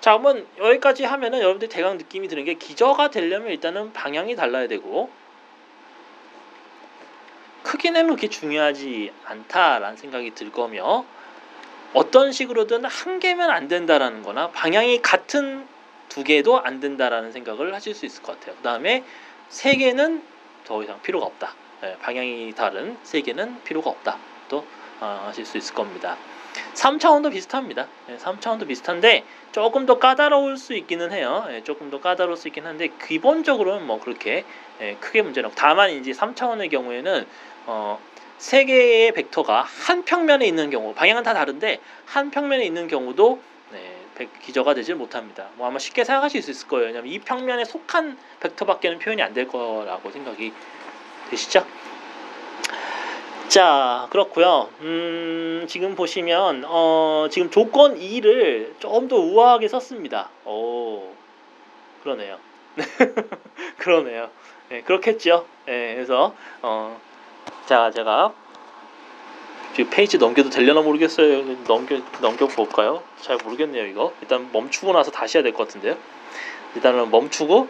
자, 0.00 0.12
한번 0.12 0.46
여기까지 0.58 1.04
하면은 1.04 1.40
여러분들 1.40 1.68
대강 1.68 1.98
느낌이 1.98 2.28
드는 2.28 2.44
게 2.44 2.54
기저가 2.54 3.10
되려면 3.10 3.50
일단은 3.50 3.92
방향이 3.92 4.34
달라야 4.34 4.66
되고 4.66 5.10
크기는 7.62 8.06
그렇게 8.06 8.28
중요하지 8.28 9.12
않다라는 9.24 9.96
생각이 9.96 10.34
들 10.34 10.50
거며 10.50 11.04
어떤 11.92 12.32
식으로든 12.32 12.84
한 12.84 13.20
개면 13.20 13.50
안 13.50 13.68
된다라는 13.68 14.22
거나 14.22 14.50
방향이 14.50 15.02
같은 15.02 15.66
두 16.08 16.24
개도 16.24 16.60
안 16.60 16.80
된다라는 16.80 17.32
생각을 17.32 17.72
하실 17.74 17.94
수 17.94 18.04
있을 18.04 18.22
것 18.22 18.38
같아요. 18.38 18.56
그 18.56 18.62
다음에 18.62 19.04
세 19.52 19.76
개는 19.76 20.22
더 20.64 20.82
이상 20.82 21.00
필요가 21.02 21.26
없다. 21.26 21.54
예, 21.84 21.96
방향이 22.00 22.54
다른 22.54 22.96
세 23.02 23.20
개는 23.20 23.62
필요가 23.64 23.90
없다. 23.90 24.16
또 24.48 24.64
어, 24.98 25.24
하실 25.26 25.44
수 25.44 25.58
있을 25.58 25.74
겁니다. 25.74 26.16
3차원도 26.72 27.30
비슷합니다. 27.30 27.86
예, 28.08 28.16
3차원도 28.16 28.66
비슷한데 28.66 29.24
조금 29.52 29.84
더 29.84 29.98
까다로울 29.98 30.56
수 30.56 30.72
있기는 30.72 31.12
해요. 31.12 31.44
예, 31.50 31.62
조금 31.62 31.90
더 31.90 32.00
까다로울 32.00 32.38
수 32.38 32.48
있긴 32.48 32.64
한데 32.64 32.88
기본적으로는 33.06 33.86
뭐 33.86 34.00
그렇게 34.00 34.44
예, 34.80 34.96
크게 35.00 35.20
문제는 35.20 35.48
없고 35.48 35.60
다만 35.60 35.90
이제 35.90 36.12
3차원의 36.12 36.70
경우에는 36.70 37.26
어, 37.66 38.00
세 38.38 38.64
개의 38.64 39.12
벡터가 39.12 39.66
한 39.86 40.04
평면에 40.06 40.46
있는 40.46 40.70
경우 40.70 40.94
방향은 40.94 41.24
다 41.24 41.34
다른데 41.34 41.78
한 42.06 42.30
평면에 42.30 42.64
있는 42.64 42.88
경우도 42.88 43.38
기저가 44.42 44.74
되질 44.74 44.94
못합니다. 44.96 45.48
뭐 45.56 45.66
아마 45.66 45.78
쉽게 45.78 46.04
생각하실 46.04 46.42
수 46.42 46.50
있을 46.50 46.68
거예요. 46.68 46.86
왜냐하면 46.86 47.12
이 47.12 47.18
평면에 47.18 47.64
속한 47.64 48.16
벡터밖에는 48.40 48.98
표현이 48.98 49.22
안 49.22 49.34
될 49.34 49.48
거라고 49.48 50.10
생각이 50.10 50.52
되시죠? 51.30 51.64
자 53.48 54.06
그렇고요. 54.10 54.70
음, 54.80 55.66
지금 55.68 55.94
보시면 55.94 56.64
어, 56.66 57.26
지금 57.30 57.50
조건 57.50 57.98
2를 57.98 58.78
좀 58.80 59.08
더 59.08 59.16
우아하게 59.16 59.68
썼습니다. 59.68 60.30
오 60.46 61.12
그러네요. 62.02 62.38
그러네요. 63.76 64.30
네, 64.70 64.82
그렇겠죠. 64.82 65.46
네, 65.66 65.94
그래서 65.94 66.34
어, 66.62 66.98
자 67.66 67.90
제가 67.90 68.32
지금 69.74 69.90
페이지 69.90 70.18
넘겨도 70.18 70.50
되려나 70.50 70.82
모르겠어요. 70.82 71.44
넘겨 71.66 71.98
넘겨 72.20 72.46
볼까요? 72.46 73.02
잘 73.20 73.38
모르겠네요 73.42 73.86
이거. 73.86 74.12
일단 74.20 74.50
멈추고 74.52 74.92
나서 74.92 75.10
다시 75.10 75.38
해야 75.38 75.42
될 75.42 75.52
것 75.54 75.66
같은데요. 75.66 75.96
일단은 76.74 77.10
멈추고 77.10 77.68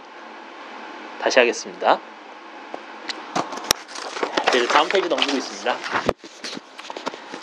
다시 1.20 1.38
하겠습니다. 1.38 2.00
네, 4.52 4.66
다음 4.66 4.88
페이지 4.88 5.08
넘기고 5.08 5.36
있습니다. 5.36 5.76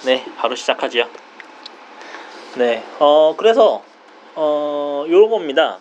네, 0.06 0.26
바로 0.38 0.56
시작하죠. 0.56 1.10
네, 2.56 2.84
어 3.00 3.36
그래서 3.38 3.82
어 4.36 5.06
요런 5.08 5.30
겁니다. 5.30 5.80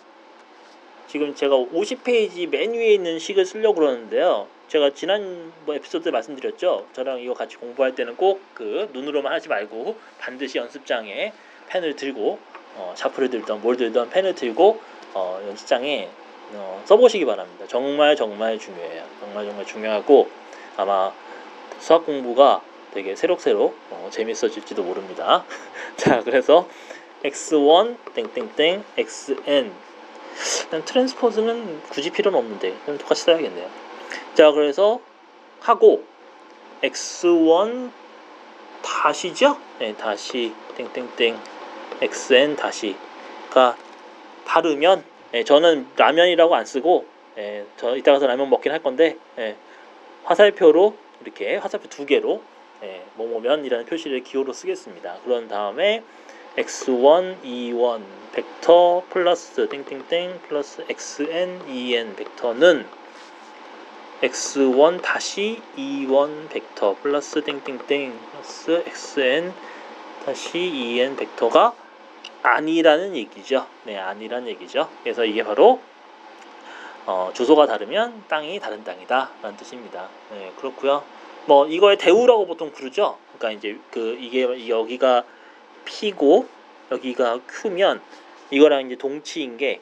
지금 1.07 1.35
제가 1.35 1.55
50페이지 1.55 2.47
맨 2.47 2.71
위에 2.73 2.93
있는 2.93 3.19
식을 3.19 3.45
쓰려고 3.45 3.75
그러는데요. 3.81 4.47
제가 4.69 4.93
지난 4.93 5.51
뭐 5.65 5.75
에피소드에 5.75 6.11
말씀드렸죠. 6.11 6.87
저랑 6.93 7.19
이거 7.19 7.33
같이 7.33 7.57
공부할 7.57 7.95
때는 7.95 8.15
꼭 8.15 8.39
그 8.59 8.89
눈으로만 8.91 9.31
하지 9.31 9.47
말고 9.47 9.95
반드시 10.19 10.57
연습장에 10.57 11.31
펜을 11.69 11.95
들고 11.95 12.37
어, 12.75 12.93
샤프를 12.97 13.29
들던 13.29 13.61
뭘 13.61 13.77
들던 13.77 14.09
펜을 14.09 14.35
들고 14.35 14.81
어, 15.13 15.41
연습장에 15.47 16.09
어, 16.55 16.83
써보시기 16.85 17.23
바랍니다. 17.25 17.65
정말 17.69 18.17
정말 18.17 18.59
중요해요. 18.59 19.05
정말 19.21 19.45
정말 19.45 19.65
중요하고 19.65 20.29
아마 20.75 21.13
수학 21.79 22.05
공부가 22.05 22.61
되게 22.93 23.15
새록새록 23.15 23.77
어, 23.91 24.09
재밌어질지도 24.11 24.83
모릅니다. 24.83 25.45
자, 25.95 26.21
그래서 26.21 26.67
x1 27.23 27.95
땡땡땡 28.13 28.83
xn 28.97 29.71
트랜스포즈는 30.83 31.81
굳이 31.89 32.09
필요는 32.09 32.37
없는데 32.37 32.75
그럼 32.83 32.97
똑같이 32.97 33.23
써야겠네요. 33.23 33.88
자, 34.33 34.51
그래서 34.51 34.99
하고 35.59 36.03
x1 36.81 37.91
다시죠? 38.81 39.57
네, 39.79 39.93
다시 39.95 40.53
땡땡땡 40.75 41.37
xn 42.01 42.55
다시가 42.55 43.77
다르면 44.45 45.03
예, 45.33 45.43
저는 45.43 45.87
라면이라고 45.95 46.55
안 46.55 46.65
쓰고 46.65 47.05
예, 47.37 47.65
저 47.77 47.95
이따 47.95 48.13
가서 48.13 48.27
라면 48.27 48.49
먹긴 48.49 48.71
할 48.71 48.81
건데 48.81 49.17
예, 49.37 49.55
화살표로 50.23 50.95
이렇게 51.21 51.57
화살표 51.57 51.87
두 51.89 52.05
개로 52.05 52.41
예, 52.83 53.03
뭐뭐면이라는 53.15 53.85
표시를 53.85 54.23
기호로 54.23 54.53
쓰겠습니다. 54.53 55.17
그런 55.23 55.47
다음에 55.47 56.03
x1, 56.57 57.43
e1 57.43 58.01
벡터 58.33 59.03
플러스 59.09 59.67
땡땡땡 59.69 60.39
플러스 60.47 60.83
xn, 60.89 61.61
en 61.69 62.15
벡터는 62.15 62.85
x1 64.21 65.01
다시 65.01 65.61
e1 65.77 66.49
벡터 66.49 66.97
플러스 67.01 67.41
땡땡땡 67.41 68.19
플러스 68.31 68.83
xn 68.85 69.53
다시 70.25 70.59
en 70.99 71.15
벡터가 71.15 71.73
아니라는 72.43 73.15
얘기죠. 73.15 73.65
네, 73.85 73.97
아니라는 73.97 74.49
얘기죠. 74.49 74.89
그래서 75.03 75.23
이게 75.23 75.43
바로 75.43 75.79
어, 77.05 77.31
주소가 77.33 77.65
다르면 77.65 78.25
땅이 78.27 78.59
다른 78.59 78.83
땅이다 78.83 79.31
라는 79.41 79.57
뜻입니다. 79.57 80.09
네, 80.31 80.51
그렇고요. 80.57 81.01
뭐 81.45 81.65
이거에 81.67 81.95
대우라고 81.95 82.45
보통 82.45 82.73
부르죠. 82.73 83.17
그러니까 83.37 83.57
이제 83.57 83.79
그 83.89 84.17
이게 84.19 84.67
여기가 84.67 85.23
P고 85.85 86.45
여기가 86.91 87.39
Q면 87.47 88.01
이거랑 88.51 88.85
이제 88.85 88.97
동치인 88.97 89.55
게 89.55 89.79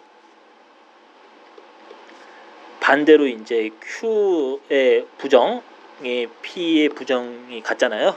반대로 2.87 3.27
이제 3.27 3.69
Q의 3.81 5.05
부정에 5.17 6.27
P의 6.41 6.87
부정이 6.87 7.61
같잖아요. 7.61 8.15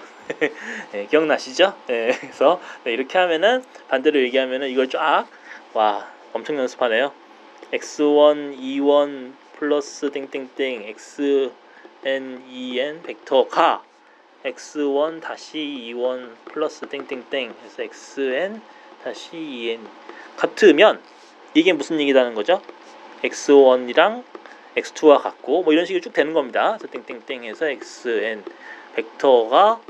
네, 0.93 1.07
기억나시죠? 1.11 1.75
네, 1.89 2.17
그래서 2.21 2.61
네, 2.85 2.93
이렇게 2.93 3.19
하면은 3.19 3.65
반대로 3.89 4.21
얘기하면은 4.21 4.69
이걸 4.69 4.89
쫙 4.89 5.27
와 5.75 6.09
엄청 6.33 6.57
연습하네요. 6.57 7.11
x1, 7.73 8.57
e1 8.61 9.33
플러스 9.59 10.09
땡땡땡 10.13 10.85
x 10.85 11.51
n 12.05 12.41
e 12.49 12.79
n 12.79 13.03
벡터가 13.03 13.83
x1 14.45 15.21
다시 15.21 15.59
e1 15.59 16.31
플러스 16.45 16.87
땡땡땡 16.87 17.55
해서 17.65 17.83
xn 17.83 18.63
다시 19.03 19.37
en 19.71 19.89
같으면 20.37 21.01
이게 21.55 21.73
무슨 21.73 21.99
얘기라는 21.99 22.35
거죠? 22.37 22.63
x1이랑 23.25 24.30
x2와 24.77 25.21
같고 25.21 25.63
뭐 25.63 25.73
이런 25.73 25.85
식으로 25.87 26.03
쭉 26.03 26.13
되는 26.13 26.33
겁니다. 26.33 26.77
그래서 26.79 26.93
땡땡땡 26.93 27.45
해서 27.45 27.67
xn 27.67 28.45
벡터가 28.95 29.81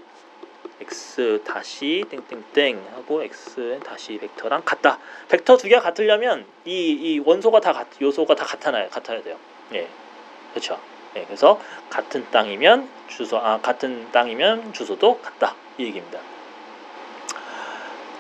x 0.80 1.42
다시 1.44 2.04
땡땡땡 2.08 2.86
하고 2.94 3.22
xn 3.22 3.80
다시 3.80 4.18
벡터랑 4.18 4.62
같다. 4.64 4.98
벡터 5.28 5.56
두 5.56 5.68
개가 5.68 5.80
같으려면 5.80 6.46
이, 6.64 6.90
이 6.90 7.18
원소가 7.18 7.60
다 7.60 7.72
같, 7.72 7.86
요소가 8.00 8.34
다 8.34 8.44
같아야 8.44 8.88
같아야 8.88 9.22
돼요. 9.22 9.36
예, 9.74 9.86
그렇죠. 10.50 10.80
예, 11.16 11.24
그래서 11.24 11.60
같은 11.90 12.24
땅이면 12.30 12.88
주소 13.08 13.36
아 13.38 13.60
같은 13.60 14.10
땅이면 14.12 14.72
주소도 14.72 15.20
같다 15.20 15.54
이 15.76 15.84
얘기입니다. 15.84 16.20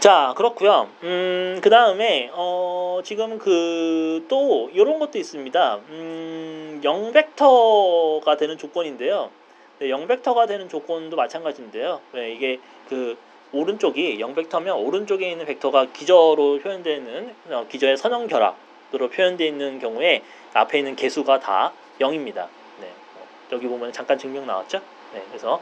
자 0.00 0.32
그렇고요. 0.36 0.88
음 1.04 1.60
그 1.62 1.68
다음에 1.68 2.30
어 2.32 3.00
지금 3.04 3.38
그 3.38 4.24
또 4.28 4.70
이런 4.72 4.98
것도 4.98 5.18
있습니다. 5.18 5.80
음 5.90 6.80
0벡터가 6.82 8.38
되는 8.38 8.56
조건인데요. 8.56 9.30
네, 9.80 9.88
0벡터가 9.88 10.46
되는 10.46 10.68
조건도 10.68 11.16
마찬가지인데요. 11.16 12.00
네, 12.12 12.32
이게 12.32 12.60
그 12.88 13.18
오른쪽이 13.52 14.18
0벡터면 14.18 14.78
오른쪽에 14.86 15.30
있는 15.30 15.44
벡터가 15.46 15.86
기저로 15.92 16.60
표현되는 16.62 17.34
어, 17.50 17.66
기저의 17.68 17.96
선형 17.96 18.28
결합으로 18.28 19.10
표현되어 19.10 19.46
있는 19.46 19.80
경우에 19.80 20.22
앞에 20.54 20.78
있는 20.78 20.96
개수가 20.96 21.40
다 21.40 21.72
0입니다. 21.98 22.46
네. 22.80 22.86
어, 23.16 23.26
여기 23.52 23.66
보면 23.66 23.92
잠깐 23.92 24.16
증명 24.18 24.46
나왔죠? 24.46 24.80
네. 25.12 25.22
그래서 25.28 25.60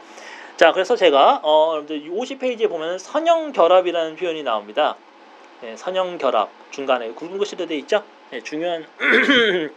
자, 0.59 0.73
그래서 0.73 0.97
제가 0.97 1.39
어, 1.41 1.69
여러분들 1.71 2.09
50페이지에 2.11 2.67
보면 2.67 2.99
선형 2.99 3.53
결합이라는 3.53 4.17
표현이 4.17 4.43
나옵니다. 4.43 4.97
네, 5.61 5.77
선형 5.77 6.17
결합 6.17 6.49
중간에 6.71 7.11
굵은 7.11 7.37
글씨로 7.37 7.65
되어 7.65 7.77
있죠? 7.77 8.03
네, 8.29 8.41
중요한 8.41 8.85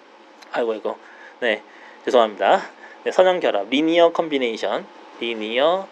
아이고 0.50 0.74
이거 0.74 0.98
네 1.38 1.62
죄송합니다. 2.04 2.62
네, 3.04 3.12
선형 3.12 3.38
결합 3.38 3.68
linear 3.70 4.10
combination 4.10 4.84
linear 5.20 5.86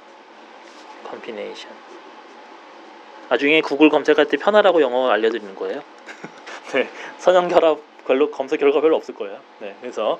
combination 1.05 1.71
나중에 3.29 3.61
구글 3.61 3.91
검색할 3.91 4.27
때 4.27 4.39
편하라고 4.39 4.83
영어 4.83 5.09
알려드리는 5.09 5.55
거예요. 5.55 5.85
네, 6.75 6.89
선형 7.19 7.47
결합 7.47 7.79
별로 8.09 8.33
검색 8.33 8.59
결과 8.59 8.81
별로 8.81 8.97
없을 8.97 9.15
거예요. 9.15 9.39
네, 9.61 9.77
그래서 9.81 10.19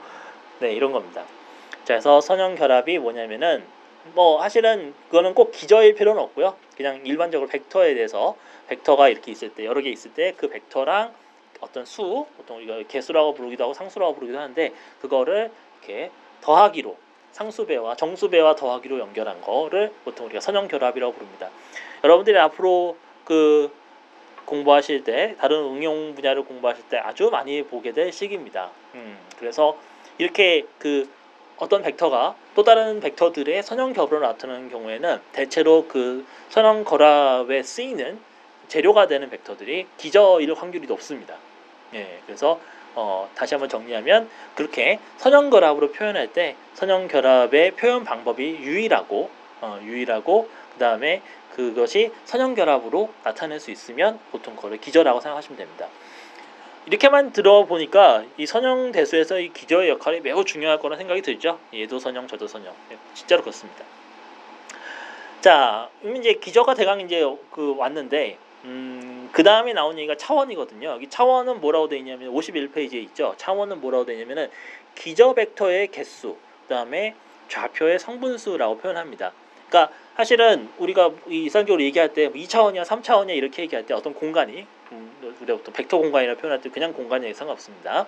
네 0.61 0.73
이런 0.75 0.93
겁니다. 0.93 1.23
자, 1.83 1.95
그래서 1.95 2.21
선형 2.21 2.55
결합이 2.55 3.01
뭐냐면은 3.01 3.80
뭐 4.15 4.41
사실은 4.41 4.95
그거는 5.07 5.35
꼭 5.35 5.53
기저일 5.53 5.95
필요는 5.95 6.21
없고요. 6.23 6.57
그냥 6.77 7.05
일반적으로 7.05 7.49
벡터에 7.49 7.95
대해서 7.95 8.37
벡터가 8.69 9.09
이렇게 9.09 9.31
있을 9.33 9.51
때 9.55 9.65
여러 9.65 9.81
개 9.81 9.91
있을 9.91 10.15
때 10.15 10.35
그 10.37 10.49
벡터랑 10.49 11.13
어떤 11.61 11.85
수 11.85 12.27
보통 12.37 12.57
우리가 12.57 12.83
개수라고 12.89 13.35
부르기도 13.35 13.65
하고 13.65 13.75
상수라고 13.75 14.15
부르기도 14.15 14.39
하는데 14.39 14.73
그거를 15.01 15.51
이렇게 15.79 16.11
더하기로 16.41 16.97
상수배와 17.33 17.97
정수배와 17.97 18.57
더하기로 18.57 18.99
연결한 18.99 19.41
거를 19.41 19.93
보통 20.05 20.27
우리가 20.27 20.41
선형 20.41 20.69
결합이라고 20.69 21.13
부릅니다. 21.13 21.51
여러분들이 22.03 22.39
앞으로 22.39 22.97
그 23.25 23.71
공부하실 24.47 25.05
때 25.05 25.37
다른 25.39 25.59
응용 25.59 26.15
분야를 26.15 26.43
공부하실 26.45 26.89
때 26.89 26.97
아주 26.97 27.31
많이 27.31 27.63
보게 27.63 27.93
될 27.93 28.11
식입니다. 28.13 28.71
음, 28.95 29.19
그래서 29.39 29.77
이렇게 30.19 30.67
그 30.79 31.09
어떤 31.59 31.83
벡터가 31.83 32.35
또 32.61 32.65
다른 32.65 33.01
벡터들의 33.01 33.63
선형 33.63 33.95
결합으로 33.95 34.21
나타나는 34.21 34.69
경우에는 34.69 35.19
대체로 35.33 35.87
그 35.89 36.27
선형 36.51 36.85
결합에 36.85 37.63
쓰이는 37.63 38.21
재료가 38.69 39.07
되는 39.07 39.31
벡터들이 39.31 39.87
기저일 39.97 40.53
확률이 40.53 40.87
높습니다. 40.87 41.37
예, 41.95 42.21
그래서 42.27 42.61
어, 42.95 43.31
다시 43.35 43.55
한번 43.55 43.71
정리하면 43.71 44.29
그렇게 44.57 44.99
선형 45.17 45.49
결합으로 45.49 45.93
표현할 45.93 46.35
때 46.35 46.55
선형 46.75 47.09
결합의 47.09 47.77
표현 47.77 48.05
방법이 48.05 48.59
유일하고 48.61 49.31
어, 49.63 49.81
유일하고 49.83 50.51
그 50.75 50.79
다음에 50.79 51.23
그것이 51.55 52.13
선형 52.27 52.57
결합으로 52.57 53.11
나타낼 53.25 53.59
수 53.59 53.71
있으면 53.71 54.21
보통 54.33 54.55
그거를 54.55 54.77
기저라고 54.77 55.21
생각하시면 55.23 55.57
됩니다. 55.57 55.87
이렇게만 56.87 57.33
들어보니까 57.33 58.25
이 58.39 58.47
선형 58.47 58.93
대수에서 58.93 59.39
이 59.39 59.53
기저의 59.53 59.91
역할이 59.91 60.21
매우 60.21 60.45
중요할 60.45 60.79
거라 60.79 60.97
생각이 60.97 61.23
들죠. 61.23 61.59
얘도 61.75 61.99
선형, 61.99 62.27
저도 62.27 62.47
선형. 62.47 62.73
예, 62.93 62.99
진짜로 63.15 63.43
그렇습니다. 63.43 63.85
자, 65.41 65.89
이제 66.17 66.35
기저가 66.35 66.75
대강 66.75 67.01
이제 67.01 67.25
그 67.51 67.75
왔는데, 67.77 68.39
음, 68.65 69.29
그 69.33 69.43
다음에 69.43 69.73
나온 69.73 69.99
얘기가 69.99 70.17
차원이거든요. 70.17 70.89
여기 70.89 71.09
차원은 71.09 71.61
뭐라고 71.61 71.89
되어 71.89 71.99
있냐면 71.99 72.33
51페이지에 72.33 72.95
있죠. 73.05 73.35
차원은 73.37 73.81
뭐라고 73.81 74.07
되어 74.07 74.15
있냐면은 74.15 74.51
기저 74.95 75.35
벡터의 75.35 75.89
개수, 75.89 76.37
그 76.67 76.75
다음에 76.75 77.15
좌표의 77.49 77.99
성분수라고 77.99 78.79
표현합니다. 78.79 79.33
그러니까 79.69 79.95
사실은 80.17 80.69
우리가 80.79 81.13
이상적으로 81.29 81.83
얘기할 81.83 82.13
때 82.13 82.31
2차원이야, 82.31 82.85
3차원이야 82.85 83.37
이렇게 83.37 83.63
얘기할 83.63 83.87
때 83.87 83.95
어떤 83.95 84.15
공간이 84.15 84.61
음, 84.63 84.67
우리가 85.41 85.59
보통 85.59 85.73
벡터 85.73 85.99
공간이라 85.99 86.35
상표현할 86.35 86.61
때 86.61 86.71
그냥 86.71 86.93
공간이 86.93 87.33
상관없습니다. 87.35 88.07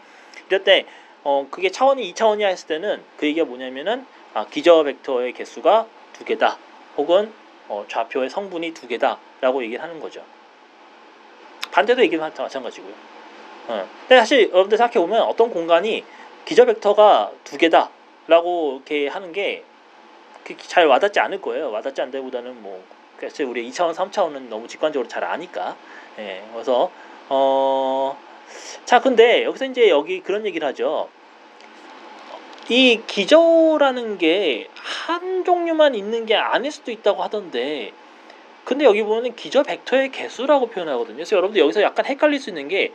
이럴 0.48 0.64
때 0.64 0.86
어, 1.24 1.46
그게 1.50 1.70
차원이 1.70 2.12
2차원이야 2.12 2.46
했을 2.46 2.66
때는 2.68 3.02
그 3.16 3.26
얘기가 3.26 3.46
뭐냐면은 3.46 4.06
아, 4.34 4.46
기저 4.46 4.82
벡터의 4.82 5.32
개수가 5.32 5.86
두 6.12 6.24
개다. 6.24 6.58
혹은 6.96 7.32
어, 7.68 7.84
좌표의 7.88 8.30
성분이 8.30 8.74
두 8.74 8.88
개다라고 8.88 9.62
얘기를 9.62 9.82
하는 9.82 10.00
거죠. 10.00 10.22
반대도 11.70 12.02
얘기는 12.02 12.20
마찬가지고요. 12.20 12.92
어. 13.68 13.88
근데 14.02 14.18
사실 14.18 14.50
여러분들 14.50 14.76
생각해 14.76 14.98
보면 14.98 15.22
어떤 15.22 15.50
공간이 15.50 16.04
기저 16.44 16.64
벡터가 16.64 17.32
두 17.44 17.56
개다라고 17.56 18.76
이렇게 18.76 19.08
하는 19.08 19.32
게 19.32 19.64
잘 20.56 20.86
와닿지 20.86 21.20
않을 21.20 21.40
거예요. 21.40 21.70
와닿지 21.70 22.00
않다보다는 22.02 22.62
뭐 22.62 22.82
글쎄 23.16 23.44
우리 23.44 23.68
2차원, 23.70 23.94
3차원은 23.94 24.48
너무 24.48 24.66
직관적으로 24.66 25.08
잘 25.08 25.24
아니까. 25.24 25.76
예. 26.18 26.42
그래서 26.52 26.90
어. 27.34 28.18
자, 28.84 29.00
근데 29.00 29.44
여기서 29.44 29.64
이제 29.66 29.88
여기 29.88 30.20
그런 30.20 30.44
얘기를 30.44 30.66
하죠. 30.68 31.08
이 32.68 33.00
기저라는 33.06 34.18
게 34.18 34.68
한 35.06 35.44
종류만 35.44 35.94
있는 35.94 36.26
게 36.26 36.34
아닐 36.34 36.70
수도 36.70 36.90
있다고 36.90 37.22
하던데 37.22 37.92
근데 38.64 38.84
여기 38.84 39.02
보면 39.02 39.34
기저 39.34 39.62
벡터의 39.62 40.12
개수라고 40.12 40.68
표현하거든요. 40.68 41.16
그래서 41.16 41.36
여러분들 41.36 41.60
여기서 41.60 41.82
약간 41.82 42.06
헷갈릴 42.06 42.38
수 42.38 42.50
있는 42.50 42.68
게 42.68 42.92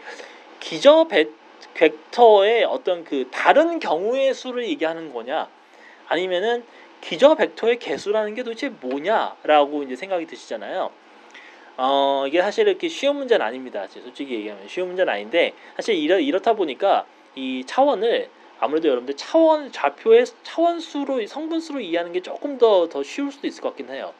기저 0.60 1.08
벡, 1.08 1.34
벡터의 1.73 2.63
어떤 2.63 3.04
그 3.04 3.28
다른 3.32 3.80
경우의 3.80 4.34
수를 4.34 4.67
얘기하는 4.67 5.12
거냐 5.13 5.50
아니면은 6.08 6.63
기저 7.02 7.36
벡터의 7.36 7.80
개수라는 7.80 8.34
게 8.36 8.43
도대체 8.43 8.69
뭐냐라고 8.69 9.84
이제 9.84 9.95
생각이 9.95 10.26
드시잖아요. 10.26 10.91
어, 11.78 12.26
이게 12.28 12.42
사실 12.42 12.68
이렇게 12.68 12.88
쉬운 12.90 13.18
문제는 13.18 13.46
아닙니다. 13.46 13.86
솔직히 13.88 14.34
얘기하면 14.36 14.68
쉬운 14.68 14.88
문제는 14.88 15.13
아닌데 15.13 15.54
사실 15.76 15.96
이렇, 15.96 16.20
이렇다 16.20 16.54
보니까 16.54 17.06
이 17.36 17.63
차원을 17.66 18.30
아무래도 18.60 18.88
여러분들 18.88 19.16
차원 19.16 19.72
좌표의 19.72 20.26
차원 20.42 20.80
수로 20.80 21.26
성분 21.28 21.60
수로 21.60 21.80
이해하는 21.80 22.12
게 22.12 22.22
조금 22.22 22.58
더 22.58 22.90
더 22.90 23.04
쉬울 23.04 23.32
수도 23.32 23.46
있을 23.48 23.62
것 23.62 23.70
같긴 23.70 23.90
해요. 23.92 24.13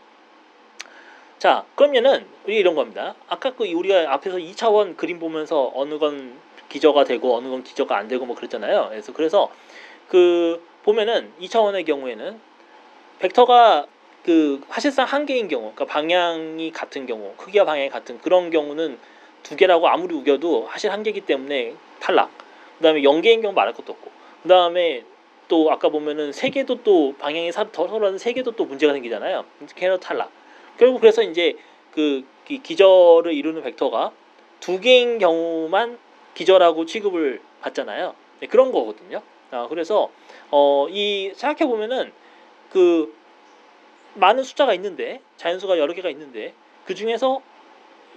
자 1.40 1.66
그러면은 1.76 2.26
이런 2.46 2.76
겁니다. 2.76 3.16
아까 3.28 3.54
그 3.56 3.66
우리가 3.66 4.14
앞에서 4.14 4.38
2차원 4.38 4.96
그림 4.96 5.20
보면서 5.20 5.72
어느 5.74 5.98
건 5.98 6.40
기저가 6.70 7.06
되고 7.06 7.36
어느 7.36 7.48
건 7.48 7.64
기저가 7.64 7.98
안 7.98 8.08
되고 8.08 8.26
뭐 8.26 8.36
그랬잖아요. 8.36 8.90
그래서 8.90 9.14
그래서 9.14 9.52
그 10.08 10.64
보면은 10.84 11.34
2차원의 11.42 11.86
경우에는 11.86 12.40
벡터가 13.20 13.88
그 14.28 14.60
사실상 14.68 15.06
한 15.06 15.26
개인 15.26 15.48
경우, 15.48 15.72
그러니까 15.74 15.86
방향이 15.86 16.74
같은 16.74 17.06
경우, 17.06 17.34
크기와 17.38 17.64
방향이 17.64 17.88
같은 17.88 18.20
그런 18.20 18.50
경우는 18.50 19.00
두 19.42 19.56
개라고 19.56 19.88
아무리 19.88 20.14
우겨도 20.16 20.68
사실 20.70 20.92
한 20.92 21.02
개이기 21.02 21.22
때문에 21.22 21.76
탈락. 22.02 22.30
그다음에 22.76 23.04
0개인 23.04 23.42
경우 23.42 23.54
말할 23.54 23.74
것도 23.74 23.94
없고. 23.94 24.12
그다음에 24.44 25.06
또 25.48 25.72
아까 25.72 25.88
보면은 25.88 26.34
세 26.34 26.50
개도 26.50 26.84
또 26.84 27.16
방향이 27.18 27.52
더 27.54 27.88
서로는 27.88 28.18
세 28.18 28.34
개도 28.34 28.52
또 28.52 28.66
문제가 28.66 28.92
생기잖아요. 28.92 29.46
걔는 29.78 30.02
탈락. 30.02 30.30
결국 30.78 31.00
그래서 31.00 31.24
이제 31.24 31.56
그 31.92 32.26
기저를 32.44 33.34
이루는 33.34 33.64
벡터가 33.64 34.12
두 34.60 34.82
개인 34.82 35.20
경우만 35.20 35.98
기저라고 36.34 36.86
취급을 36.86 37.40
받잖아요. 37.62 38.14
네, 38.42 38.48
그런 38.48 38.74
거거든요. 38.74 39.22
아, 39.52 39.68
그래서 39.70 40.12
어, 40.52 40.88
이 40.90 41.32
생각해 41.34 41.66
보면은 41.72 42.12
그 42.70 43.16
많은 44.18 44.44
숫자가 44.44 44.74
있는데 44.76 45.22
자연수가 45.38 45.78
여러 45.78 45.94
개가 45.94 46.10
있는데 46.10 46.54
그 46.86 46.96
중에서 46.96 47.42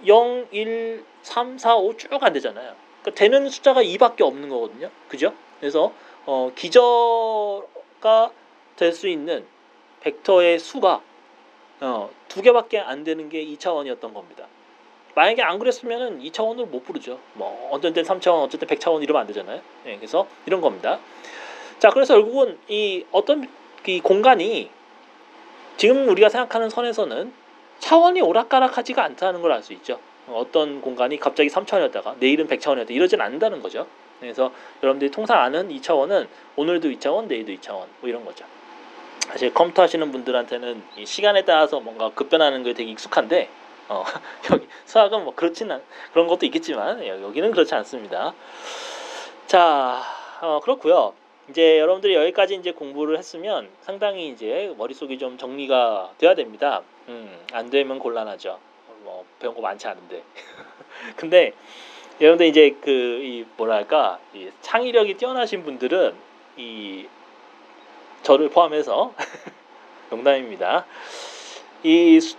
0, 0.07 0.47
1, 0.51 1.03
3, 1.21 1.57
4, 1.57 1.75
5 1.77 1.97
쭉 1.97 2.23
안 2.23 2.33
되잖아요. 2.33 2.75
그러니까 3.01 3.19
되는 3.19 3.49
숫자가 3.49 3.83
2밖에 3.83 4.21
없는 4.21 4.49
거거든요. 4.49 4.89
그죠? 5.07 5.33
그래서 5.59 5.93
어, 6.25 6.51
기저가 6.55 8.31
될 8.75 8.93
수 8.93 9.07
있는 9.07 9.45
벡터의 10.01 10.59
수가 10.59 11.01
어, 11.81 12.09
두 12.27 12.41
개밖에 12.41 12.79
안 12.79 13.03
되는 13.03 13.29
게 13.29 13.43
2차원이었던 13.45 14.13
겁니다. 14.13 14.47
만약에 15.13 15.41
안 15.43 15.59
그랬으면은 15.59 16.19
2차원을 16.21 16.67
못 16.67 16.83
부르죠. 16.83 17.19
뭐 17.33 17.69
어떤 17.71 17.93
때 17.93 18.01
3차원, 18.01 18.43
어쨌든 18.43 18.67
100차원 18.67 19.03
이러면 19.03 19.21
안 19.21 19.27
되잖아요. 19.27 19.61
네, 19.83 19.97
그래서 19.97 20.25
이런 20.45 20.61
겁니다. 20.61 20.99
자, 21.79 21.89
그래서 21.89 22.13
결국은 22.13 22.57
이 22.69 23.05
어떤 23.11 23.47
이 23.85 23.99
공간이 23.99 24.69
지금 25.81 26.07
우리가 26.09 26.29
생각하는 26.29 26.69
선에서는 26.69 27.33
차원이 27.79 28.21
오락가락하지가 28.21 29.03
않다는 29.03 29.41
걸 29.41 29.51
알 29.51 29.63
수 29.63 29.73
있죠. 29.73 29.99
어떤 30.29 30.79
공간이 30.79 31.17
갑자기 31.17 31.49
3차원이었다가 31.49 32.17
내일은 32.19 32.47
100차원이었다 32.47 32.91
이러진 32.91 33.19
않는다는 33.19 33.63
거죠. 33.63 33.87
그래서 34.19 34.51
여러분들이 34.83 35.09
통상 35.09 35.41
아는 35.41 35.69
2차원은 35.69 36.27
오늘도 36.55 36.87
2차원, 36.87 37.25
내일도 37.25 37.51
2차원 37.53 37.87
뭐 37.99 38.07
이런 38.07 38.23
거죠. 38.23 38.45
사실 39.21 39.51
컴퓨터 39.55 39.81
하시는 39.81 40.11
분들한테는 40.11 40.83
이 40.97 41.05
시간에 41.07 41.45
따라서 41.45 41.79
뭔가 41.79 42.11
급변하는 42.11 42.61
게 42.61 42.75
되게 42.75 42.91
익숙한데 42.91 43.49
어, 43.89 44.03
여기 44.53 44.67
수학은 44.85 45.23
뭐 45.23 45.33
그렇진 45.33 45.71
않 45.71 45.81
그런 46.13 46.27
것도 46.27 46.45
있겠지만 46.45 47.03
여기는 47.07 47.49
그렇지 47.49 47.73
않습니다. 47.73 48.35
자, 49.47 50.03
어, 50.41 50.59
그렇고요. 50.61 51.15
이제 51.51 51.79
여러분들이 51.79 52.15
여기까지 52.15 52.55
이제 52.55 52.71
공부를 52.71 53.17
했으면 53.17 53.69
상당히 53.81 54.29
이제 54.29 54.73
머릿속이 54.77 55.17
좀 55.19 55.37
정리가 55.37 56.13
돼야 56.17 56.33
됩니다. 56.33 56.81
음, 57.09 57.37
안 57.51 57.69
되면 57.69 57.99
곤란하죠. 57.99 58.57
뭐 59.03 59.25
배운 59.37 59.53
거 59.53 59.61
많지 59.61 59.85
않은데. 59.87 60.23
근데 61.17 61.51
여러분들 62.21 62.47
이제 62.47 62.71
그 62.81 63.19
이 63.21 63.45
뭐랄까 63.57 64.19
이 64.33 64.49
창의력이 64.61 65.15
뛰어나신 65.15 65.63
분들은 65.63 66.13
이 66.57 67.05
저를 68.23 68.49
포함해서 68.49 69.13
농담입니다. 70.09 70.85
이 71.83 72.19
수- 72.21 72.37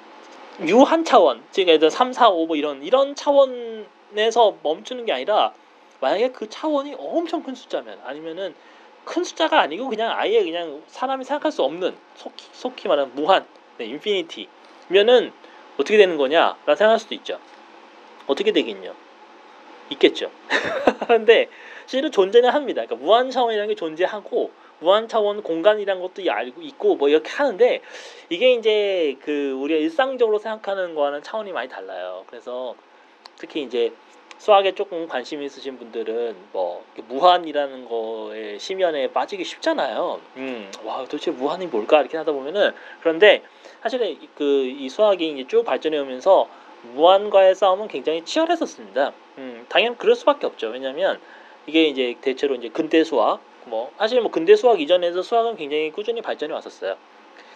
유한 0.63 1.05
차원, 1.05 1.43
즉 1.51 1.63
예를 1.69 1.81
들어 1.81 1.91
3, 1.91 2.13
4, 2.15 2.31
5 2.31 2.47
뭐 2.47 2.57
이런 2.57 2.83
이런 2.83 3.15
차원에서 3.15 4.57
멈추는 4.63 5.05
게 5.05 5.13
아니라 5.13 5.53
만약에 6.01 6.31
그 6.31 6.49
차원이 6.49 6.95
엄청 6.99 7.43
큰 7.43 7.55
숫자면 7.55 7.99
아니면은 8.05 8.55
큰 9.05 9.25
숫자가 9.25 9.61
아니고 9.61 9.89
그냥 9.89 10.13
아예 10.17 10.43
그냥 10.43 10.83
사람이 10.87 11.25
생각할 11.25 11.53
수 11.53 11.63
없는 11.63 11.97
속히 12.15 12.47
속히 12.53 12.89
말하는 12.89 13.15
무한, 13.15 13.47
네, 13.79 13.87
인피니티면은 13.87 15.33
어떻게 15.77 15.97
되는 15.97 16.17
거냐 16.17 16.57
라는 16.67 16.77
생각할 16.77 16.99
수도 16.99 17.15
있죠. 17.17 17.39
어떻게 18.27 18.53
되겠냐? 18.53 18.95
있겠죠. 19.91 20.31
근데 21.09 21.49
실은 21.87 22.11
존재는 22.11 22.51
합니다. 22.51 22.83
그러니까 22.85 23.05
무한 23.05 23.31
차원이라는 23.31 23.69
게 23.69 23.75
존재하고 23.75 24.51
무한 24.79 25.09
차원 25.09 25.43
공간이란 25.43 26.01
것도 26.01 26.31
알고 26.31 26.63
있고 26.63 26.97
뭐 26.97 27.09
이렇게 27.09 27.31
하는데 27.31 27.81
이게 28.29 28.55
이제 28.55 29.17
그 29.23 29.53
우리가 29.53 29.81
일상적으로 29.81 30.39
생각하는 30.39 30.95
거와는 30.95 31.23
차원이 31.23 31.53
많이 31.53 31.69
달라요. 31.69 32.25
그래서 32.29 32.75
특히 33.37 33.63
이제 33.63 33.93
수학에 34.43 34.73
조금 34.73 35.07
관심 35.07 35.41
있으신 35.41 35.79
분들은 35.79 36.35
뭐 36.51 36.85
무한이라는 37.07 37.85
거에 37.89 38.59
심연에 38.59 39.13
빠지기 39.13 39.45
쉽잖아요. 39.45 40.21
음, 40.37 40.69
와 40.83 41.05
도대체 41.05 41.31
무한이 41.31 41.69
뭘까 41.69 42.01
이렇게 42.01 42.17
하다 42.17 42.33
보면은 42.33 42.73
그런데 43.03 43.45
사실은 43.83 44.19
그이 44.35 44.89
수학이 44.89 45.31
이제 45.31 45.47
쭉 45.47 45.65
발전해 45.65 45.97
오면서 45.99 46.49
무한과의 46.95 47.55
싸움은 47.55 47.87
굉장히 47.87 48.25
치열했었습니다. 48.25 49.13
음, 49.39 49.65
당연 49.69 49.97
그럴 49.97 50.17
수밖에 50.17 50.45
없죠. 50.49 50.71
왜냐하면 50.71 51.21
이게 51.69 51.85
이제 51.85 52.17
대체로 52.21 52.57
이제 52.57 52.69
근대 52.69 53.05
수학 53.05 53.39
뭐 53.67 53.93
사실 53.97 54.21
뭐 54.23 54.33
근대 54.33 54.57
수학 54.57 54.81
이전에도 54.81 55.23
수학은 55.23 55.55
굉장히 55.55 55.93
꾸준히 55.93 56.21
발전해 56.21 56.53
왔었어요. 56.53 56.97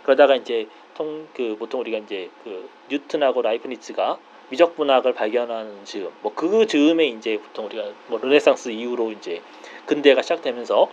그러다가 0.05 0.37
이제 0.37 0.69
통 0.95 1.27
그 1.35 1.57
보통 1.59 1.81
우리가 1.81 1.99
이제 1.99 2.31
그 2.45 2.71
뉴턴하고 2.89 3.43
라이프니츠가 3.43 4.19
미적 4.51 4.77
분학을 4.77 5.13
발견하는 5.15 5.85
즈음 5.85 6.11
뭐 6.23 6.33
그 6.35 6.67
즈음에 6.67 7.07
이제 7.07 7.39
보통 7.39 7.67
우리가 7.67 7.85
뭐 8.09 8.19
르네상스 8.21 8.69
이후로 8.71 9.13
이제 9.13 9.43
근대가 9.87 10.23
시작되면서 10.23 10.89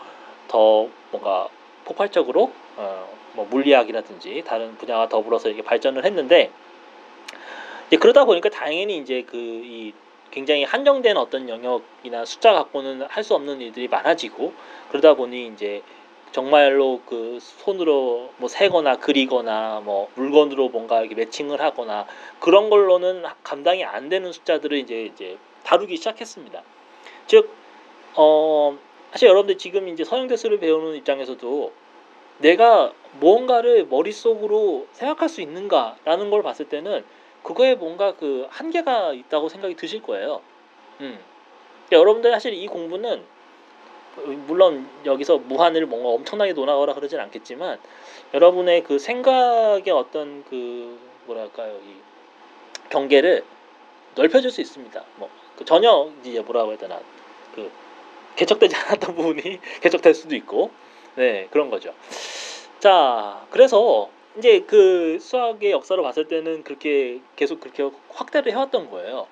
더 0.47 0.87
뭔가 1.11 1.47
폭발적으로 1.85 2.51
어 2.77 3.13
뭐 3.35 3.47
물리학이라든지 3.49 4.43
다른 4.45 4.77
분야와 4.77 5.09
더불어서 5.09 5.47
이렇게 5.49 5.63
발전을 5.63 6.05
했는데 6.05 6.51
이제 7.87 7.97
그러다 7.97 8.25
보니까 8.25 8.49
당연히 8.49 8.97
이제 8.97 9.23
그 9.23 9.37
이 9.37 9.93
굉장히 10.29 10.63
한정된 10.63 11.17
어떤 11.17 11.49
영역이나 11.49 12.25
숫자 12.25 12.53
갖고는 12.53 13.03
할 13.03 13.23
수 13.23 13.33
없는 13.35 13.61
일들이 13.61 13.87
많아지고 13.87 14.53
그러다 14.89 15.15
보니 15.15 15.47
이제 15.47 15.81
정말로 16.33 16.99
그 17.05 17.37
손으로 17.39 18.31
뭐 18.37 18.49
세거나 18.49 18.97
그리거나 18.97 19.81
뭐 19.85 20.09
물건으로 20.15 20.69
뭔가 20.69 21.01
이렇게 21.01 21.13
매칭을 21.13 21.61
하거나 21.61 22.07
그런 22.39 22.71
걸로는 22.71 23.23
감당이 23.43 23.85
안 23.85 24.09
되는 24.09 24.31
숫자들을 24.31 24.75
이제 24.79 25.03
이제 25.03 25.37
다루기 25.63 25.95
시작했습니다. 25.95 26.63
즉, 27.27 27.53
어, 28.15 28.75
사실 29.11 29.29
여러분들 29.29 29.59
지금 29.59 29.87
이제 29.87 30.03
서형대수를 30.03 30.59
배우는 30.59 30.95
입장에서도 30.95 31.71
내가 32.39 32.91
무언가를 33.19 33.85
머릿속으로 33.85 34.87
생각할 34.91 35.29
수 35.29 35.39
있는가라는 35.39 36.31
걸 36.31 36.41
봤을 36.41 36.67
때는 36.67 37.05
그거에 37.43 37.75
뭔가 37.75 38.15
그 38.15 38.47
한계가 38.49 39.13
있다고 39.13 39.49
생각이 39.49 39.75
드실 39.75 40.01
거예요. 40.01 40.41
음. 41.01 41.19
그러니까 41.85 41.99
여러분들 41.99 42.31
사실 42.31 42.55
이 42.55 42.65
공부는 42.65 43.23
물론 44.47 44.87
여기서 45.05 45.39
무한을 45.39 45.85
뭔가 45.85 46.09
엄청나게 46.09 46.53
논하거나 46.53 46.93
그러진 46.93 47.19
않겠지만 47.19 47.79
여러분의 48.33 48.83
그 48.83 48.99
생각의 48.99 49.91
어떤 49.91 50.43
그 50.49 50.97
뭐랄까요 51.25 51.73
이 51.77 52.89
경계를 52.89 53.43
넓혀줄 54.15 54.51
수 54.51 54.61
있습니다. 54.61 55.03
뭐그 55.17 55.65
전혀 55.65 56.11
이제 56.23 56.39
뭐라고 56.41 56.71
해야 56.71 56.77
되나 56.77 56.99
그 57.55 57.71
개척되지 58.35 58.75
않았던 58.87 59.15
부분이 59.15 59.59
개척될 59.81 60.13
수도 60.13 60.35
있고 60.35 60.71
네 61.15 61.47
그런 61.51 61.69
거죠. 61.69 61.93
자 62.79 63.45
그래서 63.49 64.09
이제 64.37 64.61
그 64.61 65.17
수학의 65.19 65.71
역사를 65.71 66.01
봤을 66.01 66.27
때는 66.27 66.63
그렇게 66.63 67.21
계속 67.35 67.59
그렇게 67.59 67.89
확대를 68.09 68.51
해왔던 68.51 68.89
거예요. 68.89 69.27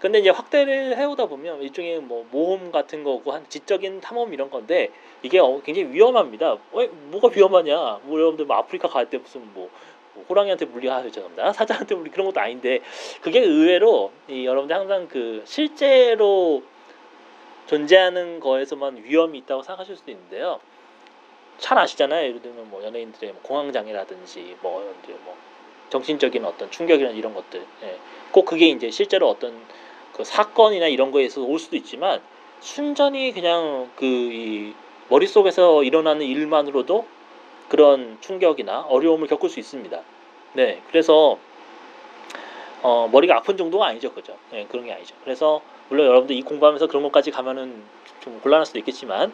근데 0.00 0.20
이제 0.20 0.30
확대를 0.30 0.96
해오다 0.96 1.26
보면 1.26 1.60
일종의 1.62 2.00
뭐 2.00 2.24
모험 2.30 2.70
같은 2.70 3.02
거고 3.02 3.32
한 3.32 3.44
지적인 3.48 4.00
탐험 4.00 4.32
이런 4.32 4.48
건데 4.50 4.90
이게 5.22 5.40
어, 5.40 5.60
굉장히 5.64 5.92
위험합니다. 5.92 6.56
왜 6.72 6.86
뭐가 6.86 7.30
위험하냐? 7.34 8.00
뭐 8.04 8.18
여러분들 8.18 8.44
뭐 8.46 8.56
아프리카 8.56 8.88
갈 8.88 9.06
때 9.10 9.18
무슨 9.18 9.42
뭐, 9.54 9.68
뭐 10.14 10.24
호랑이한테 10.28 10.66
물리가 10.66 11.02
죄송합니다. 11.02 11.52
사자한테 11.52 11.96
물리 11.96 12.10
그런 12.10 12.26
것도 12.26 12.40
아닌데 12.40 12.80
그게 13.22 13.40
의외로 13.40 14.12
이 14.28 14.46
여러분들 14.46 14.76
항상 14.76 15.08
그 15.08 15.42
실제로 15.44 16.62
존재하는 17.66 18.40
거에서만 18.40 19.02
위험이 19.04 19.38
있다고 19.38 19.62
생각하실 19.62 19.96
수도 19.96 20.10
있는데요. 20.12 20.60
잘 21.58 21.76
아시잖아요. 21.76 22.28
예를 22.28 22.40
들면 22.40 22.70
뭐 22.70 22.84
연예인들의 22.84 23.32
뭐 23.32 23.42
공황 23.42 23.72
장애라든지 23.72 24.56
뭐 24.62 24.94
이제 25.02 25.12
뭐 25.24 25.36
정신적인 25.90 26.44
어떤 26.44 26.70
충격이나 26.70 27.10
이런 27.10 27.34
것들. 27.34 27.64
예. 27.82 27.98
꼭 28.30 28.44
그게 28.44 28.68
이제 28.68 28.90
실제로 28.90 29.28
어떤 29.28 29.60
그 30.12 30.24
사건이나 30.24 30.88
이런 30.88 31.10
거에서 31.10 31.42
올 31.42 31.58
수도 31.58 31.76
있지만 31.76 32.20
순전히 32.60 33.32
그냥 33.32 33.90
그 33.96 34.04
이 34.04 34.74
머릿속에서 35.08 35.82
일어나는 35.84 36.26
일만으로도 36.26 37.06
그런 37.68 38.18
충격이나 38.20 38.80
어려움을 38.82 39.26
겪을 39.26 39.48
수 39.48 39.60
있습니다. 39.60 40.00
네. 40.54 40.82
그래서 40.88 41.38
어, 42.82 43.08
머리가 43.10 43.36
아픈 43.36 43.56
정도가 43.56 43.86
아니죠. 43.86 44.12
그죠? 44.12 44.36
네, 44.52 44.66
그런 44.70 44.84
게 44.84 44.92
아니죠. 44.92 45.14
그래서 45.24 45.60
물론 45.88 46.06
여러분들 46.06 46.36
이 46.36 46.42
공부하면서 46.42 46.86
그런 46.86 47.02
것까지 47.02 47.30
가면은 47.30 47.82
좀 48.20 48.40
곤란할 48.40 48.66
수도 48.66 48.78
있겠지만 48.78 49.32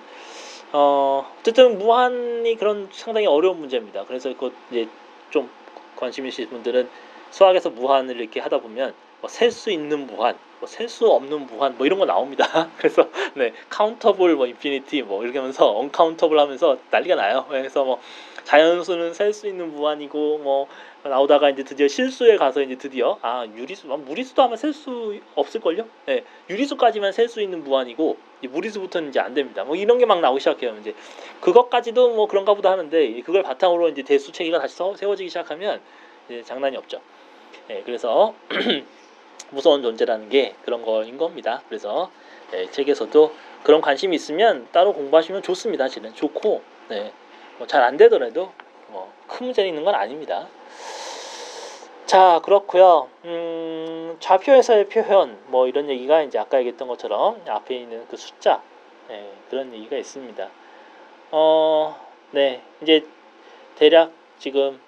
어, 0.73 1.31
어쨌든 1.41 1.79
무한이 1.79 2.57
그런 2.57 2.89
상당히 2.93 3.27
어려운 3.27 3.59
문제입니다. 3.61 4.05
그래서 4.07 4.33
그 4.37 4.53
이제 4.71 4.89
좀 5.31 5.51
관심 5.97 6.27
있으신 6.27 6.49
분들은 6.51 6.89
수학에서 7.31 7.71
무한을 7.71 8.21
이렇게 8.21 8.41
하다 8.41 8.61
보면 8.61 8.95
뭐 9.25 9.29
셀수 9.31 9.71
있는 9.71 10.07
무한, 10.07 10.37
뭐 10.61 10.69
셀수 10.69 11.09
없는 11.11 11.47
무한 11.47 11.79
뭐 11.79 11.87
이런 11.87 11.99
거 11.99 12.05
나옵니다. 12.05 12.69
그래서 12.77 13.09
네 13.33 13.55
countable 13.71 14.35
뭐 14.37 14.47
infinity 14.47 15.01
뭐 15.01 15.25
이렇게 15.25 15.39
하면서 15.39 15.67
uncountable 15.79 16.39
하면서 16.39 16.77
난리가 16.91 17.15
나요. 17.15 17.47
그래서 17.49 17.85
뭐 17.87 18.03
자연수는 18.45 19.15
셀 19.15 19.33
수 19.33 19.47
있는 19.49 19.73
무한이고 19.73 20.41
뭐 20.43 20.67
나오다가 21.05 21.49
이제 21.49 21.65
드디어 21.65 21.89
실수에 21.89 22.37
가서 22.37 22.61
이제 22.61 22.77
드디어 22.77 23.19
아 23.23 23.47
유리수, 23.47 23.91
아, 23.91 23.97
무리수도 23.97 24.43
아마 24.43 24.57
셀 24.57 24.75
수 24.75 25.19
없을 25.37 25.63
걸요. 25.63 25.87
네 26.05 26.23
유리수까지만 26.51 27.13
셀 27.13 27.27
수 27.31 27.41
있는 27.41 27.65
무한이고 27.65 28.19
이제 28.41 28.49
무리수부터는 28.49 29.09
이제 29.09 29.21
안 29.21 29.33
됩니다. 29.33 29.65
뭐 29.65 29.75
이런 29.75 29.97
게 29.97 30.05
막 30.05 30.21
나오기 30.21 30.41
시작해요. 30.41 30.77
이제 30.83 30.95
그것까지도 31.41 32.11
뭐 32.11 32.27
그런가 32.29 32.53
보다 32.53 32.71
하는데 32.73 33.21
그걸 33.23 33.43
바탕으로 33.43 33.89
이제 33.89 34.03
대수 34.03 34.33
체계가 34.33 34.59
다시 34.59 34.77
서- 34.77 34.95
세워지기 34.95 35.31
시작하면 35.31 35.81
이제 36.29 36.43
장난이 36.43 36.77
없죠. 36.77 37.01
예, 37.71 37.81
그래서 37.87 38.35
무서운 39.51 39.83
존재라는 39.83 40.29
게 40.29 40.55
그런 40.65 40.83
거인 40.85 41.17
겁니다. 41.19 41.63
그래서 41.69 42.11
예, 42.53 42.71
책에서도 42.71 43.33
그런 43.63 43.81
관심이 43.81 44.15
있으면 44.17 44.69
따로 44.73 44.93
공부하시면 44.93 45.43
좋습니다. 45.43 45.89
실은 45.89 46.15
좋고 46.15 46.63
네, 46.89 47.13
뭐 47.59 47.67
잘 47.67 47.83
안 47.83 47.97
되더라도 47.97 48.53
뭐 48.89 49.09
큰 49.29 49.47
문제는 49.47 49.69
있는 49.71 49.85
건 49.85 49.95
아닙니다. 49.95 50.47
자 52.07 52.41
그렇고요. 52.45 53.09
음, 53.25 54.17
좌표에서의 54.21 54.89
표현 54.89 55.39
뭐 55.47 55.67
이런 55.67 55.89
얘기가 55.89 56.23
이제 56.23 56.39
아까 56.39 56.59
얘기했던 56.59 56.87
것처럼 56.89 57.41
앞에 57.49 57.75
있는 57.77 58.07
그 58.09 58.17
숫자 58.17 58.63
예, 59.11 59.31
그런 59.51 59.73
얘기가 59.73 59.97
있습니다. 59.97 60.49
어, 61.33 61.97
네 62.33 62.63
이제 62.83 63.07
대략 63.77 64.13
지금 64.39 64.81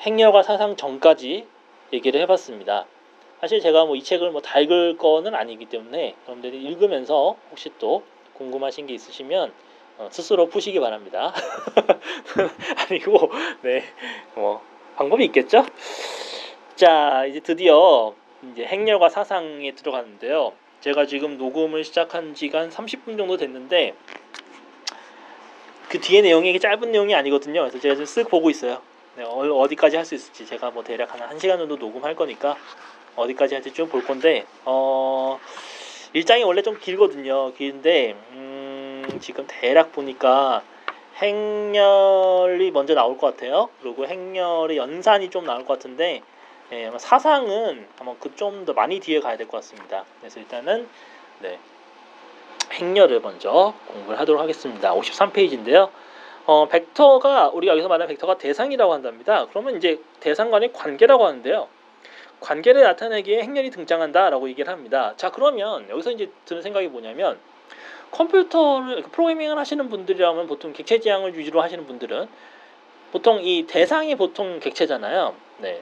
행렬과 0.00 0.42
사상 0.42 0.76
전까지 0.76 1.46
얘기를 1.92 2.20
해봤습니다. 2.22 2.86
사실 3.44 3.60
제가 3.60 3.84
뭐 3.84 3.94
이 3.94 4.02
책을 4.02 4.30
뭐 4.30 4.40
다 4.40 4.58
읽을 4.58 4.96
거는 4.96 5.34
아니기 5.34 5.66
때문에 5.66 6.14
여러분들이 6.26 6.62
읽으면서 6.62 7.36
혹시 7.50 7.70
또 7.78 8.02
궁금하신 8.32 8.86
게 8.86 8.94
있으시면 8.94 9.52
어, 9.98 10.08
스스로 10.10 10.46
푸시기 10.46 10.80
바랍니다. 10.80 11.34
아니고 12.88 13.30
네뭐 13.60 14.62
방법이 14.96 15.26
있겠죠? 15.26 15.66
자 16.74 17.26
이제 17.26 17.40
드디어 17.40 18.14
이제 18.52 18.64
행렬과 18.64 19.10
사상에 19.10 19.72
들어가는데요. 19.74 20.54
제가 20.80 21.04
지금 21.04 21.36
녹음을 21.36 21.84
시작한 21.84 22.34
지가 22.34 22.60
한 22.60 22.70
30분 22.70 23.18
정도 23.18 23.36
됐는데 23.36 23.92
그 25.90 26.00
뒤에 26.00 26.22
내용이 26.22 26.58
짧은 26.58 26.90
내용이 26.92 27.14
아니거든요. 27.14 27.60
그래서 27.60 27.78
제가 27.78 27.94
지금 27.94 28.06
쓱 28.06 28.30
보고 28.30 28.48
있어요. 28.48 28.80
네, 29.16 29.22
어- 29.22 29.58
어디까지 29.60 29.96
할 29.96 30.04
수 30.06 30.14
있을지 30.14 30.46
제가 30.46 30.70
뭐 30.70 30.82
대략 30.82 31.12
한 31.12 31.20
1시간 31.38 31.58
정도 31.58 31.76
녹음할 31.76 32.16
거니까 32.16 32.56
어디까지 33.16 33.54
할지 33.54 33.72
좀 33.72 33.88
볼 33.88 34.04
건데 34.04 34.44
어 34.64 35.38
일장이 36.12 36.42
원래 36.44 36.62
좀 36.62 36.78
길거든요. 36.80 37.52
긴데 37.54 38.14
음, 38.32 39.18
지금 39.20 39.44
대략 39.48 39.92
보니까 39.92 40.62
행렬이 41.16 42.70
먼저 42.72 42.94
나올 42.94 43.18
것 43.18 43.34
같아요. 43.34 43.68
그리고 43.82 44.06
행렬의 44.06 44.76
연산이 44.76 45.30
좀 45.30 45.44
나올 45.44 45.64
것 45.64 45.74
같은데 45.74 46.22
예, 46.72 46.86
아마 46.86 46.98
사상은 46.98 47.86
아마 48.00 48.14
그 48.18 48.34
좀 48.36 48.64
더 48.64 48.72
많이 48.72 49.00
뒤에 49.00 49.20
가야 49.20 49.36
될 49.36 49.46
것 49.48 49.58
같습니다. 49.58 50.04
그래서 50.20 50.40
일단은 50.40 50.88
네 51.40 51.58
행렬을 52.72 53.20
먼저 53.20 53.74
공부를 53.88 54.18
하도록 54.20 54.40
하겠습니다. 54.40 54.94
53페이지인데요. 54.94 55.90
어, 56.46 56.66
벡터가 56.68 57.48
우리가 57.50 57.72
여기서 57.72 57.88
말하는 57.88 58.08
벡터가 58.14 58.38
대상이라고 58.38 58.92
한답니다. 58.92 59.46
그러면 59.50 59.76
이제 59.76 60.00
대상간의 60.20 60.72
관계라고 60.72 61.26
하는데요. 61.26 61.68
관계를 62.44 62.82
나타내기에 62.82 63.42
행렬이 63.42 63.70
등장한다라고 63.70 64.48
얘기를 64.50 64.70
합니다. 64.70 65.14
자 65.16 65.30
그러면 65.30 65.88
여기서 65.88 66.12
이제 66.12 66.30
드는 66.44 66.62
생각이 66.62 66.88
뭐냐면 66.88 67.38
컴퓨터를 68.10 69.02
프로그래밍을 69.10 69.58
하시는 69.58 69.88
분들이라면 69.88 70.46
보통 70.46 70.72
객체 70.72 71.00
지향을 71.00 71.36
위주로 71.36 71.62
하시는 71.62 71.86
분들은 71.86 72.28
보통 73.12 73.40
이 73.42 73.66
대상이 73.66 74.14
보통 74.14 74.60
객체잖아요. 74.60 75.34
네. 75.58 75.80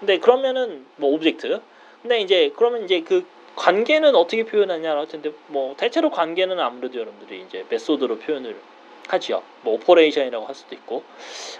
근데 0.00 0.18
그러면은 0.18 0.86
뭐 0.96 1.12
object. 1.12 1.60
근데 2.02 2.20
이제 2.20 2.52
그러면 2.56 2.84
이제 2.84 3.02
그 3.02 3.24
관계는 3.54 4.14
어떻게 4.14 4.44
표현하냐라고 4.44 5.06
텐데 5.06 5.32
뭐 5.46 5.74
대체로 5.76 6.10
관계는 6.10 6.58
아무래도 6.58 6.98
여러분들이 6.98 7.42
이제 7.42 7.64
method로 7.68 8.18
표현을 8.18 8.56
하지요. 9.08 9.42
뭐 9.62 9.74
operation이라고 9.74 10.46
할 10.46 10.54
수도 10.54 10.74
있고. 10.74 11.04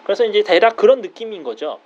그래서 0.04 0.24
이제 0.24 0.42
대략 0.42 0.76
그런 0.76 1.02
느낌인 1.02 1.42
거죠. 1.42 1.78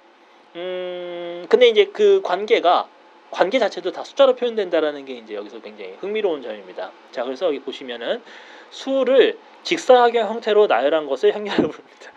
음, 0.57 1.47
근데 1.49 1.69
이제 1.69 1.87
그 1.87 2.21
관계가 2.23 2.89
관계 3.31 3.59
자체도 3.59 3.91
다 3.91 4.05
숫자로 4.05 4.37
표현된다라는 4.37 5.05
게 5.05 5.15
이제 5.15 5.35
여기서 5.35 5.61
굉장히 5.61 5.95
흥미로운 5.99 6.43
점입니다. 6.43 6.93
자, 7.11 7.25
그래서 7.25 7.47
여기 7.47 7.59
보시면은 7.59 8.23
수를 8.71 9.37
직사각형 9.65 10.29
형태로 10.29 10.69
나열한 10.69 11.07
것을 11.07 11.35
행렬이라고 11.35 11.69
부릅니다. 11.73 12.13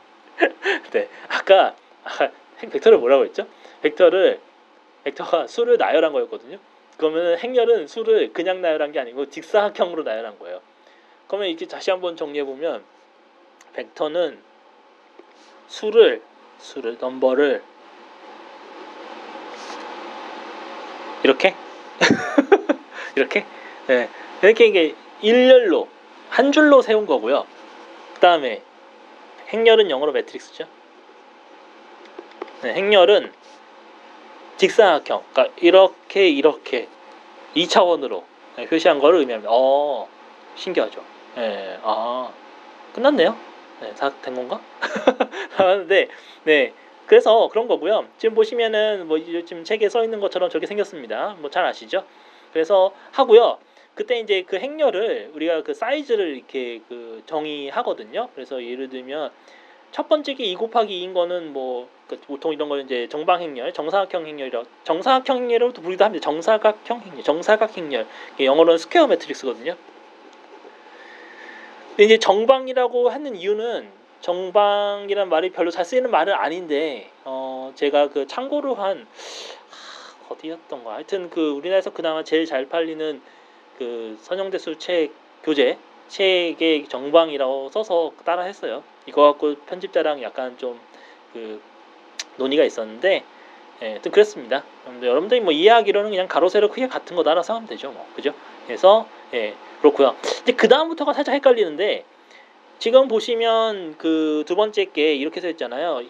네, 0.91 1.09
아까 1.27 1.75
아까 2.03 2.31
벡터를 2.59 2.99
뭐라고 2.99 3.25
했죠? 3.25 3.47
벡터를 3.81 4.39
벡터가 5.05 5.47
수를 5.47 5.77
나열한 5.77 6.13
거였거든요. 6.13 6.59
그러면 6.97 7.38
행렬은 7.39 7.88
수를 7.88 8.33
그냥 8.33 8.61
나열한 8.61 8.91
게 8.91 8.99
아니고 8.99 9.29
직사각형으로 9.29 10.03
나열한 10.03 10.38
거예요. 10.38 10.61
그러면 11.27 11.49
이렇게 11.49 11.65
다시 11.65 11.89
한번 11.89 12.15
정리해 12.15 12.43
보면 12.43 12.83
벡터는 13.73 14.39
수를 15.67 16.21
수를 16.59 16.97
넘버를 16.99 17.61
이렇게 21.28 21.53
이렇게 23.17 23.45
네. 23.88 24.09
이렇게 24.41 24.65
이게 24.65 24.95
일렬로 25.21 25.89
한 26.30 26.53
줄로 26.53 26.82
세운 26.82 27.05
거고요. 27.05 27.45
그 28.13 28.19
다음에 28.21 28.61
행렬은 29.49 29.89
영어로 29.89 30.13
매트릭스죠. 30.13 30.65
네, 32.61 32.73
행렬은 32.73 33.34
직사각형, 34.55 35.23
그러니까 35.34 35.53
이렇게 35.61 36.30
이렇게 36.30 36.88
2차원으로 37.55 38.23
표시한 38.69 38.99
거를 38.99 39.19
의미합니다. 39.19 39.49
어, 39.51 40.07
신기하죠. 40.55 41.03
네, 41.36 41.78
아, 41.84 42.32
끝났네요. 42.93 43.38
네, 43.82 43.93
다 43.95 44.09
된 44.21 44.34
건가? 44.34 44.59
하는데, 45.57 46.07
네, 46.45 46.73
그래서 47.07 47.47
그런 47.47 47.67
거고요. 47.67 48.05
지금 48.17 48.35
보시면은 48.35 49.07
뭐 49.07 49.17
지금 49.19 49.63
책에 49.63 49.89
써 49.89 50.03
있는 50.03 50.19
것처럼 50.19 50.49
저렇게 50.49 50.67
생겼습니다. 50.67 51.37
뭐 51.39 51.49
잘 51.49 51.65
아시죠? 51.65 52.03
그래서 52.53 52.93
하고요. 53.11 53.57
그때 53.95 54.19
이제 54.19 54.43
그 54.43 54.57
행렬을 54.57 55.31
우리가 55.33 55.63
그 55.63 55.73
사이즈를 55.73 56.35
이렇게 56.35 56.81
그 56.87 57.23
정의하거든요. 57.25 58.29
그래서 58.35 58.63
예를 58.63 58.89
들면 58.89 59.31
첫 59.91 60.07
번째 60.09 60.33
게 60.35 60.43
2 60.43 60.55
곱하기 60.55 60.93
2인 61.07 61.13
거는 61.13 61.53
뭐그 61.53 62.19
보통 62.27 62.53
이런 62.53 62.69
거는 62.69 62.85
이제 62.85 63.07
정방 63.09 63.41
행렬, 63.41 63.73
정사각형 63.73 64.27
행렬이라고 64.27 64.67
정사각형 64.83 65.37
행렬로 65.37 65.73
또 65.73 65.81
부르기도 65.81 66.03
합니다. 66.05 66.23
정사각형 66.23 67.01
행렬, 67.01 67.23
정사각 67.23 67.77
행렬. 67.77 68.05
영어로는 68.39 68.77
square 68.77 69.07
matrix거든요. 69.07 69.75
근데 71.89 72.03
이제 72.03 72.17
정방이라고 72.19 73.09
하는 73.09 73.35
이유는 73.35 73.96
정방이란 74.28 75.30
말이 75.30 75.49
별로 75.51 75.71
잘 75.71 75.86
쓰이는 75.86 76.11
말은 76.11 76.34
아닌데 76.34 77.09
어 77.25 77.71
제가 77.75 78.09
그 78.09 78.28
참고로 78.28 78.75
한 78.75 79.07
하, 79.69 80.34
어디였던가 80.34 80.93
하여튼 80.93 81.30
그 81.30 81.51
우리나라에서 81.51 81.91
그나마 81.91 82.23
제일 82.23 82.45
잘 82.45 82.67
팔리는 82.67 83.21
그 83.80 84.17
선영대수 84.21 84.78
책 84.78 85.11
교재 85.43 85.78
책의 86.09 86.88
정방이라고 86.88 87.69
써서 87.69 88.11
따라 88.23 88.43
했어요. 88.43 88.84
이거 89.07 89.23
갖고 89.23 89.55
편집자랑 89.65 90.21
약간 90.21 90.57
좀 90.57 90.80
그 91.34 91.61
논의가 92.38 92.63
있었는데 92.63 93.23
예, 93.84 93.99
그랬습니다. 94.11 94.63
여러분들, 94.86 95.07
여러분들이 95.07 95.41
뭐 95.41 95.51
이해하기로는 95.51 96.09
그냥 96.09 96.28
가로 96.28 96.49
세로 96.49 96.69
크게 96.69 96.88
같은 96.88 97.15
거 97.15 97.21
따라서 97.23 97.53
하면 97.55 97.67
되죠, 97.67 97.91
뭐 97.91 98.07
그죠? 98.15 98.34
그래서 98.65 99.07
예 99.34 99.53
그렇고요. 99.82 100.15
이제 100.41 100.53
그 100.53 100.67
다음부터가 100.67 101.13
살짝 101.13 101.36
헷갈리는데 101.36 102.03
지금 102.80 103.07
보시면 103.07 103.97
그 103.97 104.43
두 104.45 104.55
번째 104.55 104.86
게 104.86 105.15
이렇게 105.15 105.41
써 105.41 105.49
있잖아요. 105.49 106.01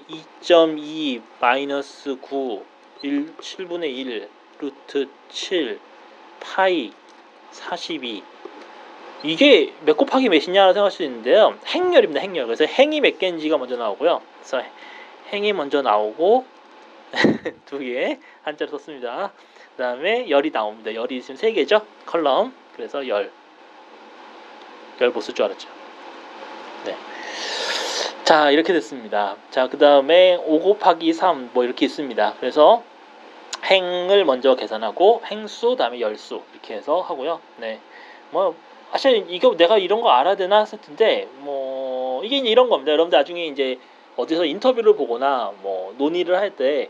2.2 0.42 1.22
마이너스 1.40 2.18
9 2.22 2.64
1 3.02 3.36
7분의 3.38 3.96
1 3.96 4.30
루트 4.60 5.08
7 5.30 5.80
파이 6.40 6.92
42 7.52 8.24
이게 9.24 9.74
몇 9.86 9.96
곱하기 9.98 10.30
몇이냐라고 10.30 10.74
생각할 10.74 10.92
수 10.92 11.04
있는데요. 11.04 11.58
행렬입니다. 11.68 12.20
행렬. 12.22 12.46
그래서 12.46 12.66
행이 12.66 13.02
몇 13.02 13.18
개인지가 13.18 13.58
먼저 13.58 13.76
나오고요. 13.78 14.22
그래서 14.40 14.62
행이 15.32 15.54
먼저 15.54 15.82
나오고 15.82 16.46
두 17.66 17.80
개 17.80 18.20
한자로 18.44 18.72
썼습니다. 18.72 19.32
그 19.76 19.84
다음에 19.84 20.30
열이 20.30 20.52
나옵니다. 20.52 20.94
열이 20.94 21.22
지금 21.22 21.36
세 21.36 21.52
개죠. 21.54 21.86
컬럼. 22.06 22.54
그래서 22.76 23.08
열. 23.08 23.32
열 25.02 25.12
보쓸 25.12 25.34
줄 25.34 25.46
알았죠. 25.46 25.77
네. 26.86 26.96
자 28.24 28.52
이렇게 28.52 28.74
됐습니다. 28.74 29.36
자 29.52 29.68
그 29.68 29.78
다음에 29.78 30.36
5 30.36 30.60
곱하기 30.60 31.14
3 31.14 31.52
뭐 31.54 31.64
이렇게 31.64 31.86
있습니다. 31.86 32.36
그래서 32.40 32.84
행을 33.66 34.26
먼저 34.26 34.56
계산하고 34.56 35.22
행수 35.26 35.76
다음에 35.78 36.00
열수 36.00 36.42
이렇게 36.54 36.76
해서 36.76 37.02
하고요. 37.02 37.40
네. 37.58 37.80
뭐 38.32 38.56
사실 38.92 39.26
이거 39.30 39.56
내가 39.56 39.78
이런 39.78 40.02
거 40.02 40.10
알아야 40.10 40.36
되나 40.36 40.60
했을 40.60 40.80
텐데 40.80 41.28
뭐 41.40 42.24
이게 42.24 42.38
이런 42.38 42.70
겁니다. 42.70 42.92
여러분들 42.92 43.18
나중에 43.18 43.46
이제 43.48 43.80
어디서 44.16 44.46
인터뷰를 44.46 44.96
보거나 44.96 45.54
뭐 45.62 45.94
논의를 45.98 46.38
할 46.38 46.56
때 46.56 46.90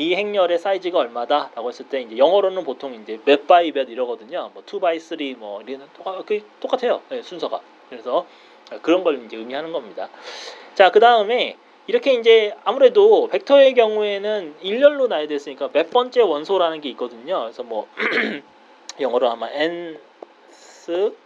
이 0.00 0.14
행렬의 0.14 0.60
사이즈가 0.60 1.00
얼마다라고 1.00 1.68
했을 1.70 1.88
때 1.88 2.00
이제 2.00 2.16
영어로는 2.16 2.62
보통 2.62 2.94
이제 2.94 3.18
몇 3.24 3.48
by 3.48 3.72
몇 3.72 3.88
이러거든요. 3.88 4.48
뭐 4.54 4.62
2 4.64 4.78
by 4.78 4.98
3뭐 4.98 5.68
이런 5.68 5.88
똑같 5.92 6.24
그 6.24 6.40
똑같아요. 6.60 7.02
네, 7.08 7.20
순서가. 7.20 7.60
그래서 7.90 8.24
그런 8.82 9.04
걸 9.04 9.24
이제 9.24 9.36
의미하는 9.36 9.72
겁니다. 9.72 10.08
자, 10.74 10.90
그 10.90 11.00
다음에 11.00 11.56
이렇게 11.86 12.12
이제 12.12 12.54
아무래도 12.64 13.28
벡터의 13.28 13.74
경우에는 13.74 14.56
일렬로 14.60 15.08
나열 15.08 15.26
됐으니까 15.26 15.70
몇 15.72 15.90
번째 15.90 16.20
원소라는 16.20 16.80
게 16.82 16.90
있거든요. 16.90 17.40
그래서 17.40 17.62
뭐 17.62 17.88
영어로 19.00 19.30
아마 19.30 19.50
nth 19.50 21.16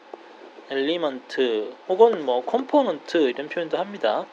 element 0.71 1.75
혹은 1.89 2.25
뭐 2.25 2.45
component 2.45 3.29
이런 3.29 3.49
표현도 3.49 3.77
합니다. 3.77 4.25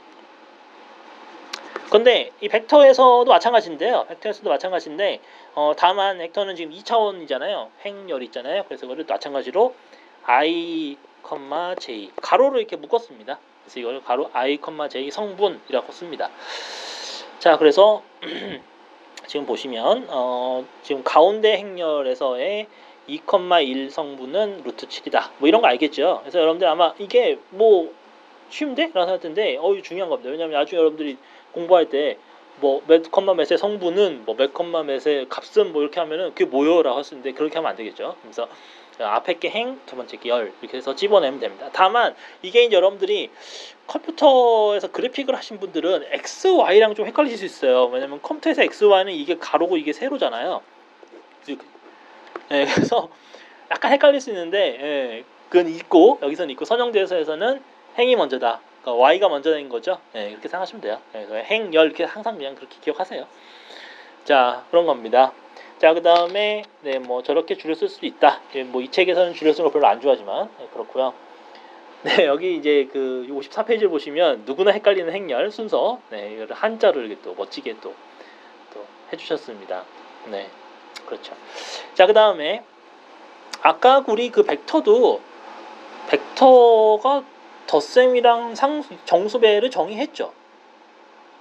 근데 1.89 2.31
이 2.39 2.47
벡터에서도 2.47 3.25
마찬가지인데요. 3.25 4.05
벡터에서도 4.07 4.47
마찬가지인데 4.47 5.21
어, 5.55 5.73
다만 5.75 6.19
벡터는 6.19 6.55
지금 6.55 6.71
2차원이잖아요. 6.73 7.69
행렬 7.83 8.21
있잖아요. 8.23 8.63
그래서 8.67 8.87
그걸 8.87 9.03
마찬가지로 9.07 9.73
i, 10.29 10.95
j 11.79 12.11
가로로 12.21 12.59
이렇게 12.59 12.75
묶었습니다. 12.75 13.39
그래서 13.63 13.79
이걸 13.79 14.03
가로 14.03 14.29
i, 14.33 14.59
j 14.89 15.09
성분이라고 15.09 15.91
씁니다. 15.91 16.29
자, 17.39 17.57
그래서 17.57 18.03
지금 19.25 19.47
보시면 19.47 20.05
어, 20.09 20.65
지금 20.83 21.03
가운데 21.03 21.57
행렬에서의 21.57 22.67
2,1 23.07 23.89
성분은 23.89 24.61
루트 24.65 24.87
7이다. 24.87 25.31
뭐 25.39 25.47
이런 25.47 25.61
거 25.61 25.67
알겠죠? 25.67 26.19
그래서 26.21 26.39
여러분들 26.39 26.67
아마 26.67 26.93
이게 26.99 27.39
뭐 27.49 27.91
쉬운데? 28.49 28.91
라는 28.93 29.07
생각 29.07 29.21
드는데 29.21 29.57
어, 29.57 29.73
이거 29.73 29.81
중요한 29.81 30.11
겁니다. 30.11 30.29
왜냐하면 30.29 30.59
나중에 30.59 30.79
여러분들이 30.79 31.17
공부할 31.53 31.89
때 31.89 32.19
뭐몇 32.59 33.09
컴마 33.11 33.33
몇의 33.33 33.57
성분은 33.57 34.25
뭐몇 34.25 34.53
컴마 34.53 34.83
몇의 34.83 35.27
값은 35.29 35.71
뭐 35.71 35.81
이렇게 35.81 35.99
하면은 35.99 36.29
그게 36.29 36.45
뭐요 36.45 36.83
라고 36.83 36.97
할 36.97 37.03
수 37.03 37.15
있는데 37.15 37.31
그렇게 37.35 37.55
하면 37.55 37.71
안 37.71 37.75
되겠죠. 37.75 38.15
그래서 38.21 38.47
앞에 39.05 39.35
게 39.39 39.49
행, 39.49 39.79
두 39.85 39.95
번째 39.95 40.17
게 40.17 40.29
열 40.29 40.51
이렇게 40.61 40.77
해서 40.77 40.95
집어내면 40.95 41.39
됩니다. 41.39 41.69
다만 41.73 42.15
이게 42.41 42.71
여러분들이 42.71 43.29
컴퓨터에서 43.87 44.91
그래픽을 44.91 45.35
하신 45.35 45.59
분들은 45.59 46.05
x, 46.11 46.47
y랑 46.47 46.95
좀 46.95 47.05
헷갈리실 47.07 47.37
수 47.37 47.45
있어요. 47.45 47.85
왜냐면 47.85 48.21
컴퓨터에서 48.21 48.61
x, 48.63 48.85
y는 48.85 49.13
이게 49.13 49.37
가로고 49.37 49.77
이게 49.77 49.93
세로잖아요. 49.93 50.61
네, 52.49 52.65
그래서 52.65 53.09
약간 53.71 53.91
헷갈릴 53.91 54.21
수 54.21 54.29
있는데 54.31 54.77
예, 54.81 55.23
그건 55.49 55.67
있고 55.69 56.19
여기서는 56.21 56.51
있고 56.51 56.65
선형대에서는 56.65 57.61
행이 57.97 58.15
먼저다. 58.15 58.61
그러니까 58.81 59.03
y가 59.03 59.29
먼저인 59.29 59.69
거죠. 59.69 59.99
예, 60.15 60.29
이렇게 60.29 60.47
생각하시면 60.47 60.81
돼요. 60.81 60.99
예, 61.15 61.25
그래서 61.25 61.35
행, 61.35 61.73
열 61.73 61.87
이렇게 61.87 62.03
항상 62.03 62.37
그냥 62.37 62.55
그렇게 62.55 62.75
기억하세요. 62.81 63.25
자 64.25 64.65
그런 64.69 64.85
겁니다. 64.85 65.33
자, 65.79 65.93
그 65.93 66.01
다음에, 66.01 66.63
네, 66.81 66.99
뭐, 66.99 67.23
저렇게 67.23 67.55
줄여 67.55 67.73
쓸 67.73 67.87
수도 67.87 68.05
있다. 68.05 68.41
예, 68.55 68.63
뭐, 68.63 68.81
이 68.81 68.91
책에서는 68.91 69.33
줄여 69.33 69.53
쓰는 69.53 69.69
거 69.69 69.71
별로 69.71 69.87
안 69.87 70.01
좋아하지만, 70.01 70.49
네, 70.59 70.67
그렇고요 70.73 71.13
네, 72.03 72.25
여기 72.25 72.55
이제 72.55 72.89
그 72.91 73.25
54페이지를 73.29 73.89
보시면 73.89 74.43
누구나 74.45 74.71
헷갈리는 74.71 75.11
행렬 75.11 75.51
순서, 75.51 76.01
네, 76.09 76.33
이거를 76.33 76.53
한자로 76.53 76.99
이렇게 76.99 77.21
또 77.21 77.33
멋지게 77.33 77.77
또, 77.79 77.93
또 78.73 78.85
해주셨습니다. 79.13 79.85
네, 80.27 80.49
그렇죠. 81.05 81.33
자, 81.93 82.05
그 82.05 82.13
다음에, 82.13 82.61
아까 83.61 84.03
우리 84.05 84.31
그 84.31 84.43
벡터도, 84.43 85.21
벡터가 86.09 87.23
덧셈이랑 87.67 88.55
상, 88.55 88.83
정수배를 89.05 89.71
정의했죠. 89.71 90.33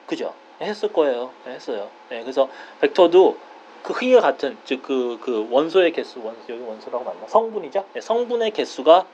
그죠? 0.06 0.32
했을 0.60 0.92
거예요. 0.92 1.32
네, 1.44 1.54
했어요. 1.54 1.90
네, 2.08 2.22
그래서 2.22 2.48
벡터도 2.80 3.47
그 3.82 3.92
크기가 3.92 4.20
같은 4.20 4.56
즉그그 4.64 5.18
그 5.20 5.48
원소의 5.50 5.92
개수 5.92 6.22
원소 6.22 6.40
여기 6.52 6.62
원소라고 6.62 7.04
맞나? 7.04 7.26
성분이죠? 7.26 7.84
네, 7.94 8.00
성분의 8.00 8.50
개수가 8.52 9.06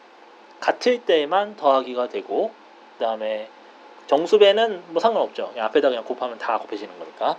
같을 0.60 1.04
때만 1.04 1.56
더하기가 1.56 2.08
되고 2.08 2.50
그 2.98 3.04
다음에 3.04 3.48
정수배는 4.06 4.82
뭐 4.88 5.00
상관없죠. 5.00 5.52
앞에다 5.56 5.88
그냥 5.88 6.04
곱하면 6.04 6.38
다 6.38 6.58
곱해지는 6.58 6.98
거니까. 6.98 7.36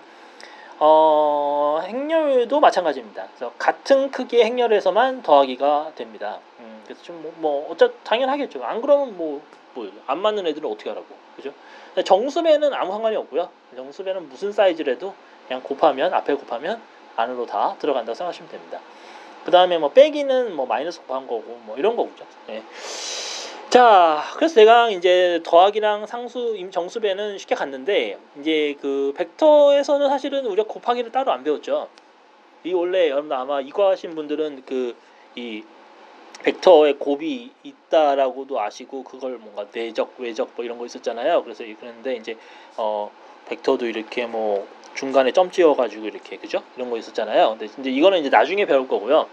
어, 0.77 1.79
행렬도 1.83 2.59
마찬가지입니다. 2.59 3.27
그래서 3.35 3.53
같은 3.57 4.11
크기의 4.11 4.43
행렬에서만 4.45 5.21
더하기가 5.21 5.93
됩니다. 5.95 6.39
음, 6.59 6.81
그래서 6.83 7.01
좀뭐 7.03 7.33
뭐 7.37 7.71
어차 7.71 7.89
당연하겠죠. 8.03 8.63
안 8.63 8.81
그러면 8.81 9.15
뭐뭐안 9.15 10.19
맞는 10.19 10.45
애들은 10.47 10.69
어떻게 10.69 10.89
하라고. 10.89 11.07
그죠? 11.35 11.53
정수배는 12.03 12.73
아무 12.73 12.91
상관이 12.91 13.15
없고요. 13.15 13.49
정수배는 13.75 14.27
무슨 14.27 14.51
사이즈라도 14.51 15.13
그냥 15.47 15.63
곱하면 15.63 16.13
앞에 16.13 16.33
곱하면 16.33 16.81
안으로 17.15 17.45
다 17.45 17.75
들어간다고 17.79 18.15
생각하시면 18.15 18.49
됩니다. 18.49 18.79
그 19.43 19.51
다음에 19.51 19.77
뭐 19.77 19.89
빼기는 19.89 20.55
뭐 20.55 20.65
마이너스 20.65 21.01
곱한 21.01 21.27
거고 21.27 21.59
뭐 21.65 21.77
이런 21.77 21.95
거죠. 21.95 22.25
네. 22.47 22.63
자, 23.69 24.23
그래서 24.35 24.55
제가 24.55 24.89
이제 24.89 25.41
더하기랑 25.43 26.07
상수 26.07 26.55
임 26.57 26.71
정수배는 26.71 27.37
쉽게 27.37 27.55
갔는데 27.55 28.17
이제 28.39 28.75
그 28.81 29.13
벡터에서는 29.17 30.07
사실은 30.09 30.45
우리가 30.45 30.67
곱하기를 30.67 31.11
따로 31.11 31.31
안 31.31 31.43
배웠죠. 31.43 31.89
이 32.63 32.73
원래 32.73 33.09
여러분 33.09 33.31
아마 33.33 33.61
이과 33.61 33.91
하신 33.91 34.15
분들은 34.15 34.63
그 34.65 34.95
이 35.35 35.63
벡터에 36.43 36.93
곱이 36.93 37.51
있다라고도 37.63 38.59
아시고 38.59 39.03
그걸 39.03 39.37
뭔가 39.37 39.65
내적 39.71 40.15
외적 40.17 40.51
뭐 40.55 40.63
이런 40.63 40.77
거 40.77 40.85
있었잖아요. 40.85 41.43
그래서 41.43 41.63
그런데 41.79 42.15
이제 42.15 42.37
어 42.77 43.11
벡터도 43.47 43.85
이렇게 43.85 44.25
뭐 44.25 44.67
중간에 44.95 45.31
점 45.31 45.51
찍어가지고 45.51 46.05
이렇게 46.05 46.37
그죠? 46.37 46.63
이런 46.75 46.89
거 46.89 46.97
있었잖아요. 46.97 47.57
근데 47.57 47.65
이제 47.65 47.89
이거는 47.89 48.19
이제 48.19 48.29
나중에 48.29 48.65
배울 48.65 48.87
거고요. 48.87 49.27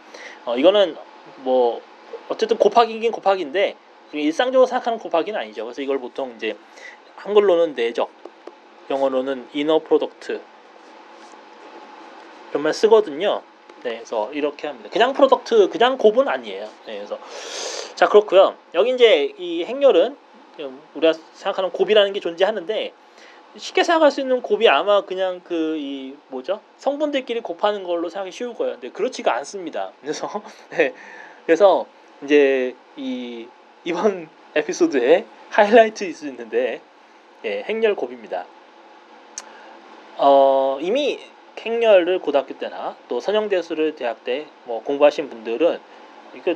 어, 0.44 0.56
이거는 0.56 0.96
뭐 1.38 1.80
어쨌든 2.28 2.58
곱하기긴 2.58 3.12
곱하기인데 3.12 3.76
일상적으로 4.12 4.66
생각하는 4.66 4.98
곱하기는 4.98 5.38
아니죠. 5.38 5.64
그래서 5.64 5.80
이걸 5.82 5.98
보통 5.98 6.34
이제 6.36 6.56
한글로는 7.16 7.74
내적, 7.74 8.10
영어로는 8.90 9.48
inner 9.54 9.78
product 9.78 10.40
이런 12.50 12.62
말 12.62 12.74
쓰거든요. 12.74 13.42
네, 13.82 13.96
그래서 13.96 14.30
이렇게 14.32 14.66
합니다. 14.66 14.90
그냥 14.92 15.12
product, 15.12 15.70
그냥 15.70 15.96
곱은 15.96 16.28
아니에요. 16.28 16.68
네, 16.86 16.96
그래서 16.96 17.18
자 17.94 18.08
그렇고요. 18.08 18.56
여기 18.74 18.90
이제 18.90 19.32
이 19.38 19.64
행렬은 19.64 20.16
우리가 20.94 21.14
생각하는 21.34 21.70
곱이라는 21.70 22.12
게 22.12 22.20
존재하는데 22.20 22.92
쉽게 23.56 23.82
생각할 23.84 24.10
수 24.10 24.20
있는 24.20 24.40
곱이 24.42 24.68
아마 24.68 25.02
그냥 25.02 25.40
그 25.44 25.76
이 25.78 26.16
뭐죠 26.28 26.60
성분들끼리 26.78 27.40
곱하는 27.40 27.82
걸로 27.82 28.08
생각이 28.08 28.30
쉬울 28.32 28.54
거예요. 28.54 28.74
근데 28.74 28.90
그렇지가 28.90 29.34
않습니다. 29.36 29.92
그래서 30.00 30.28
네, 30.70 30.94
그래서 31.46 31.86
이제 32.22 32.74
이 32.96 33.46
이번 33.84 34.28
에피소드에 34.54 35.24
하이라이트 35.50 36.12
수 36.12 36.26
있는데 36.28 36.80
예, 37.44 37.62
행렬 37.62 37.94
곱입니다. 37.96 38.46
어, 40.16 40.78
이미 40.80 41.18
행렬을 41.58 42.20
고등학교 42.20 42.56
때나 42.58 42.96
또 43.08 43.20
선형대수를 43.20 43.94
대학 43.96 44.24
때 44.24 44.46
뭐 44.64 44.82
공부하신 44.82 45.28
분들은 45.28 45.80
이거 46.34 46.54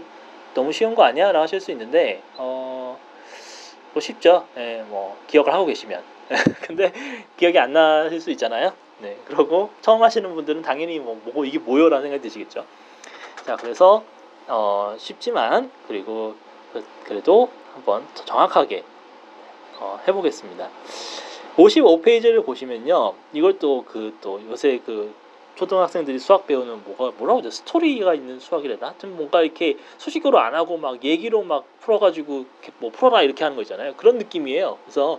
너무 0.55 0.73
쉬운 0.73 0.95
거 0.95 1.03
아니야? 1.03 1.33
라고 1.33 1.43
하실 1.43 1.61
수 1.61 1.71
있는데 1.73 2.23
어, 2.37 2.99
뭐 3.97 4.01
쉽죠. 4.03 4.47
예, 4.59 4.85
뭐 4.89 5.17
기억을 5.27 5.55
하고 5.55 5.65
계시면 5.65 6.03
근데 6.61 6.93
기억이 7.39 7.59
안 7.59 7.73
나실 7.73 8.21
수 8.21 8.31
있잖아요. 8.33 8.75
네, 8.99 9.17
그러고 9.25 9.71
처음 9.81 10.03
하시는 10.03 10.35
분들은 10.35 10.61
당연히 10.61 10.99
뭐, 10.99 11.19
뭐 11.33 11.47
이게 11.47 11.59
뭐요라는 11.59 12.03
생각이 12.03 12.21
드시겠죠. 12.21 12.67
자, 13.47 13.57
그래서 13.57 14.05
어, 14.49 14.95
쉽지만 14.99 15.71
그리고 15.89 16.35
그, 16.75 16.85
그래도 17.05 17.49
한번 17.73 18.07
더 18.15 18.23
정확하게 18.27 18.85
어, 19.79 19.99
해보겠습니다. 20.07 20.69
55페이지를 21.57 22.45
보시면요, 22.45 23.15
이걸 23.33 23.59
또 23.59 23.83
그또 23.87 24.41
그, 24.43 24.51
요새 24.51 24.79
그 24.85 25.15
초등학생들이 25.57 26.19
수학 26.19 26.47
배우는 26.47 26.85
뭐가 26.85 27.17
뭐라고 27.19 27.39
하죠? 27.41 27.51
스토리가 27.51 28.15
있는 28.15 28.39
수학이래나? 28.39 28.89
하여튼 28.89 29.17
뭔가 29.17 29.43
이렇게 29.43 29.77
수식으로 29.99 30.39
안 30.39 30.55
하고 30.55 30.77
막 30.77 31.03
얘기로 31.03 31.43
막 31.43 31.65
풀어가지고 31.81 32.45
뭐 32.79 32.91
풀어라 32.91 33.23
이렇게 33.23 33.43
하는 33.43 33.57
거 33.57 33.63
있잖아요. 33.63 33.95
그런 33.97 34.19
느낌이에요. 34.19 34.79
그래서 34.85 35.19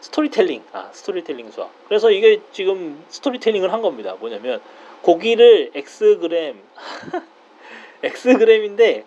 스토리텔링, 0.00 0.62
아 0.72 0.90
스토리텔링 0.92 1.50
수학. 1.50 1.70
그래서 1.88 2.10
이게 2.12 2.40
지금 2.52 3.02
스토리텔링을 3.08 3.72
한 3.72 3.82
겁니다. 3.82 4.14
뭐냐면 4.20 4.60
고기를 5.02 5.72
x그램, 5.74 6.60
x그램인데 8.02 9.04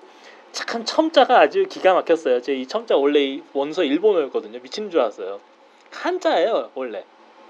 착한 0.52 0.84
첨자가 0.86 1.40
아주 1.40 1.66
기가 1.70 1.94
막혔어요. 1.94 2.42
제 2.42 2.54
이 2.56 2.68
첨자 2.68 2.98
원래 2.98 3.40
원서 3.54 3.84
일본어였거든요. 3.86 4.60
미치는 4.60 4.92
줄 4.92 5.00
알았어요. 5.00 5.40
한자예요 5.92 6.72
원래. 6.76 7.06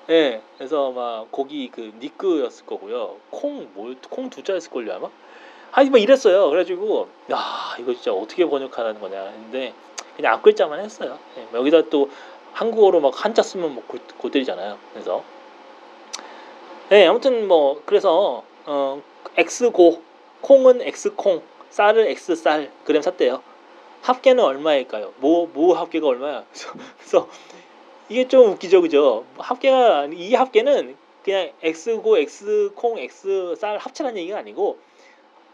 예, 0.09 0.13
네, 0.13 0.41
그래서 0.57 0.91
막 0.91 1.31
고기 1.31 1.69
그 1.69 1.93
니크였을 1.99 2.65
거고요. 2.65 3.17
콩뭐콩 3.29 4.29
두 4.29 4.43
자였을 4.43 4.71
걸요 4.71 4.93
아마. 4.93 5.09
아니 5.71 5.89
뭐 5.89 5.99
이랬어요. 5.99 6.49
그래가지고 6.49 7.07
야 7.31 7.75
이거 7.79 7.93
진짜 7.93 8.11
어떻게 8.11 8.45
번역하라는 8.45 8.99
거냐 8.99 9.21
했는데 9.21 9.73
그냥 10.15 10.33
앞글자만 10.33 10.79
했어요. 10.79 11.17
네, 11.35 11.47
여기다 11.53 11.83
또 11.89 12.09
한국어로 12.53 12.99
막 12.99 13.13
한자 13.23 13.41
쓰면 13.41 13.73
뭐 13.73 13.83
골때리잖아요. 14.17 14.77
그래서 14.91 15.23
네 16.89 17.07
아무튼 17.07 17.47
뭐 17.47 17.81
그래서 17.85 18.43
어 18.65 19.01
X고 19.37 20.01
콩은 20.41 20.81
X콩 20.81 21.41
쌀을 21.69 22.07
X쌀 22.07 22.71
그램 22.83 23.01
샀대요. 23.01 23.41
합계는 24.01 24.43
얼마일까요? 24.43 25.13
뭐, 25.17 25.47
뭐 25.53 25.77
합계가 25.77 26.07
얼마야? 26.07 26.43
그래서, 26.51 26.73
그래서 26.97 27.29
이게 28.11 28.27
좀 28.27 28.51
웃기죠, 28.51 28.81
그죠? 28.81 29.23
합계가, 29.37 30.07
이 30.11 30.33
합계는 30.35 30.97
그냥 31.23 31.51
X고 31.63 32.17
X콩 32.17 32.97
X쌀 32.99 33.77
합치라는 33.77 34.17
얘기가 34.17 34.37
아니고 34.39 34.79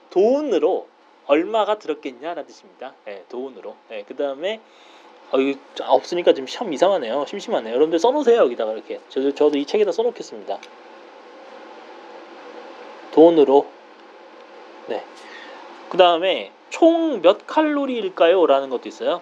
돈으로 0.09 0.87
얼마가 1.27 1.77
들었겠냐라는 1.77 2.47
뜻입니다. 2.47 2.95
네, 3.05 3.23
돈으로. 3.29 3.75
네, 3.89 4.03
그 4.07 4.15
다음에 4.15 4.59
어, 5.31 5.37
없으니까 5.83 6.33
좀 6.33 6.47
참 6.47 6.73
이상하네요. 6.73 7.25
심심하네요. 7.27 7.75
여러분들 7.75 7.99
써놓으세요 7.99 8.37
여기다가 8.39 8.71
이렇게. 8.71 9.01
저도 9.09 9.35
저도 9.35 9.59
이 9.59 9.65
책에다 9.65 9.91
써놓겠습니다. 9.91 10.57
돈으로. 13.11 13.67
네. 14.87 15.03
그 15.89 15.97
다음에 15.97 16.51
총 16.71 17.21
몇 17.21 17.45
칼로리일까요? 17.45 18.47
라는 18.47 18.69
것도 18.71 18.89
있어요. 18.89 19.21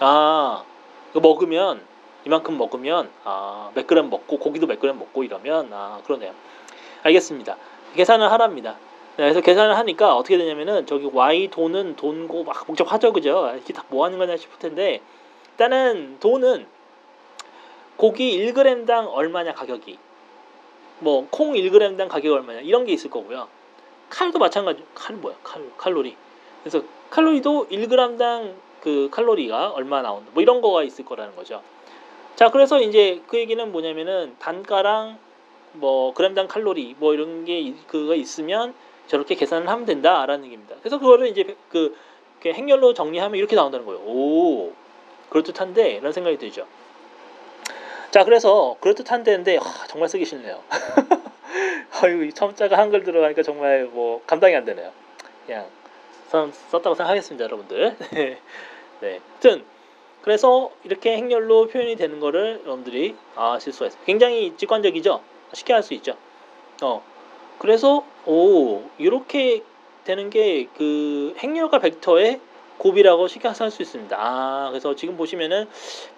아, 0.00 0.64
먹으면 1.14 1.87
이만큼 2.28 2.58
먹으면 2.58 3.10
아, 3.24 3.70
몇 3.74 3.86
그램 3.86 4.10
먹고 4.10 4.38
고기도 4.38 4.66
몇 4.66 4.78
그램 4.78 4.98
먹고 4.98 5.24
이러면 5.24 5.70
아, 5.72 5.98
그러네요. 6.04 6.34
알겠습니다. 7.02 7.56
계산을 7.96 8.30
하랍니다. 8.30 8.72
네, 9.16 9.24
그래서 9.24 9.40
계산을 9.40 9.78
하니까 9.78 10.14
어떻게 10.14 10.36
되냐면은 10.36 10.84
저기 10.84 11.08
Y 11.10 11.48
돈은 11.48 11.96
돈고 11.96 12.44
막 12.44 12.66
복잡 12.66 12.92
하죠, 12.92 13.14
그죠? 13.14 13.50
이게 13.56 13.72
다 13.72 13.82
뭐 13.88 14.04
하는 14.04 14.18
거냐 14.18 14.36
싶을 14.36 14.58
텐데 14.58 15.00
일단은 15.52 16.18
돈은 16.20 16.66
고기 17.96 18.38
1g당 18.38 19.10
얼마냐 19.10 19.54
가격이 19.54 19.98
뭐 20.98 21.26
콩 21.30 21.54
1g당 21.54 22.08
가격 22.08 22.34
얼마냐 22.34 22.60
이런 22.60 22.84
게 22.84 22.92
있을 22.92 23.08
거고요. 23.08 23.48
칼도 24.10 24.38
마찬가지. 24.38 24.84
칼 24.94 25.16
뭐야? 25.16 25.34
칼 25.42 25.62
칼로리. 25.78 26.14
그래서 26.62 26.82
칼로리도 27.08 27.68
1g당 27.68 28.52
그 28.82 29.08
칼로리가 29.10 29.70
얼마 29.70 30.02
나온다. 30.02 30.30
뭐 30.34 30.42
이런 30.42 30.60
거가 30.60 30.82
있을 30.82 31.06
거라는 31.06 31.34
거죠. 31.34 31.62
자, 32.38 32.52
그래서 32.52 32.80
이제 32.80 33.20
그 33.26 33.36
얘기는 33.36 33.72
뭐냐면은 33.72 34.36
단가랑 34.38 35.18
뭐 35.72 36.14
그램당 36.14 36.46
칼로리 36.46 36.94
뭐 36.96 37.12
이런 37.12 37.44
게 37.44 37.74
그거 37.88 38.14
있으면 38.14 38.74
저렇게 39.08 39.34
계산을 39.34 39.68
하면 39.68 39.84
된다라는 39.84 40.44
얘기입니다. 40.44 40.76
그래서 40.78 41.00
그거를 41.00 41.26
이제 41.26 41.56
그, 41.68 41.98
그 42.40 42.50
행렬로 42.50 42.94
정리하면 42.94 43.36
이렇게 43.36 43.56
나온다는 43.56 43.84
거예요. 43.84 44.00
오, 44.02 44.72
그럴듯한데 45.30 45.94
라는 45.94 46.12
생각이 46.12 46.38
들죠. 46.38 46.68
자, 48.12 48.22
그래서 48.22 48.76
그럴듯한데인데 48.82 49.58
아, 49.58 49.86
정말 49.88 50.08
쓰기 50.08 50.24
싫네요. 50.24 50.62
아유, 52.02 52.32
처음자가 52.32 52.78
한글 52.78 53.02
들어가니까 53.02 53.42
정말 53.42 53.86
뭐 53.86 54.22
감당이 54.28 54.54
안 54.54 54.64
되네요. 54.64 54.92
그냥 55.44 55.66
썼다고 56.70 56.94
생각하겠습니다, 56.94 57.46
여러분들. 57.46 57.96
네. 58.14 58.38
네. 59.00 59.20
하여튼 59.40 59.64
그래서 60.22 60.70
이렇게 60.84 61.16
행렬로 61.16 61.68
표현이 61.68 61.96
되는 61.96 62.20
거를 62.20 62.60
여러분들이 62.64 63.14
아실 63.36 63.72
수가 63.72 63.86
있어요. 63.86 64.00
굉장히 64.04 64.54
직관적이죠. 64.56 65.20
쉽게 65.52 65.72
할 65.72 65.82
수 65.82 65.94
있죠. 65.94 66.14
어. 66.82 67.02
그래서 67.58 68.04
오 68.26 68.82
이렇게 68.98 69.62
되는 70.04 70.30
게 70.30 70.66
그 70.76 71.34
행렬과 71.38 71.78
벡터의 71.80 72.40
곱이라고 72.78 73.26
쉽게 73.28 73.48
할 73.48 73.70
수 73.70 73.82
있습니다. 73.82 74.16
아 74.18 74.68
그래서 74.70 74.94
지금 74.94 75.16
보시면은 75.16 75.68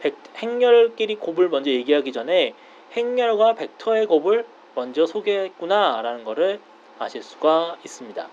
벡, 0.00 0.14
행렬끼리 0.36 1.16
곱을 1.16 1.48
먼저 1.48 1.70
얘기하기 1.70 2.12
전에 2.12 2.54
행렬과 2.92 3.54
벡터의 3.54 4.06
곱을 4.06 4.44
먼저 4.74 5.06
소개했구나라는 5.06 6.24
거를 6.24 6.60
아실 6.98 7.22
수가 7.22 7.76
있습니다. 7.84 8.28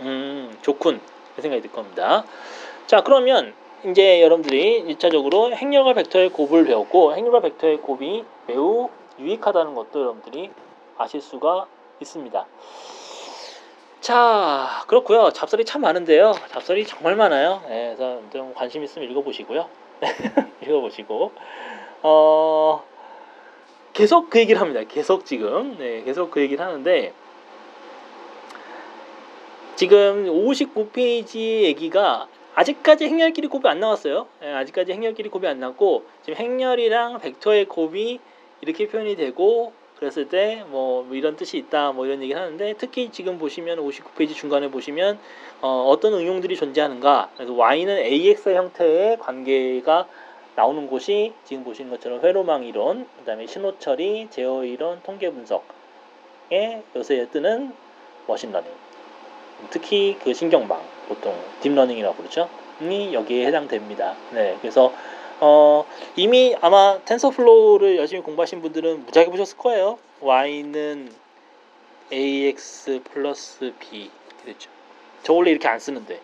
음 0.00 0.56
좋군 0.62 1.00
그 1.36 1.42
생각이 1.42 1.62
들 1.62 1.70
겁니다. 1.72 2.24
자 2.86 3.02
그러면 3.02 3.54
이제 3.84 4.20
여러분들이 4.20 4.84
1차적으로 4.88 5.54
행렬과 5.54 5.94
벡터의 5.94 6.28
곱을 6.30 6.66
배웠고 6.66 7.14
행렬과 7.14 7.40
벡터의 7.40 7.78
곱이 7.78 8.24
매우 8.46 8.90
유익하다는 9.18 9.74
것도 9.74 10.00
여러분들이 10.00 10.50
아실 10.98 11.22
수가 11.22 11.66
있습니다. 12.00 12.46
자, 14.00 14.84
그렇고요. 14.86 15.30
잡설이 15.30 15.64
참 15.64 15.80
많은데요. 15.80 16.32
잡설이 16.48 16.86
정말 16.86 17.16
많아요. 17.16 17.62
네, 17.68 17.94
그래서 17.96 18.20
좀 18.30 18.52
관심 18.54 18.82
있으면 18.82 19.10
읽어보시고요. 19.10 19.68
읽어보시고 20.62 21.32
어, 22.02 22.84
계속 23.94 24.28
그 24.28 24.38
얘기를 24.40 24.60
합니다. 24.60 24.82
계속 24.88 25.24
지금 25.24 25.76
네, 25.78 26.02
계속 26.02 26.30
그 26.30 26.40
얘기를 26.40 26.64
하는데 26.64 27.14
지금 29.76 30.26
59페이지 30.26 31.62
얘기가 31.62 32.28
아직까지 32.54 33.06
행렬끼리 33.06 33.48
곱이 33.48 33.68
안 33.68 33.80
나왔어요. 33.80 34.26
네, 34.40 34.52
아직까지 34.52 34.92
행렬끼리 34.92 35.28
곱이 35.28 35.46
안 35.46 35.60
나왔고 35.60 36.04
지금 36.22 36.36
행렬이랑 36.36 37.20
벡터의 37.20 37.66
곱이 37.66 38.20
이렇게 38.60 38.88
표현이 38.88 39.16
되고 39.16 39.72
그랬을 40.00 40.28
때뭐 40.28 41.04
뭐 41.04 41.06
이런 41.12 41.36
뜻이 41.36 41.58
있다 41.58 41.92
뭐 41.92 42.06
이런 42.06 42.22
얘기를 42.22 42.40
하는데 42.40 42.74
특히 42.78 43.10
지금 43.12 43.38
보시면 43.38 43.78
59페이지 43.78 44.34
중간에 44.34 44.70
보시면 44.70 45.18
어떤 45.60 46.14
응용들이 46.14 46.56
존재하는가 46.56 47.30
그래서 47.36 47.52
y는 47.52 47.98
ax 47.98 48.48
형태의 48.48 49.18
관계가 49.18 50.08
나오는 50.56 50.86
곳이 50.86 51.34
지금 51.44 51.64
보시는 51.64 51.90
것처럼 51.90 52.20
회로망 52.22 52.64
이론 52.64 53.06
그다음에 53.18 53.46
신호처리 53.46 54.28
제어 54.30 54.64
이론 54.64 55.00
통계 55.02 55.30
분석에 55.30 56.82
요새 56.96 57.28
뜨는 57.30 57.74
machine 58.26 58.51
learning 58.51 58.79
특히 59.70 60.16
그 60.22 60.32
신경망 60.32 60.80
보통 61.08 61.34
deep 61.60 61.73
learning이라고 61.73 62.16
그러죠 62.16 62.48
이 62.80 63.12
여기에 63.12 63.46
해당됩니다 63.46 64.14
네 64.32 64.56
그래서 64.60 64.92
어, 65.42 65.86
이미 66.16 66.54
아마 66.60 66.98
TensorFlow를 67.06 67.96
열심히 67.96 68.22
공부하신 68.22 68.60
분들은 68.60 69.06
무지하게 69.06 69.30
보셨을 69.30 69.56
거예요. 69.56 69.98
y는 70.20 71.10
ax 72.12 73.00
플러스 73.04 73.72
b 73.78 74.10
그랬죠. 74.42 74.70
저 75.22 75.32
원래 75.32 75.50
이렇게 75.50 75.66
안 75.66 75.78
쓰는데. 75.78 76.20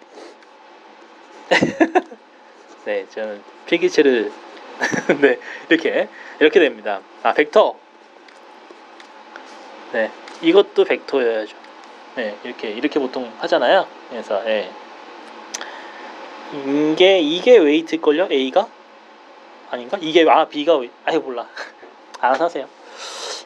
네, 2.85 3.07
저는 3.09 3.43
필기체를 3.65 4.31
네 5.23 5.39
이렇게 5.71 6.09
이렇게 6.39 6.61
됩니다. 6.61 7.01
아 7.23 7.33
벡터. 7.33 7.75
네, 9.95 10.11
이것도 10.43 10.85
벡터여야죠. 10.85 11.57
네, 12.17 12.35
이렇게 12.45 12.71
이렇게 12.71 12.99
보통 12.99 13.31
하잖아요. 13.41 13.87
그래서 14.09 14.43
예. 14.49 14.71
이게 16.55 17.19
이게 17.21 17.59
웨이트 17.59 18.01
걸요? 18.01 18.27
A가 18.31 18.67
아닌가? 19.71 19.99
이게 20.01 20.25
아 20.27 20.49
B가 20.49 20.81
아예 21.05 21.19
몰라. 21.19 21.47
알아서 22.19 22.47
하세요. 22.47 22.67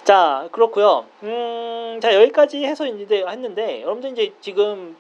자 0.04 0.48
그렇고요. 0.52 1.04
음, 1.24 1.98
자 2.00 2.14
여기까지 2.14 2.64
해서 2.64 2.86
이제 2.86 3.24
했는데 3.26 3.82
여러분들 3.82 4.12
이제 4.12 4.32
지금 4.40 4.96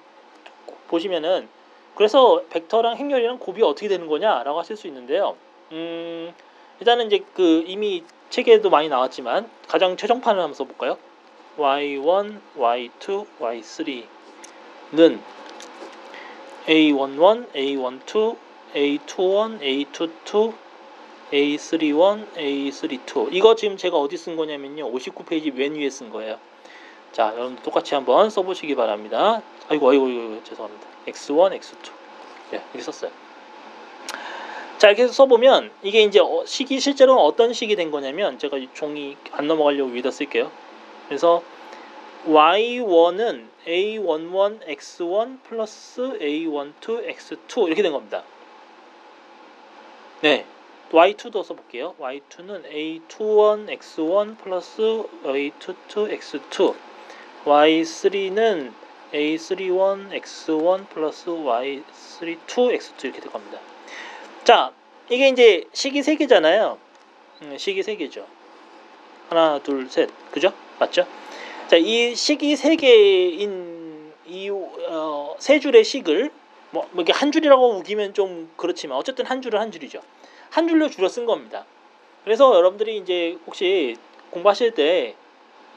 보시면은 0.88 1.48
그래서 1.94 2.42
벡터랑 2.50 2.96
행렬이랑 2.96 3.38
곱이 3.38 3.62
어떻게 3.62 3.86
되는 3.86 4.08
거냐라고 4.08 4.58
하실 4.58 4.76
수 4.76 4.88
있는데요. 4.88 5.36
음, 5.70 6.34
일단은 6.80 7.06
이제 7.06 7.24
그 7.34 7.62
이미 7.68 8.02
책에도 8.30 8.68
많이 8.68 8.88
나왔지만 8.88 9.48
가장 9.68 9.96
최종판을 9.96 10.42
한번 10.42 10.54
써볼까요? 10.54 10.98
Y1, 11.60 12.40
y2, 12.56 13.26
y3는 13.38 15.20
a11, 16.66 17.46
a12, 17.52 18.36
a21, 18.74 19.60
a22, 19.60 20.54
A31, 21.30 22.26
A32 22.34 23.28
이거 23.32 23.54
지금 23.54 23.76
제가 23.76 23.98
어디 23.98 24.16
쓴 24.16 24.36
거냐면요. 24.36 24.90
59페이지 24.90 25.52
맨 25.52 25.74
위에 25.74 25.90
쓴 25.90 26.10
거예요. 26.10 26.38
자 27.12 27.32
여러분들 27.34 27.62
똑같이 27.62 27.94
한번 27.94 28.30
써보시기 28.30 28.74
바랍니다. 28.74 29.42
아이고 29.68 29.90
아이고, 29.90 30.06
아이고 30.06 30.42
죄송합니다. 30.44 30.86
X1, 31.06 31.60
X2 31.60 31.92
예, 32.54 32.62
이렇게 32.72 32.80
썼어요. 32.80 33.10
자 34.78 34.88
이렇게 34.88 35.06
써보면 35.08 35.70
이게 35.82 36.02
이제 36.02 36.20
어, 36.20 36.42
식이 36.46 36.80
실제로는 36.80 37.22
어떤 37.22 37.52
식이 37.52 37.76
된 37.76 37.90
거냐면 37.90 38.38
제가 38.38 38.56
종이 38.72 39.16
안 39.32 39.46
넘어가려고 39.46 39.90
위에다 39.90 40.10
쓸게요 40.10 40.50
그래서 41.10 41.42
Y1은 42.24 43.48
A11, 43.66 44.64
X1 44.68 45.42
플러스 45.42 46.00
A12, 46.20 46.80
X2 46.80 47.66
이렇게 47.66 47.82
된 47.82 47.90
겁니다 47.90 48.22
네 50.20 50.46
y2도 50.92 51.42
써볼게요. 51.42 51.94
y2는 51.98 52.64
a21 52.70 53.78
x1 53.78 54.38
플러스 54.38 54.82
a22 55.24 56.18
x2 56.18 56.74
y3는 57.44 58.72
a31 59.12 60.12
x1 60.22 60.88
플러스 60.90 61.30
y32 61.30 62.46
x2 62.46 63.04
이렇게 63.04 63.20
될 63.20 63.32
겁니다. 63.32 63.58
자, 64.44 64.72
이게 65.08 65.28
이제 65.28 65.64
식이 65.72 66.02
세 66.02 66.14
개잖아요. 66.14 66.78
음, 67.42 67.58
식이 67.58 67.82
세 67.82 67.96
개죠. 67.96 68.26
하나, 69.28 69.58
둘, 69.60 69.88
셋. 69.88 70.08
그죠? 70.30 70.52
맞죠? 70.80 71.06
자, 71.68 71.76
이 71.76 72.14
식이 72.16 72.56
세 72.56 72.74
개인 72.74 74.12
이세 74.26 74.50
어, 74.88 75.36
줄의 75.60 75.84
식을 75.84 76.30
뭐, 76.70 76.88
뭐 76.92 77.04
이렇게 77.04 77.12
한 77.12 77.30
줄이라고 77.30 77.76
우기면 77.76 78.14
좀 78.14 78.50
그렇지만 78.56 78.96
어쨌든 78.96 79.26
한 79.26 79.42
줄은 79.42 79.60
한 79.60 79.70
줄이죠. 79.70 80.00
한 80.50 80.66
줄로 80.66 80.88
줄여 80.88 81.08
쓴 81.08 81.26
겁니다. 81.26 81.66
그래서 82.24 82.54
여러분들이 82.54 82.96
이제 82.96 83.38
혹시 83.46 83.96
공부하실 84.30 84.72
때 84.72 85.14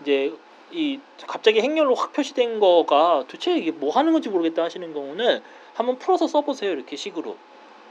이제 0.02 0.34
이 0.72 1.00
갑자기 1.28 1.62
행렬로 1.62 1.96
확 1.96 2.14
표시된 2.14 2.60
거가 2.60 3.26
도대체 3.28 3.56
이게 3.56 3.72
뭐 3.72 3.92
하는 3.92 4.14
건지 4.14 4.30
모르겠다 4.30 4.64
하시는 4.64 4.94
경우는 4.94 5.42
한번 5.74 6.00
풀어서 6.00 6.28
써보세요 6.28 6.72
이렇게 6.72 6.96
식으로 6.96 7.38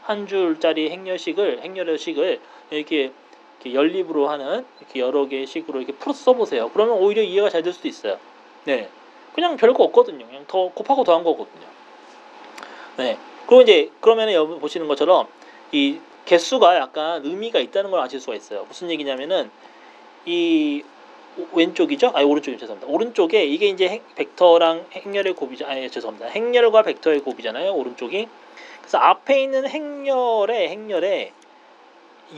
한 0.03 0.27
줄짜리 0.27 0.91
행렬식을 0.91 1.63
행렬의 1.63 1.99
식을 1.99 2.41
이렇게, 2.71 3.13
이렇게 3.63 3.75
연립으로 3.75 4.29
하는 4.29 4.65
이렇게 4.81 5.01
여러 5.01 5.27
개의 5.27 5.47
식으로 5.47 5.81
이렇게 5.81 5.93
풀어서 5.95 6.23
써보세요. 6.25 6.71
그러면 6.73 6.99
오히려 6.99 7.23
이해가 7.23 7.49
잘 7.49 7.63
될 7.63 7.73
수도 7.73 7.87
있어요. 7.89 8.19
네, 8.65 8.89
그냥 9.35 9.57
별거 9.57 9.85
없거든요. 9.85 10.27
그냥 10.27 10.45
더 10.49 10.69
곱하고 10.71 11.05
더한 11.05 11.23
거거든요. 11.25 11.67
네, 12.97 13.17
그리고 13.47 13.63
이제 13.63 13.91
그러면 14.01 14.31
여러분 14.33 14.59
보시는 14.59 14.89
것처럼 14.89 15.29
이 15.71 15.99
개수가 16.25 16.77
약간 16.77 17.25
의미가 17.25 17.61
있다는 17.61 17.91
걸 17.91 18.01
아실 18.01 18.21
수가 18.21 18.35
있어요. 18.35 18.65
무슨 18.69 18.91
얘기냐면은 18.91 19.51
이 20.27 20.83
왼쪽이죠? 21.53 22.13
아니 22.15 22.27
오른쪽이 22.27 22.59
죄송합니다. 22.59 22.93
오른쪽에 22.93 23.45
이게 23.45 23.69
이제 23.69 23.89
행, 23.89 24.03
벡터랑 24.17 24.87
행렬의 24.93 25.35
곱이죠. 25.35 25.67
아니 25.67 25.89
죄송합니다. 25.91 26.29
행렬과 26.29 26.83
벡터의 26.83 27.21
곱이잖아요. 27.21 27.73
오른쪽이. 27.73 28.29
그래서 28.81 28.99
앞에 28.99 29.43
있는 29.43 29.67
행렬의 29.67 30.69
행렬의 30.69 31.33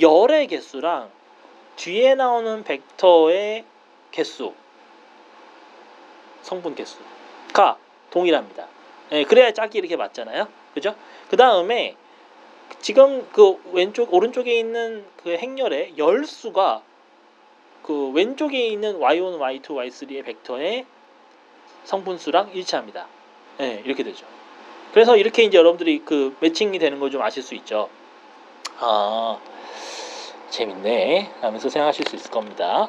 열의 0.01 0.47
개수랑 0.49 1.11
뒤에 1.77 2.15
나오는 2.15 2.63
벡터의 2.65 3.65
개수, 4.11 4.53
성분 6.43 6.75
개수가 6.75 7.79
동일합니다. 8.11 8.67
예, 9.13 9.25
그래야 9.25 9.53
짝이 9.53 9.79
이렇게 9.79 9.97
맞잖아요. 9.97 10.49
그죠? 10.73 10.95
그 11.29 11.37
다음에 11.37 11.97
지금 12.81 13.29
그 13.33 13.61
왼쪽 13.73 14.13
오른쪽에 14.13 14.57
있는 14.59 15.05
그 15.23 15.31
행렬의 15.37 15.95
열수가 15.99 16.83
그 17.83 18.11
왼쪽에 18.11 18.67
있는 18.67 18.99
y1, 18.99 19.39
y2, 19.39 19.63
y3의 19.63 20.25
벡터의 20.25 20.87
성분수랑 21.85 22.51
일치합니다. 22.55 23.07
예, 23.61 23.83
이렇게 23.85 24.03
되죠. 24.03 24.27
그래서 24.93 25.17
이렇게 25.17 25.43
이제 25.43 25.59
여러분들이 25.59 26.03
그 26.05 26.37
매칭이 26.41 26.79
되는 26.79 27.01
걸 27.01 27.11
좀 27.11 27.21
아실 27.23 27.43
수 27.43 27.55
있죠. 27.57 27.89
아, 28.79 29.39
재밌네. 30.51 31.31
하면서 31.41 31.69
생각하실 31.69 32.07
수 32.09 32.17
있을 32.17 32.31
겁니다. 32.31 32.89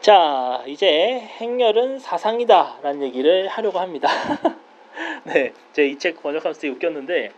자, 0.00 0.62
이제 0.66 1.20
행렬은 1.40 1.98
사상이다 1.98 2.78
라는 2.82 3.02
얘기를 3.02 3.48
하려고 3.48 3.78
합니다. 3.80 4.08
네, 5.24 5.52
제 5.72 5.84
이 5.84 5.98
책 5.98 6.22
번역하면서 6.22 6.60
되게 6.60 6.72
웃겼는데 6.74 7.32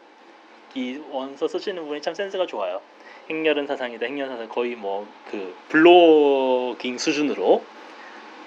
이 0.74 1.01
원서 1.11 1.48
쓰시는 1.48 1.86
분이 1.88 2.03
참 2.03 2.14
센스가 2.14 2.46
좋아요. 2.46 2.80
행렬은 3.28 3.66
사상이다. 3.66 4.07
행렬 4.07 4.28
사상 4.28 4.48
거의 4.48 4.76
뭐 4.76 5.07
그 5.30 5.55
블로깅 5.68 6.98
수준으로 6.98 7.62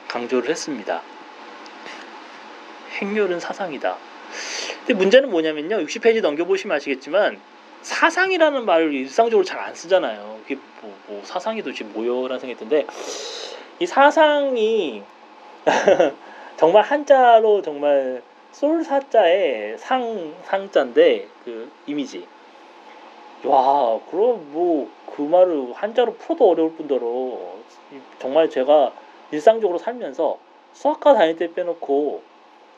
강조를 0.08 0.50
했습니다. 0.50 1.02
행렬은 3.02 3.40
사상이다. 3.40 3.98
근데 4.80 4.94
문제는 4.94 5.32
뭐냐면요. 5.32 5.78
60페이지 5.80 6.22
넘겨보시면 6.22 6.76
아시겠지만 6.78 7.40
사상이라는 7.84 8.66
말을 8.66 8.94
일상적으로 8.94 9.44
잘 9.46 9.60
안 9.60 9.76
쓰잖아요. 9.76 10.40
이게 10.46 10.58
뭐, 10.82 10.96
뭐 11.08 11.22
사상이 11.24 11.62
도대체 11.62 11.84
뭐요라는 11.84 12.40
생각이 12.40 12.58
드는데 12.58 12.88
이 13.80 13.86
사상이 13.86 15.04
정말 16.58 16.84
한자로 16.84 17.62
정말 17.62 18.22
솔사자의 18.52 19.78
상 19.78 20.34
상자인데 20.44 21.28
그 21.46 21.72
이미지. 21.86 22.28
와 23.44 24.00
그럼 24.10 24.52
뭐 24.52 25.04
그 25.16 25.22
말을 25.22 25.74
한자로 25.74 26.16
풀어도 26.16 26.50
어려울 26.50 26.76
뿐더러 26.76 27.38
정말 28.20 28.50
제가 28.50 28.94
일상적으로 29.32 29.78
살면서 29.78 30.40
수학과 30.74 31.14
다닐 31.14 31.38
때 31.38 31.54
빼놓고 31.54 32.22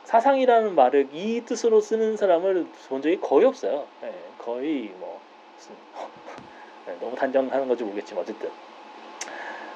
사상이라는 0.04 0.76
말을 0.76 1.10
이 1.14 1.42
뜻으로 1.46 1.80
쓰는 1.80 2.18
사람을 2.18 2.68
본 2.90 3.02
적이 3.02 3.20
거의 3.22 3.46
없어요. 3.46 3.86
네, 4.02 4.14
거의 4.46 4.92
뭐 5.00 5.20
네, 6.88 6.96
너무 7.02 7.16
단정하는 7.16 7.68
건지 7.68 7.84
모르겠지만 7.84 8.24
어쨌든 8.24 8.50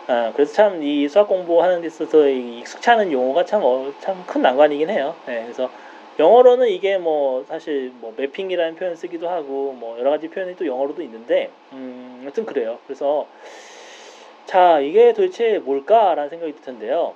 아, 0.07 0.32
그래서 0.36 0.53
참 0.53 0.82
이 0.82 1.07
수학 1.07 1.28
공부하는 1.28 1.82
데 1.82 1.88
있어서 1.88 2.28
이 2.28 2.59
익숙찮은 2.59 3.11
용어가 3.11 3.45
참 3.45 3.61
참 4.01 4.26
큰 4.26 4.41
난관이긴 4.41 4.89
해요. 4.89 5.15
네, 5.26 5.43
그래서 5.43 5.70
영어로는 6.17 6.67
이게 6.67 6.97
뭐 6.97 7.45
사실 7.47 7.91
뭐 7.95 8.13
매핑이라는 8.17 8.76
표현 8.76 8.95
쓰기도 8.95 9.30
하고 9.30 9.74
뭐 9.74 9.97
여러 9.99 10.09
가지 10.09 10.28
표현이 10.28 10.55
또 10.55 10.65
영어로도 10.65 11.01
있는데 11.03 11.49
음, 11.74 12.24
여튼 12.26 12.45
그래요. 12.45 12.80
그래서 12.86 13.28
자 14.45 14.80
이게 14.80 15.13
도대체 15.13 15.59
뭘까라는 15.59 16.30
생각이 16.30 16.53
들 16.53 16.61
텐데요. 16.61 17.13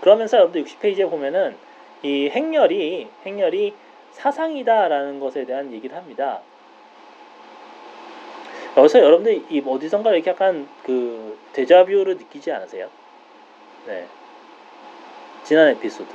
그러면서 0.00 0.38
여러분들 0.38 0.64
60페이지에 0.64 1.08
보면은 1.10 1.54
이 2.02 2.28
행렬이 2.30 3.08
행렬이 3.24 3.74
사상이다라는 4.12 5.20
것에 5.20 5.44
대한 5.44 5.72
얘기를 5.72 5.96
합니다. 5.96 6.40
여기서 8.76 9.00
여러분들 9.00 9.44
이 9.50 9.62
어디선가 9.66 10.12
이렇게 10.14 10.30
약간 10.30 10.68
그 10.84 11.38
데자뷰를 11.52 12.16
느끼지 12.16 12.50
않으세요? 12.52 12.88
네. 13.86 14.06
지난 15.44 15.68
에피소드. 15.68 16.10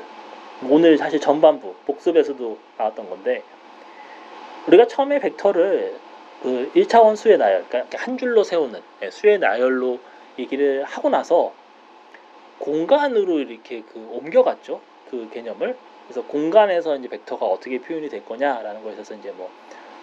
오늘 0.69 0.97
사실 0.97 1.19
전반부 1.19 1.75
복습에서도 1.85 2.57
나왔던 2.77 3.09
건데 3.09 3.43
우리가 4.67 4.87
처음에 4.87 5.19
벡터를 5.19 5.95
그 6.41 6.71
1차원 6.75 7.15
수의 7.15 7.37
나열, 7.37 7.65
그러니까 7.67 7.97
한 7.99 8.17
줄로 8.17 8.43
세우는 8.43 8.81
네, 8.99 9.11
수의 9.11 9.39
나열로 9.39 9.99
얘기를 10.39 10.83
하고 10.83 11.09
나서 11.09 11.53
공간으로 12.59 13.39
이렇게 13.39 13.81
그 13.81 14.07
옮겨갔죠. 14.11 14.81
그 15.09 15.29
개념을. 15.31 15.75
그래서 16.07 16.25
공간에서 16.27 16.95
이제 16.95 17.07
벡터가 17.09 17.45
어떻게 17.45 17.79
표현이 17.79 18.09
될 18.09 18.25
거냐라는 18.25 18.83
거에 18.83 18.93
있어서 18.93 19.13
이제 19.13 19.31
뭐 19.31 19.49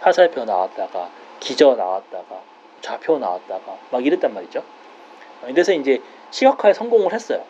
화살표 0.01 0.45
나왔다가 0.45 1.11
기저 1.41 1.75
나왔다가 1.75 2.43
좌표 2.83 3.19
나왔다가 3.19 3.79
막 3.91 4.05
이랬단 4.05 4.35
말이죠. 4.35 4.63
이래서 5.49 5.73
이제 5.73 6.03
시각화에 6.31 6.75
성공을 6.75 7.13
했어요. 7.13 7.43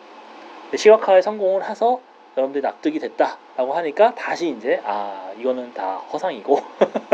시각화에 0.73 1.21
성공을 1.21 1.69
해서 1.69 1.99
여러분들이 2.37 2.61
납득이 2.61 2.99
됐다라고 2.99 3.73
하니까 3.73 4.15
다시 4.15 4.49
이제 4.49 4.81
아 4.83 5.31
이거는 5.37 5.73
다 5.73 5.97
허상이고 5.97 6.59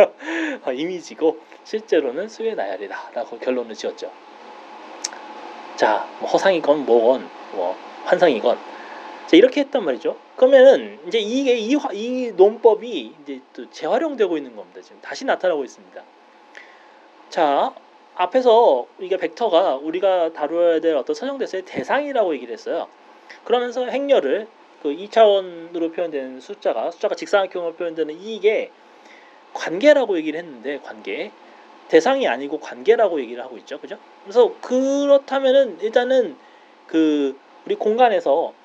이미지고 0.73 1.37
실제로는 1.63 2.27
수의 2.27 2.55
나열이다라고 2.55 3.39
결론을 3.39 3.75
지었죠. 3.75 4.11
자, 5.75 6.07
뭐 6.19 6.29
허상이건 6.29 6.85
뭐건 6.85 7.27
뭐 7.53 7.75
환상이건 8.05 8.57
자, 9.32 9.38
이렇게 9.38 9.61
했단 9.61 9.86
말이죠. 9.86 10.17
그러면은 10.36 10.99
이제 11.07 11.17
이게 11.17 11.57
이, 11.57 11.77
이 11.93 12.34
논법이 12.36 13.15
이제 13.23 13.39
또 13.53 13.69
재활용되고 13.69 14.36
있는 14.36 14.57
겁니다. 14.57 14.82
지금 14.82 14.99
다시 15.01 15.23
나타나고 15.23 15.63
있습니다. 15.63 16.03
자, 17.29 17.73
앞에서 18.15 18.88
이게 18.99 19.15
벡터가 19.15 19.75
우리가 19.75 20.34
다루어야 20.34 20.82
될 20.82 20.97
어떤 20.97 21.13
선정대수의 21.13 21.63
대상이라고 21.63 22.34
얘기를 22.34 22.51
했어요. 22.51 22.89
그러면서 23.45 23.86
행렬을 23.86 24.49
그 24.84 24.89
2차원으로 24.89 25.95
표현되는 25.95 26.41
숫자가 26.41 26.91
숫자가 26.91 27.15
직사각형으로 27.15 27.75
표현되는 27.75 28.19
이게 28.19 28.69
관계라고 29.53 30.17
얘기를 30.17 30.38
했는데 30.41 30.82
관계 30.84 31.32
대상이 31.88 32.27
아니고 32.27 32.59
관계라고 32.59 33.21
얘기를 33.21 33.41
하고 33.41 33.57
있죠. 33.59 33.79
그죠? 33.79 33.97
그래서 34.23 34.53
그렇다면은 34.59 35.79
일단은 35.79 36.36
그 36.86 37.39
우리 37.65 37.75
공간에서 37.75 38.59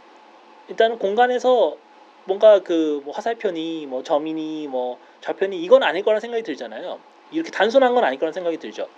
일단은 0.69 0.99
공간에서 0.99 1.77
뭔가 2.25 2.61
그 2.61 3.01
뭐 3.05 3.15
화살표니 3.15 3.87
뭐 3.87 4.03
점이니 4.03 4.67
뭐 4.67 4.99
좌표니 5.21 5.63
이건 5.63 5.83
아닐 5.83 6.03
거라는 6.03 6.21
생각이 6.21 6.43
들잖아요. 6.43 6.99
이렇게 7.31 7.51
단순한 7.51 7.95
건 7.95 8.05
아닐 8.05 8.19
거라는 8.19 8.33
생각이 8.33 8.59
들죠. 8.59 8.89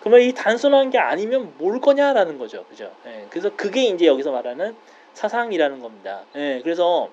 그러면 0.00 0.22
이 0.22 0.32
단순한 0.32 0.90
게 0.90 0.98
아니면 0.98 1.52
뭘 1.58 1.80
거냐라는 1.80 2.38
거죠. 2.38 2.64
그죠? 2.64 2.90
예, 3.06 3.26
그래서 3.28 3.50
그게 3.56 3.84
이제 3.84 4.06
여기서 4.06 4.30
말하는 4.30 4.76
사상이라는 5.14 5.80
겁니다. 5.80 6.22
예, 6.36 6.60
그래서 6.62 7.10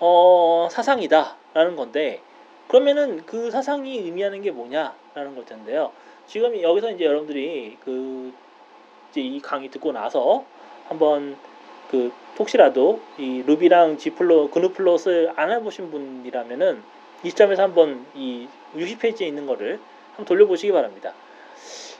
어, 0.00 0.68
사상이다라는 0.70 1.76
건데 1.76 2.22
그러면은 2.66 3.24
그 3.24 3.50
사상이 3.50 3.98
의미하는 3.98 4.42
게 4.42 4.50
뭐냐라는 4.50 5.34
걸 5.34 5.44
텐데요. 5.44 5.92
지금 6.26 6.60
여기서 6.60 6.90
이제 6.90 7.04
여러분들이 7.04 7.78
그 7.84 8.32
이제 9.10 9.20
이 9.20 9.40
강의 9.40 9.70
듣고 9.70 9.92
나서 9.92 10.44
한번 10.88 11.36
그 11.90 12.12
혹시라도 12.38 13.00
이 13.18 13.42
루비랑 13.46 13.98
지플로 13.98 14.50
그누플롯을 14.50 15.32
안 15.36 15.50
해보신 15.50 15.90
분이라면은 15.90 16.82
이 17.24 17.30
시점에서 17.30 17.62
한번 17.62 18.06
이 18.14 18.46
60페이지에 18.76 19.22
있는 19.22 19.46
거를 19.46 19.80
한번 20.10 20.26
돌려보시기 20.26 20.72
바랍니다. 20.72 21.14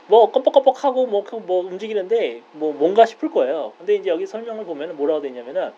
뭐 0.07 0.30
껌뻑껌뻑하고 0.30 1.07
뭐, 1.07 1.24
그뭐 1.24 1.66
움직이는데 1.66 2.43
뭐 2.53 2.72
뭔가 2.72 3.05
싶을 3.05 3.30
거예요. 3.30 3.72
근데 3.78 3.95
이제 3.95 4.11
여기 4.11 4.26
설명을 4.26 4.64
보면 4.64 4.97
뭐라고 4.97 5.20
되냐면은 5.20 5.72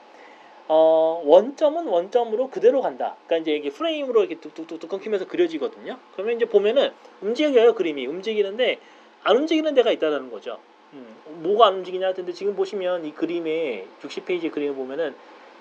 어 0.68 1.20
원점은 1.24 1.86
원점으로 1.86 2.48
그대로 2.48 2.80
간다. 2.80 3.16
그러니까 3.26 3.42
이제 3.42 3.56
이게 3.56 3.70
프레임으로 3.70 4.20
이렇게 4.20 4.36
뚝뚝뚝뚝 4.36 4.88
끊기면서 4.88 5.26
그려지거든요. 5.26 5.98
그러면 6.12 6.36
이제 6.36 6.44
보면은 6.44 6.92
움직여요 7.22 7.74
그림이 7.74 8.06
움직이는데 8.06 8.78
안 9.24 9.36
움직이는 9.36 9.74
데가 9.74 9.90
있다는 9.90 10.30
거죠. 10.30 10.58
음, 10.92 11.16
뭐가 11.42 11.68
안 11.68 11.74
움직이냐 11.74 12.12
근데 12.14 12.32
지금 12.32 12.56
보시면 12.56 13.04
이 13.04 13.12
그림에 13.12 13.86
60페이지 14.02 14.50
그림을 14.50 14.74
보면은 14.74 15.14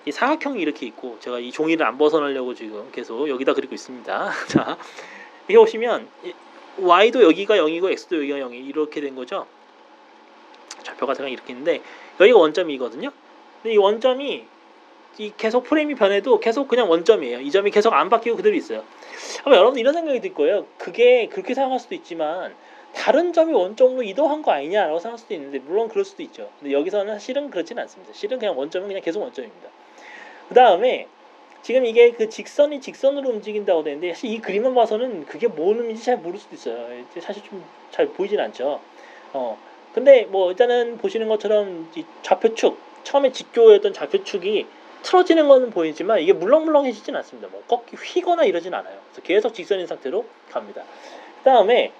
이 0.06 0.12
사각형이 0.12 0.60
이렇게 0.60 0.86
있고 0.86 1.18
제가 1.20 1.38
이 1.38 1.52
종이를 1.52 1.84
안 1.86 1.98
벗어나려고 1.98 2.54
지금 2.54 2.90
계속 2.90 3.28
여기다 3.28 3.54
그리고 3.54 3.74
있습니다. 3.74 4.30
자 4.48 4.78
이렇게 5.46 5.58
보시면 5.58 6.08
y도 6.78 7.22
여기가 7.22 7.56
0이고 7.56 7.90
x도 7.92 8.16
여기가 8.16 8.48
0이 8.48 8.66
이렇게 8.66 9.00
된 9.00 9.14
거죠. 9.14 9.46
좌표가 10.82 11.14
제가 11.14 11.28
이렇게 11.28 11.52
있는데 11.52 11.82
여기가 12.18 12.38
원점이거든요. 12.38 13.10
근데 13.62 13.74
이 13.74 13.76
원점이 13.76 14.46
이 15.18 15.32
계속 15.36 15.64
프레임이 15.64 15.96
변해도 15.96 16.40
계속 16.40 16.66
그냥 16.66 16.88
원점이에요. 16.88 17.40
이 17.40 17.50
점이 17.50 17.70
계속 17.70 17.92
안 17.92 18.08
바뀌고 18.08 18.36
그대로 18.36 18.56
있어요. 18.56 18.84
아마 19.44 19.56
여러분 19.56 19.78
이런 19.78 19.92
생각이 19.92 20.20
들 20.20 20.32
거예요. 20.32 20.66
그게 20.78 21.28
그렇게 21.28 21.54
생각할 21.54 21.78
수도 21.78 21.94
있지만 21.94 22.54
다른 22.94 23.32
점이 23.32 23.52
원점으로 23.52 24.02
이동한 24.02 24.42
거 24.42 24.52
아니냐라고 24.52 24.98
생각할 24.98 25.18
수도 25.18 25.34
있는데 25.34 25.58
물론 25.60 25.88
그럴 25.88 26.04
수도 26.04 26.22
있죠. 26.22 26.50
근데 26.58 26.72
여기서는 26.72 27.18
실은 27.18 27.50
그렇지는 27.50 27.82
않습니다. 27.82 28.12
실은 28.12 28.38
그냥 28.38 28.58
원점은 28.58 28.88
그냥 28.88 29.02
계속 29.02 29.22
원점입니다. 29.22 29.68
그 30.48 30.54
다음에 30.54 31.06
지금 31.62 31.84
이게 31.84 32.10
그 32.12 32.28
직선이 32.28 32.80
직선으로 32.80 33.28
움직인다고 33.28 33.84
되는데 33.84 34.12
사실 34.12 34.30
이 34.30 34.38
그림만 34.40 34.74
봐서는 34.74 35.26
그게 35.26 35.46
뭔 35.46 35.78
의미인지 35.78 36.04
잘 36.04 36.16
모를 36.18 36.38
수도 36.38 36.54
있어요. 36.54 36.88
사실 37.20 37.42
좀 37.44 37.62
잘 37.90 38.08
보이진 38.08 38.40
않죠. 38.40 38.80
어, 39.32 39.58
근데 39.94 40.24
뭐 40.24 40.50
일단은 40.50 40.98
보시는 40.98 41.28
것처럼 41.28 41.90
이 41.96 42.04
좌표축 42.22 42.78
처음에 43.04 43.32
직교였던 43.32 43.92
좌표축이 43.92 44.66
틀어지는 45.02 45.48
것은 45.48 45.70
보이지만 45.70 46.20
이게 46.20 46.32
물렁물렁해지진 46.32 47.16
않습니다. 47.16 47.48
뭐 47.48 47.62
꺾이 47.66 47.96
휘거나 47.96 48.44
이러진 48.44 48.74
않아요. 48.74 48.98
그래서 49.12 49.22
계속 49.22 49.54
직선인 49.54 49.86
상태로 49.86 50.24
갑니다. 50.50 50.82
그 51.38 51.44
다음에 51.44 51.92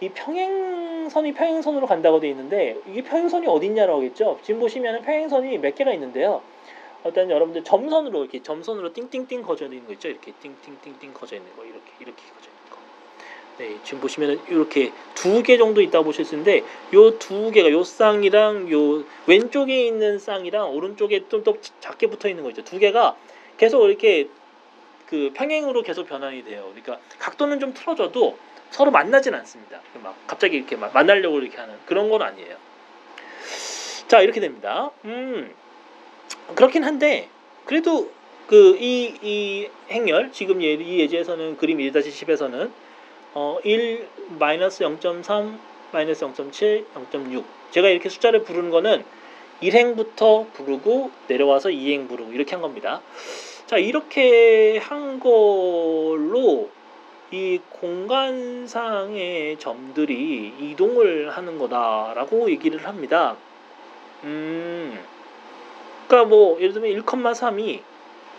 이 0.00 0.08
평행선이 0.10 1.32
평행선으로 1.34 1.86
간다고 1.86 2.20
되어 2.20 2.30
있는데 2.30 2.76
이게 2.86 3.02
평행선이 3.02 3.46
어딨냐라고 3.46 3.98
하겠죠. 4.00 4.38
지금 4.42 4.60
보시면 4.60 5.02
평행선이 5.02 5.58
몇 5.58 5.74
개가 5.74 5.92
있는데요. 5.94 6.42
일단 7.04 7.30
여러분들 7.30 7.64
점선으로 7.64 8.22
이렇게 8.22 8.42
점선으로 8.42 8.92
띵띵띵 8.92 9.42
거져 9.42 9.66
있는 9.66 9.86
거 9.86 9.92
있죠. 9.94 10.08
이렇게 10.08 10.32
띵띵띵띵 10.42 11.14
거져 11.14 11.36
있는 11.36 11.54
거 11.56 11.64
이렇게 11.64 11.80
이렇게 12.00 12.22
거져 12.34 12.50
있는 12.50 12.70
거. 12.70 12.76
네, 13.58 13.76
지금 13.84 14.00
보시면은 14.00 14.40
이렇게 14.48 14.92
두 15.14 15.42
개 15.42 15.56
정도 15.56 15.80
있다고 15.80 16.04
보실 16.04 16.24
수 16.26 16.34
있는데 16.34 16.62
요 16.92 17.18
두 17.18 17.50
개가 17.52 17.70
요 17.70 17.82
쌍이랑 17.84 18.70
요 18.72 19.04
왼쪽에 19.26 19.86
있는 19.86 20.18
쌍이랑 20.18 20.74
오른쪽에 20.74 21.26
좀 21.28 21.42
더 21.44 21.54
작게 21.80 22.08
붙어 22.08 22.28
있는 22.28 22.42
거 22.42 22.50
있죠. 22.50 22.64
두 22.64 22.78
개가 22.78 23.16
계속 23.56 23.86
이렇게 23.86 24.28
그 25.06 25.30
평행으로 25.32 25.82
계속 25.82 26.06
변환이 26.06 26.44
돼요. 26.44 26.70
그러니까 26.74 26.98
각도는 27.18 27.60
좀 27.60 27.72
틀어져도 27.72 28.36
서로 28.70 28.90
만나진 28.90 29.34
않습니다. 29.34 29.80
막 30.02 30.16
갑자기 30.26 30.56
이렇게 30.56 30.76
막 30.76 30.92
만나려고 30.92 31.38
이렇게 31.38 31.56
하는 31.58 31.74
그런 31.86 32.10
건 32.10 32.22
아니에요. 32.22 32.56
자 34.08 34.20
이렇게 34.20 34.40
됩니다. 34.40 34.90
음 35.04 35.54
그렇긴 36.54 36.84
한데 36.84 37.28
그래도 37.64 38.10
그이이 38.46 39.68
행렬 39.90 40.30
지금 40.32 40.62
예, 40.62 40.74
이 40.74 41.00
예제에서는 41.00 41.56
그림 41.56 41.78
1-10에서는 41.78 42.70
어, 43.34 43.58
1 43.64 44.08
마이너스 44.38 44.84
0.3 44.84 45.58
마이너스 45.92 46.24
0.7 46.24 46.86
0.6 46.94 47.44
제가 47.72 47.88
이렇게 47.88 48.08
숫자를 48.08 48.44
부르는 48.44 48.70
거는 48.70 49.04
1행부터 49.62 50.52
부르고 50.52 51.10
내려와서 51.28 51.70
2행 51.70 52.08
부르고 52.08 52.32
이렇게 52.32 52.52
한 52.52 52.62
겁니다. 52.62 53.00
자 53.66 53.78
이렇게 53.78 54.78
한 54.78 55.18
걸로 55.18 56.70
이 57.30 57.60
공간상의 57.70 59.58
점들이 59.58 60.54
이동을 60.60 61.30
하는 61.36 61.58
거다라고 61.58 62.50
얘기를 62.50 62.86
합니다. 62.86 63.36
음, 64.24 64.98
그러니까 66.06 66.28
뭐 66.28 66.60
예를 66.60 66.72
들면 66.72 67.02
1,3이 67.02 67.80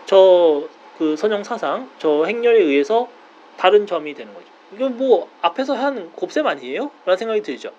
저 0.06 0.78
그 0.98 1.16
선형 1.16 1.44
사상 1.44 1.88
저 1.98 2.24
행렬에 2.24 2.58
의해서 2.58 3.08
다른 3.56 3.86
점이 3.86 4.14
되는 4.14 4.34
거죠. 4.34 4.46
이건 4.74 4.98
뭐 4.98 5.30
앞에서 5.40 5.74
한 5.74 6.12
곱셈 6.12 6.46
아니에요? 6.46 6.90
라는 7.06 7.16
생각이 7.16 7.40
들죠. 7.42 7.72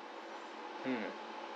음, 0.85 1.05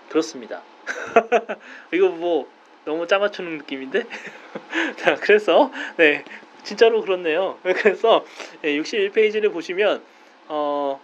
그렇습니다. 0.09 0.61
이거 1.93 2.09
뭐 2.09 2.47
너무 2.83 3.07
짜맞추는 3.07 3.59
느낌인데? 3.59 4.03
자, 4.99 5.15
그래서 5.15 5.71
네 5.95 6.25
진짜로 6.63 7.01
그렇네요. 7.01 7.57
그래서 7.63 8.25
61페이지를 8.63 9.51
보시면 9.51 10.01
어, 10.47 10.99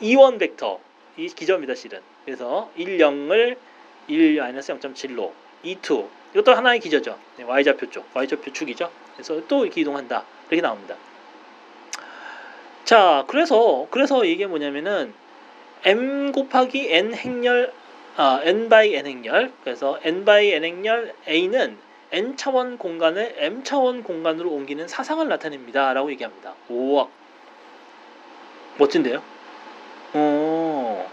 이원 0.00 0.38
벡터 0.38 0.80
이 1.16 1.28
기저입니다 1.28 1.74
실은. 1.74 2.00
그래서 2.24 2.70
1, 2.76 2.98
0을 2.98 3.56
1-0.7로 4.08 5.32
2, 5.62 5.72
2 5.72 5.76
이것도 6.32 6.54
하나의 6.54 6.80
기저죠. 6.80 7.18
네, 7.36 7.44
y좌표 7.44 7.90
쪽, 7.90 8.06
y좌표 8.14 8.52
축이죠. 8.52 8.90
그래서 9.14 9.42
또 9.48 9.64
이렇게 9.64 9.80
이동한다. 9.80 10.24
이렇게 10.48 10.62
나옵니다. 10.62 10.96
자, 12.84 13.24
그래서 13.26 13.86
그래서 13.90 14.24
이게 14.24 14.46
뭐냐면은 14.46 15.12
m 15.84 16.32
곱하기 16.32 16.92
n 16.92 17.14
행렬 17.14 17.72
아, 18.16 18.40
n 18.44 18.68
by 18.68 18.94
n 18.94 19.06
행렬. 19.06 19.52
그래서 19.64 19.98
n 20.02 20.24
by 20.24 20.52
n 20.52 20.64
행렬 20.64 21.14
a는 21.26 21.78
n 22.12 22.36
차원 22.36 22.78
공간을 22.78 23.34
m 23.38 23.62
차원 23.64 24.02
공간으로 24.02 24.50
옮기는 24.50 24.88
사상을 24.88 25.26
나타냅니다 25.28 25.92
라고 25.92 26.10
얘기합니다. 26.10 26.54
오, 26.68 27.08
멋진데요? 28.78 29.22
어, 30.14 31.10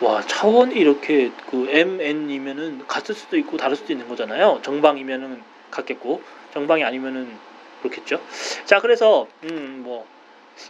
와 0.00 0.22
차원이 0.22 0.74
이렇게 0.74 1.30
그 1.50 1.68
m 1.68 2.00
n이면은 2.00 2.86
같을 2.86 3.14
수도 3.14 3.36
있고 3.36 3.56
다를 3.56 3.76
수도 3.76 3.92
있는 3.92 4.08
거잖아요. 4.08 4.60
정방이면은 4.62 5.42
같겠고 5.70 6.22
정방이 6.52 6.84
아니면은 6.84 7.36
그렇겠죠. 7.82 8.20
자 8.64 8.80
그래서 8.80 9.26
음 9.44 9.82
뭐 9.84 10.06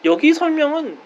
여기 0.04 0.32
설명은 0.32 0.98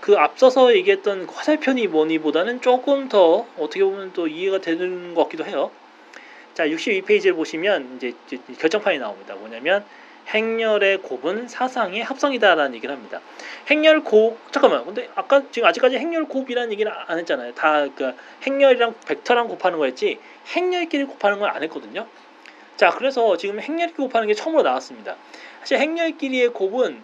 그 0.00 0.18
앞서서 0.18 0.74
얘기했던 0.74 1.26
화살편이 1.26 1.86
뭐니보다는 1.86 2.60
조금 2.60 3.08
더 3.08 3.46
어떻게 3.56 3.84
보면 3.84 4.12
또 4.14 4.26
이해가 4.26 4.58
되는 4.60 5.14
것 5.14 5.24
같기도 5.24 5.44
해요. 5.44 5.70
자, 6.54 6.66
62페이지를 6.66 7.34
보시면 7.34 7.96
이제 7.96 8.14
결정판이 8.58 8.98
나옵니다. 8.98 9.34
뭐냐면 9.34 9.84
행렬의 10.28 10.98
곱은 10.98 11.48
사상의 11.48 12.02
합성이다라는 12.02 12.74
얘기를 12.76 12.94
합니다. 12.94 13.20
행렬 13.70 14.04
곱 14.04 14.38
잠깐만. 14.52 14.84
근데 14.84 15.08
아까 15.14 15.42
지금 15.50 15.68
아직까지 15.68 15.98
행렬 15.98 16.26
곱이라는 16.26 16.72
얘기를 16.72 16.92
안 16.92 17.18
했잖아요. 17.18 17.54
다그 17.54 18.14
행렬이랑 18.46 18.94
벡터랑 19.06 19.48
곱하는 19.48 19.78
거였지 19.78 20.18
행렬끼리 20.54 21.04
곱하는 21.04 21.38
걸안 21.38 21.62
했거든요. 21.64 22.06
자, 22.76 22.90
그래서 22.90 23.36
지금 23.36 23.60
행렬끼리 23.60 23.96
곱하는 23.96 24.28
게 24.28 24.34
처음으로 24.34 24.62
나왔습니다. 24.62 25.16
사실 25.60 25.78
행렬끼리의 25.78 26.48
곱은 26.50 27.02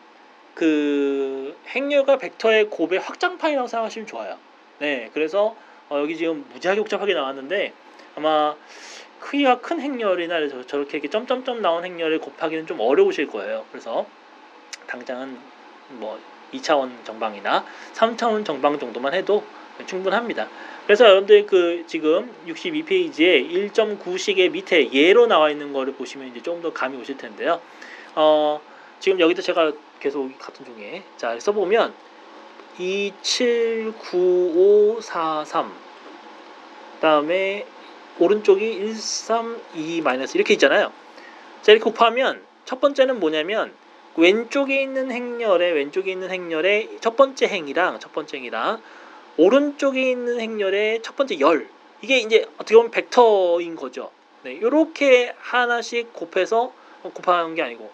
그 0.55 1.57
행렬과 1.69 2.19
벡터의 2.19 2.71
곱의 2.71 2.99
확장판이라고 2.99 3.69
생각하시면 3.69 4.07
좋아요. 4.07 4.37
네, 4.79 5.11
그래서 5.15 5.55
어, 5.89 5.99
여기 6.01 6.17
지금 6.17 6.45
무지하게 6.53 6.81
복잡하게 6.81 7.15
나왔는데 7.15 7.73
아마 8.19 8.55
크기가 9.21 9.61
큰 9.61 9.81
행렬이나 9.81 10.37
저렇게 10.67 10.99
이렇게 10.99 11.09
점점점 11.09 11.63
나온 11.63 11.85
행렬을 11.85 12.19
곱하기는 12.21 12.67
좀 12.67 12.81
어려우실 12.81 13.29
거예요. 13.29 13.65
그래서 13.71 14.05
당장은 14.89 15.39
뭐 15.91 16.19
2차원 16.53 17.05
정방이나 17.05 17.65
3차원 17.95 18.45
정방 18.45 18.77
정도만 18.79 19.15
해도 19.15 19.45
충분합니다. 19.87 20.49
그래서 20.85 21.05
여러분들 21.05 21.47
그 21.47 21.85
지금 21.87 22.35
62페이지에 22.47 23.73
1.9식의 23.73 24.51
밑에 24.51 24.93
예로 24.93 25.29
나와 25.29 25.51
있는 25.51 25.73
거를 25.73 25.95
보시면 25.95 26.27
이제 26.29 26.43
조금 26.43 26.61
더 26.61 26.73
감이 26.73 27.01
오실 27.01 27.17
텐데요. 27.19 27.61
어, 28.17 28.61
지금 28.99 29.21
여기도 29.21 29.43
제가 29.43 29.71
계속 30.01 30.37
같은 30.39 30.65
중에 30.65 31.05
자 31.17 31.39
써보면 31.39 31.95
279543 32.79 35.71
다음에 37.01 37.65
오른쪽이 38.19 38.79
132 38.79 40.01
마이너스 40.03 40.37
이렇게 40.37 40.55
있잖아요. 40.55 40.93
자 41.63 41.73
이렇게 41.73 41.85
곱하면 41.85 42.43
첫 42.65 42.81
번째는 42.81 43.21
뭐냐면 43.21 43.73
왼쪽에 44.17 44.83
있는 44.83 45.11
행렬에 45.11 45.71
왼쪽에 45.71 46.11
있는 46.13 46.31
행렬의 46.31 46.99
첫 47.01 47.17
번째 47.17 47.47
행이랑 47.47 48.01
첫 48.01 48.13
번째 48.13 48.39
행이랑 48.39 48.83
오른쪽에 49.37 50.11
있는 50.11 50.41
행렬의 50.41 51.03
첫 51.03 51.17
번째 51.17 51.39
열 51.41 51.69
이게 52.03 52.19
이제 52.19 52.47
어떻게 52.57 52.75
보면 52.75 52.91
벡터인 52.91 53.77
거죠. 53.77 54.11
네, 54.43 54.53
이렇게 54.53 55.35
하나씩 55.39 56.13
곱해서 56.13 56.73
곱하는 57.03 57.55
게 57.55 57.63
아니고 57.63 57.91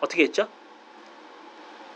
어떻게 0.00 0.24
했죠? 0.24 0.48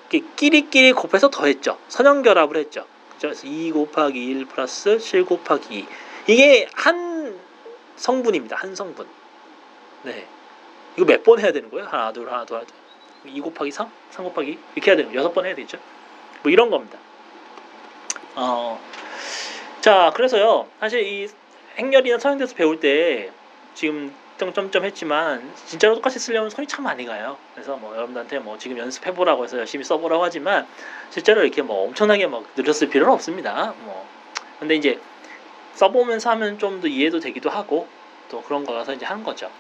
끼리끼리 0.09 0.93
곱해서 0.93 1.31
더했죠. 1.31 1.79
선형 1.89 2.23
결합을 2.23 2.57
했죠. 2.57 2.87
그래서 3.21 3.47
2 3.47 3.73
곱하기 3.73 4.25
1 4.25 4.45
플러스 4.47 4.99
7 4.99 5.25
곱하기 5.25 5.75
2. 5.75 5.87
이게 6.29 6.69
한 6.75 7.16
성분입니다. 7.97 8.57
한 8.57 8.75
성분. 8.75 9.07
네. 10.03 10.27
이거 10.97 11.05
몇 11.05 11.23
번 11.25 11.41
해야 11.41 11.53
되는 11.53 11.71
거예요? 11.71 11.87
하나, 11.87 12.13
둘, 12.13 12.29
하나, 12.31 12.45
둘, 12.45 12.57
하나, 12.57 12.67
둘. 12.67 12.77
2 13.27 13.41
곱하기 13.41 13.71
3? 13.71 13.91
3 14.11 14.25
곱하기 14.25 14.51
2? 14.53 14.59
이렇게 14.77 14.91
해야 14.91 14.97
되는 14.97 15.13
거예요. 15.13 15.31
6번 15.33 15.45
해야 15.45 15.55
되죠. 15.55 15.79
뭐 16.43 16.53
이런 16.53 16.71
겁니다. 16.71 16.99
어. 18.35 18.81
자, 19.81 20.13
그래서요. 20.15 20.69
사실 20.81 21.03
이 21.07 21.29
행렬이나 21.79 22.19
선형대에서 22.19 22.55
배울 22.55 22.81
때 22.81 23.31
지금 23.75 24.15
점점점 24.39 24.85
했지만 24.85 25.51
진짜로 25.67 25.95
똑같이 25.95 26.19
쓰려면 26.19 26.51
손이 26.51 26.67
참 26.69 26.85
많이 26.85 27.05
가요. 27.07 27.37
그래서 27.55 27.77
뭐 27.77 27.95
여러분들한테 27.95 28.39
뭐 28.39 28.59
지금 28.59 28.77
연습해 28.79 29.15
보라고 29.15 29.45
해서 29.45 29.59
열심히 29.59 29.83
써 29.85 29.97
보라고 29.99 30.25
하지만 30.25 30.67
실제로 31.11 31.43
이렇게 31.43 31.63
뭐 31.63 31.87
엄청나게 31.87 32.27
뭐 32.27 32.45
늘렸을 32.55 32.89
필요는 32.91 33.13
없습니다. 33.15 33.75
뭐 33.81 34.07
근데 34.59 34.75
이제 34.75 35.01
써보면서 35.77 36.31
하면 36.31 36.59
좀 36.59 36.81
더 36.81 36.89
이해도 36.89 37.21
되기도 37.21 37.49
하고 37.51 37.87
또 38.31 38.43
그런 38.43 38.65
거라서 38.65 38.93
이제 38.93 39.07
하는 39.07 39.23
거죠. 39.25 39.51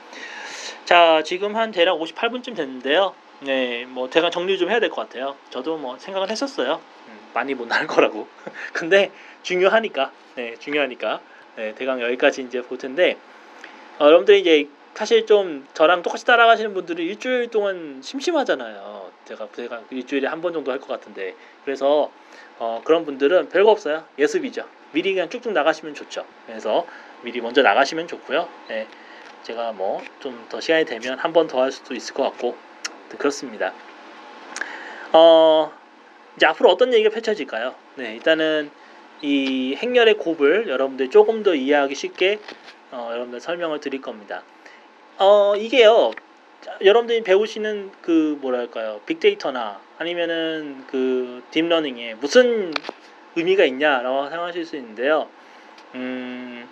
자 0.84 1.22
지금 1.22 1.56
한 1.56 1.70
대략 1.70 1.98
58분쯤 1.98 2.56
됐는데요. 2.56 3.14
네, 3.40 3.84
뭐 3.86 4.08
대강 4.10 4.30
정리 4.30 4.58
좀 4.58 4.70
해야 4.70 4.80
될 4.80 4.90
것 4.90 4.96
같아요. 5.02 5.36
저도 5.50 5.76
뭐 5.76 5.98
생각을 5.98 6.30
했었어요. 6.30 6.80
음, 7.08 7.18
많이 7.34 7.54
못 7.54 7.66
나올 7.68 7.86
거라고. 7.86 8.26
근데 8.72 9.10
중요하니까, 9.42 10.10
네, 10.36 10.56
중요하니까, 10.58 11.20
네, 11.56 11.74
대강 11.74 12.00
여기까지 12.00 12.42
이제 12.42 12.62
볼 12.62 12.78
텐데, 12.78 13.18
어, 13.98 14.06
여러분들이 14.06 14.40
이제 14.40 14.68
사실 14.94 15.26
좀 15.26 15.66
저랑 15.74 16.02
똑같이 16.02 16.24
따라가시는 16.24 16.72
분들은 16.72 17.04
일주일 17.04 17.48
동안 17.48 18.00
심심하잖아요. 18.02 19.10
제가 19.26 19.48
제가 19.54 19.82
일주일에 19.90 20.26
한 20.28 20.40
번 20.40 20.54
정도 20.54 20.72
할 20.72 20.78
것 20.80 20.88
같은데 20.88 21.34
그래서 21.64 22.10
어, 22.58 22.80
그런 22.84 23.04
분들은 23.04 23.50
별거 23.50 23.70
없어요. 23.70 24.04
예습이죠. 24.18 24.64
미리 24.92 25.12
그냥 25.14 25.28
쭉쭉 25.28 25.52
나가시면 25.52 25.94
좋죠. 25.94 26.24
그래서 26.46 26.86
미리 27.22 27.40
먼저 27.40 27.62
나가시면 27.62 28.08
좋고요. 28.08 28.48
네, 28.68 28.86
제가 29.42 29.72
뭐 29.72 30.00
좀 30.20 30.46
더 30.48 30.60
시간이 30.60 30.84
되면 30.84 31.18
한 31.18 31.32
번 31.32 31.46
더 31.48 31.60
할 31.60 31.72
수도 31.72 31.94
있을 31.94 32.14
것 32.14 32.22
같고 32.24 32.56
그렇습니다. 33.18 33.72
어, 35.12 35.72
이제 36.36 36.46
앞으로 36.46 36.70
어떤 36.70 36.92
얘기가 36.92 37.10
펼쳐질까요? 37.10 37.74
네, 37.96 38.14
일단은 38.14 38.70
이 39.22 39.74
행렬의 39.76 40.14
곱을 40.18 40.68
여러분들 40.68 41.10
조금 41.10 41.42
더 41.42 41.54
이해하기 41.54 41.94
쉽게 41.94 42.38
어, 42.90 43.08
여러분들 43.12 43.40
설명을 43.40 43.80
드릴 43.80 44.00
겁니다. 44.00 44.42
어, 45.18 45.54
이게요. 45.56 46.10
여러분들이 46.84 47.22
배우시는 47.22 47.92
그 48.02 48.36
뭐랄까요? 48.40 49.00
빅데이터나 49.06 49.80
아니면은 49.98 50.84
그 50.88 51.42
deep 51.52 51.71
learning에 51.71 52.14
무슨 52.14 52.74
의미가 53.36 53.64
있냐라고 53.64 54.28
생각하실 54.28 54.64
수 54.64 54.76
있는데요. 54.76 55.28
음, 55.94 56.68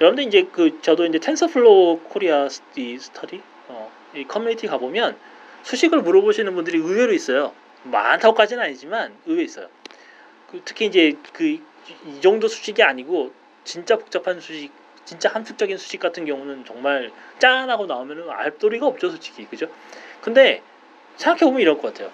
여러분들 0.00 0.24
이제 0.24 0.48
그 0.50 0.80
저도 0.80 1.04
이제 1.06 1.18
TensorFlow 1.18 2.00
Korea 2.04 2.48
스디 2.48 2.98
스터디 2.98 3.42
어, 3.68 3.90
이 4.14 4.24
커뮤니티 4.24 4.66
가보면 4.66 5.18
수식을 5.62 6.02
물어보시는 6.02 6.54
분들이 6.54 6.78
의외로 6.78 7.12
있어요. 7.12 7.52
많다고까지는 7.84 8.62
아니지만 8.62 9.14
의외 9.26 9.42
있어요. 9.42 9.68
그 10.50 10.62
특히 10.64 10.86
이제 10.86 11.16
그 11.32 11.58
이 12.06 12.20
정도 12.20 12.48
수식이 12.48 12.82
아니고 12.82 13.32
진짜 13.64 13.96
복잡한 13.96 14.40
수식, 14.40 14.70
진짜 15.04 15.30
함축적인 15.30 15.76
수식 15.78 16.00
같은 16.00 16.24
경우는 16.24 16.64
정말 16.64 17.10
짠하고 17.38 17.86
나오면은 17.86 18.28
알도리가 18.30 18.86
없죠, 18.86 19.10
솔직히 19.10 19.46
그죠? 19.46 19.68
근데 20.20 20.62
생각해 21.16 21.40
보면 21.40 21.60
이럴 21.60 21.78
것 21.78 21.92
같아요. 21.92 22.10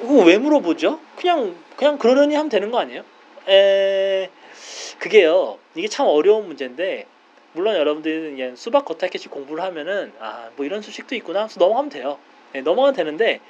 왜 0.00 0.38
물어보죠? 0.38 1.00
그냥 1.16 1.56
그냥 1.76 1.98
그러려니 1.98 2.34
하면 2.34 2.48
되는 2.48 2.70
거 2.70 2.78
아니에요? 2.78 3.02
에 3.48 4.30
그게요. 4.98 5.58
이게 5.74 5.88
참 5.88 6.06
어려운 6.06 6.46
문제인데 6.46 7.06
물론 7.52 7.74
여러분들은 7.76 8.36
그냥 8.36 8.56
수박 8.56 8.84
겉핥기식 8.84 9.30
공부를 9.30 9.62
하면은 9.64 10.12
아 10.20 10.50
뭐 10.56 10.66
이런 10.66 10.82
수식도 10.82 11.14
있구나 11.14 11.40
하면서 11.40 11.58
넘어가면 11.60 11.88
돼요. 11.90 12.18
네, 12.52 12.62
넘어가면 12.62 12.94
되는데 12.94 13.40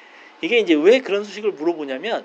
이게 0.42 0.59
이제 0.59 0.74
왜 0.74 1.01
그런 1.01 1.24
수식을 1.24 1.53
물어보냐면 1.53 2.24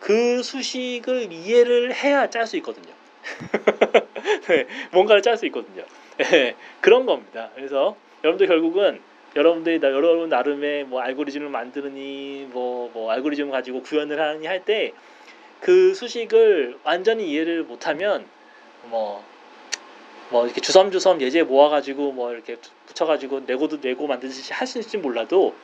그 0.00 0.42
수식을 0.42 1.32
이해를 1.32 1.94
해야 1.94 2.28
짤 2.30 2.46
수 2.46 2.56
있거든요. 2.58 2.92
네, 4.48 4.66
뭔가를 4.92 5.22
짤 5.22 5.36
수 5.36 5.46
있거든요. 5.46 5.84
네, 6.18 6.56
그런 6.80 7.06
겁니다. 7.06 7.50
그래서 7.54 7.96
여러분들 8.24 8.46
결국은 8.48 9.00
여러분들이 9.38 9.80
나 9.80 9.88
여러분 9.88 10.28
나름의 10.28 10.84
뭐 10.84 11.00
알고리즘을 11.00 11.48
만드느니 11.48 12.48
뭐, 12.50 12.90
뭐 12.92 13.10
알고리즘 13.10 13.50
가지고 13.50 13.82
구현을 13.82 14.20
하느니 14.20 14.46
할 14.46 14.64
때 14.64 14.92
그 15.60 15.94
수식을 15.94 16.78
완전히 16.84 17.30
이해를 17.30 17.64
못하면 17.64 18.26
뭐, 18.84 19.24
뭐 20.30 20.44
이렇게 20.44 20.60
주섬주섬 20.60 21.20
예제 21.20 21.42
모아가지고 21.42 22.12
뭐 22.12 22.32
이렇게 22.32 22.56
붙여가지고 22.86 23.40
내고도 23.40 23.78
내고 23.80 24.06
만드듯이 24.06 24.52
있을지 24.62 24.98
몰라도 24.98 25.54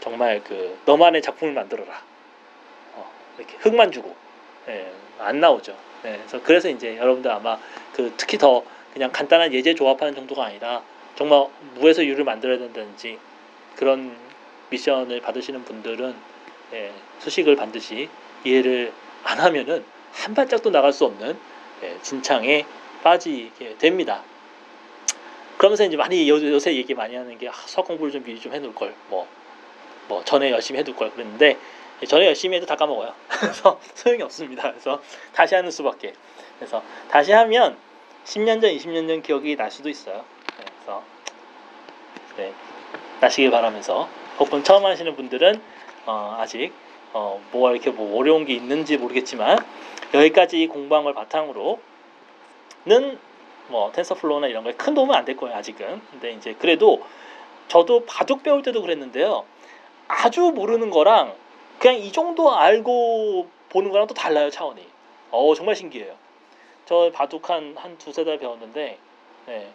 정말 0.00 0.42
그 0.42 0.76
너만의 0.84 1.22
작품을 1.22 1.54
만들어라. 1.54 2.02
어, 2.94 3.12
이렇게 3.38 3.56
흙만 3.58 3.92
주고 3.92 4.14
예, 4.68 4.90
안 5.18 5.40
나오죠. 5.40 5.76
예, 6.04 6.16
그래서 6.16 6.42
그래서 6.42 6.68
이제 6.68 6.96
여러분들 6.96 7.30
아마 7.30 7.58
그 7.92 8.12
특히 8.16 8.36
더 8.36 8.64
그냥 8.92 9.10
간단한 9.12 9.52
예제 9.52 9.74
조합하는 9.74 10.14
정도가 10.14 10.44
아니라 10.46 10.82
정말 11.16 11.46
무에서 11.74 12.04
유를 12.04 12.24
만들어야 12.24 12.58
된다든지 12.58 13.18
그런 13.76 14.16
미션을 14.70 15.20
받으시는 15.20 15.64
분들은 15.64 16.14
예, 16.72 16.92
수식을 17.20 17.56
반드시 17.56 18.08
이해를 18.44 18.92
안 19.22 19.38
하면은 19.40 19.84
한 20.12 20.34
발짝도 20.34 20.70
나갈 20.70 20.92
수 20.92 21.04
없는 21.04 21.36
예, 21.82 21.98
진창에 22.02 22.66
빠지게 23.02 23.76
됩니다. 23.78 24.22
그러면서 25.56 25.84
이제 25.84 25.96
많이 25.96 26.28
요, 26.28 26.34
요새 26.34 26.74
얘기 26.74 26.94
많이 26.94 27.14
하는 27.14 27.38
게 27.38 27.48
아, 27.48 27.52
수학 27.52 27.86
공부를 27.86 28.12
좀 28.12 28.24
미리 28.24 28.40
좀 28.40 28.52
해놓을 28.52 28.74
걸 28.74 28.94
뭐. 29.08 29.26
뭐 30.06 30.22
전에 30.22 30.50
열심히 30.50 30.80
해둘 30.80 30.94
걸 30.96 31.10
그랬는데 31.12 31.56
전에 32.06 32.26
열심히 32.26 32.56
해도 32.56 32.66
다 32.66 32.76
까먹어요. 32.76 33.14
그래서 33.28 33.80
소용이 33.94 34.22
없습니다. 34.22 34.70
그래서 34.70 35.00
다시 35.32 35.54
하는 35.54 35.70
수밖에. 35.70 36.12
그래서 36.58 36.82
다시 37.08 37.32
하면 37.32 37.78
10년 38.24 38.60
전, 38.60 38.70
20년 38.70 39.08
전 39.08 39.22
기억이 39.22 39.56
날 39.56 39.70
수도 39.70 39.88
있어요. 39.88 40.24
네, 40.86 40.92
그래서 40.92 41.02
네, 42.36 42.52
나시길 43.20 43.50
바라면서 43.50 44.08
혹은 44.38 44.62
처음 44.64 44.84
하시는 44.84 45.14
분들은 45.16 45.60
어, 46.06 46.36
아직 46.38 46.72
어, 47.12 47.40
뭐가 47.52 47.72
이렇게 47.72 47.90
뭐 47.90 48.18
어려운 48.18 48.44
게 48.44 48.54
있는지 48.54 48.96
모르겠지만 48.96 49.58
여기까지 50.12 50.66
공부한 50.66 51.04
걸 51.04 51.14
바탕으로는 51.14 51.78
뭐 53.68 53.92
TensorFlow나 53.92 54.48
이런 54.48 54.64
거에 54.64 54.72
큰 54.74 54.94
도움은 54.94 55.14
안 55.14 55.24
될 55.24 55.36
거예요 55.36 55.56
아직은. 55.56 56.02
근데 56.10 56.32
이제 56.32 56.54
그래도 56.58 57.02
저도 57.68 58.04
바둑 58.04 58.42
배울 58.42 58.62
때도 58.62 58.82
그랬는데요. 58.82 59.44
아주 60.08 60.52
모르는 60.54 60.90
거랑 60.90 61.34
그냥 61.78 61.96
이 61.96 62.12
정도 62.12 62.54
알고 62.54 63.48
보는 63.70 63.90
거랑 63.90 64.06
또 64.06 64.14
달라요 64.14 64.50
차원이. 64.50 64.86
어 65.30 65.54
정말 65.54 65.74
신기해요. 65.76 66.14
저 66.84 67.10
바둑 67.14 67.48
한 67.48 67.74
한 67.76 67.96
두세 67.96 68.24
달 68.24 68.38
배웠는데 68.38 68.98
네. 69.46 69.72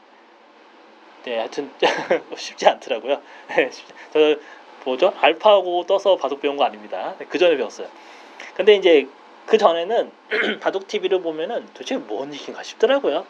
네, 1.24 1.38
하여튼 1.38 1.72
쉽지 2.36 2.67
않더라고요. 2.67 3.22
네, 3.49 3.70
저 4.13 4.36
뭐죠? 4.86 5.13
알파고 5.20 5.86
떠서 5.86 6.15
바둑 6.15 6.41
배운 6.41 6.57
거 6.57 6.63
아닙니다. 6.63 7.15
네, 7.20 7.26
그 7.30 7.38
전에 7.38 7.57
배웠어요. 7.57 7.88
근데 8.55 8.76
이제 8.76 9.07
그 9.45 9.57
전에는 9.57 10.11
바둑 10.61 10.88
TV를 10.88 11.22
보면은 11.22 11.67
도대체 11.74 11.97
뭔 11.97 12.34
얘기인가 12.34 12.63
싶더라고요. 12.63 13.26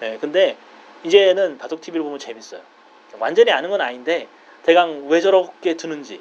네, 0.00 0.18
근데 0.20 0.56
이제는 1.04 1.58
바둑 1.58 1.80
TV를 1.80 2.02
보면 2.02 2.18
재밌어요. 2.18 2.60
완전히 3.18 3.50
아는 3.52 3.70
건 3.70 3.80
아닌데 3.80 4.26
대강 4.64 5.08
왜 5.08 5.20
저렇게 5.20 5.76
두는지 5.76 6.20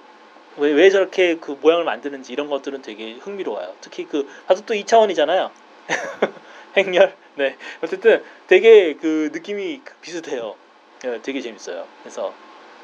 왜, 0.57 0.71
왜 0.71 0.89
저렇게 0.89 1.37
그 1.37 1.57
모양을 1.59 1.83
만드는지 1.83 2.33
이런 2.33 2.49
것들은 2.49 2.81
되게 2.81 3.13
흥미로워요. 3.13 3.73
특히 3.81 4.05
그 4.05 4.27
바둑도 4.47 4.73
2차원이잖아요. 4.75 5.49
행렬. 6.77 7.15
네. 7.35 7.55
어쨌든 7.81 8.23
되게 8.47 8.93
그 8.95 9.29
느낌이 9.33 9.81
비슷해요. 10.01 10.55
네, 11.03 11.21
되게 11.21 11.41
재밌어요. 11.41 11.85
그래서 12.01 12.33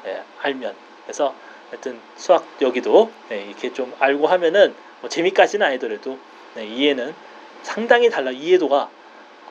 네, 0.04 0.22
알면 0.42 0.76
그래서 1.04 1.34
하여튼 1.70 1.98
수학 2.16 2.44
여기도 2.60 3.10
네, 3.30 3.46
이렇게 3.46 3.72
좀 3.72 3.94
알고 3.98 4.26
하면은 4.26 4.74
뭐 5.00 5.08
재미까지는 5.08 5.66
아니더라도 5.66 6.18
네, 6.54 6.66
이해는 6.66 7.14
상당히 7.62 8.10
달라 8.10 8.30
이해도가 8.30 8.90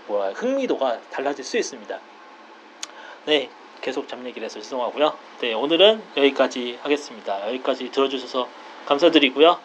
뭐야 0.06 0.34
흥미도가 0.34 1.02
달라질 1.10 1.44
수 1.44 1.58
있습니다. 1.58 2.00
네, 3.26 3.50
계속 3.82 4.08
잡 4.08 4.24
얘기를 4.24 4.46
해서 4.46 4.60
죄송하고요. 4.60 5.18
네, 5.42 5.54
오늘은 5.54 6.04
여기까지 6.18 6.78
하겠습니다. 6.84 7.48
여기까지 7.48 7.90
들어주셔서 7.90 8.48
감사드리고요. 8.86 9.60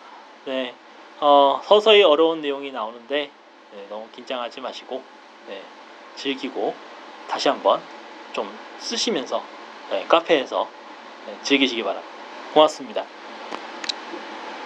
네, 0.47 0.75
어, 1.21 1.61
서서히 1.63 2.03
어려운 2.03 2.41
내용이 2.41 2.73
나오는데 2.73 3.31
네, 3.75 3.87
너무 3.91 4.09
긴장하지 4.13 4.63
마시고 4.63 5.03
네, 5.49 5.61
즐기고 6.17 6.75
다시 7.29 7.51
한번 7.51 7.83
좀 8.33 8.51
쓰시면서 8.79 9.43
네, 9.91 10.05
카페에서 10.09 10.69
네, 11.27 11.37
즐기시기 11.43 11.83
바랍니다. 11.83 12.13
고맙습니다. 12.53 13.05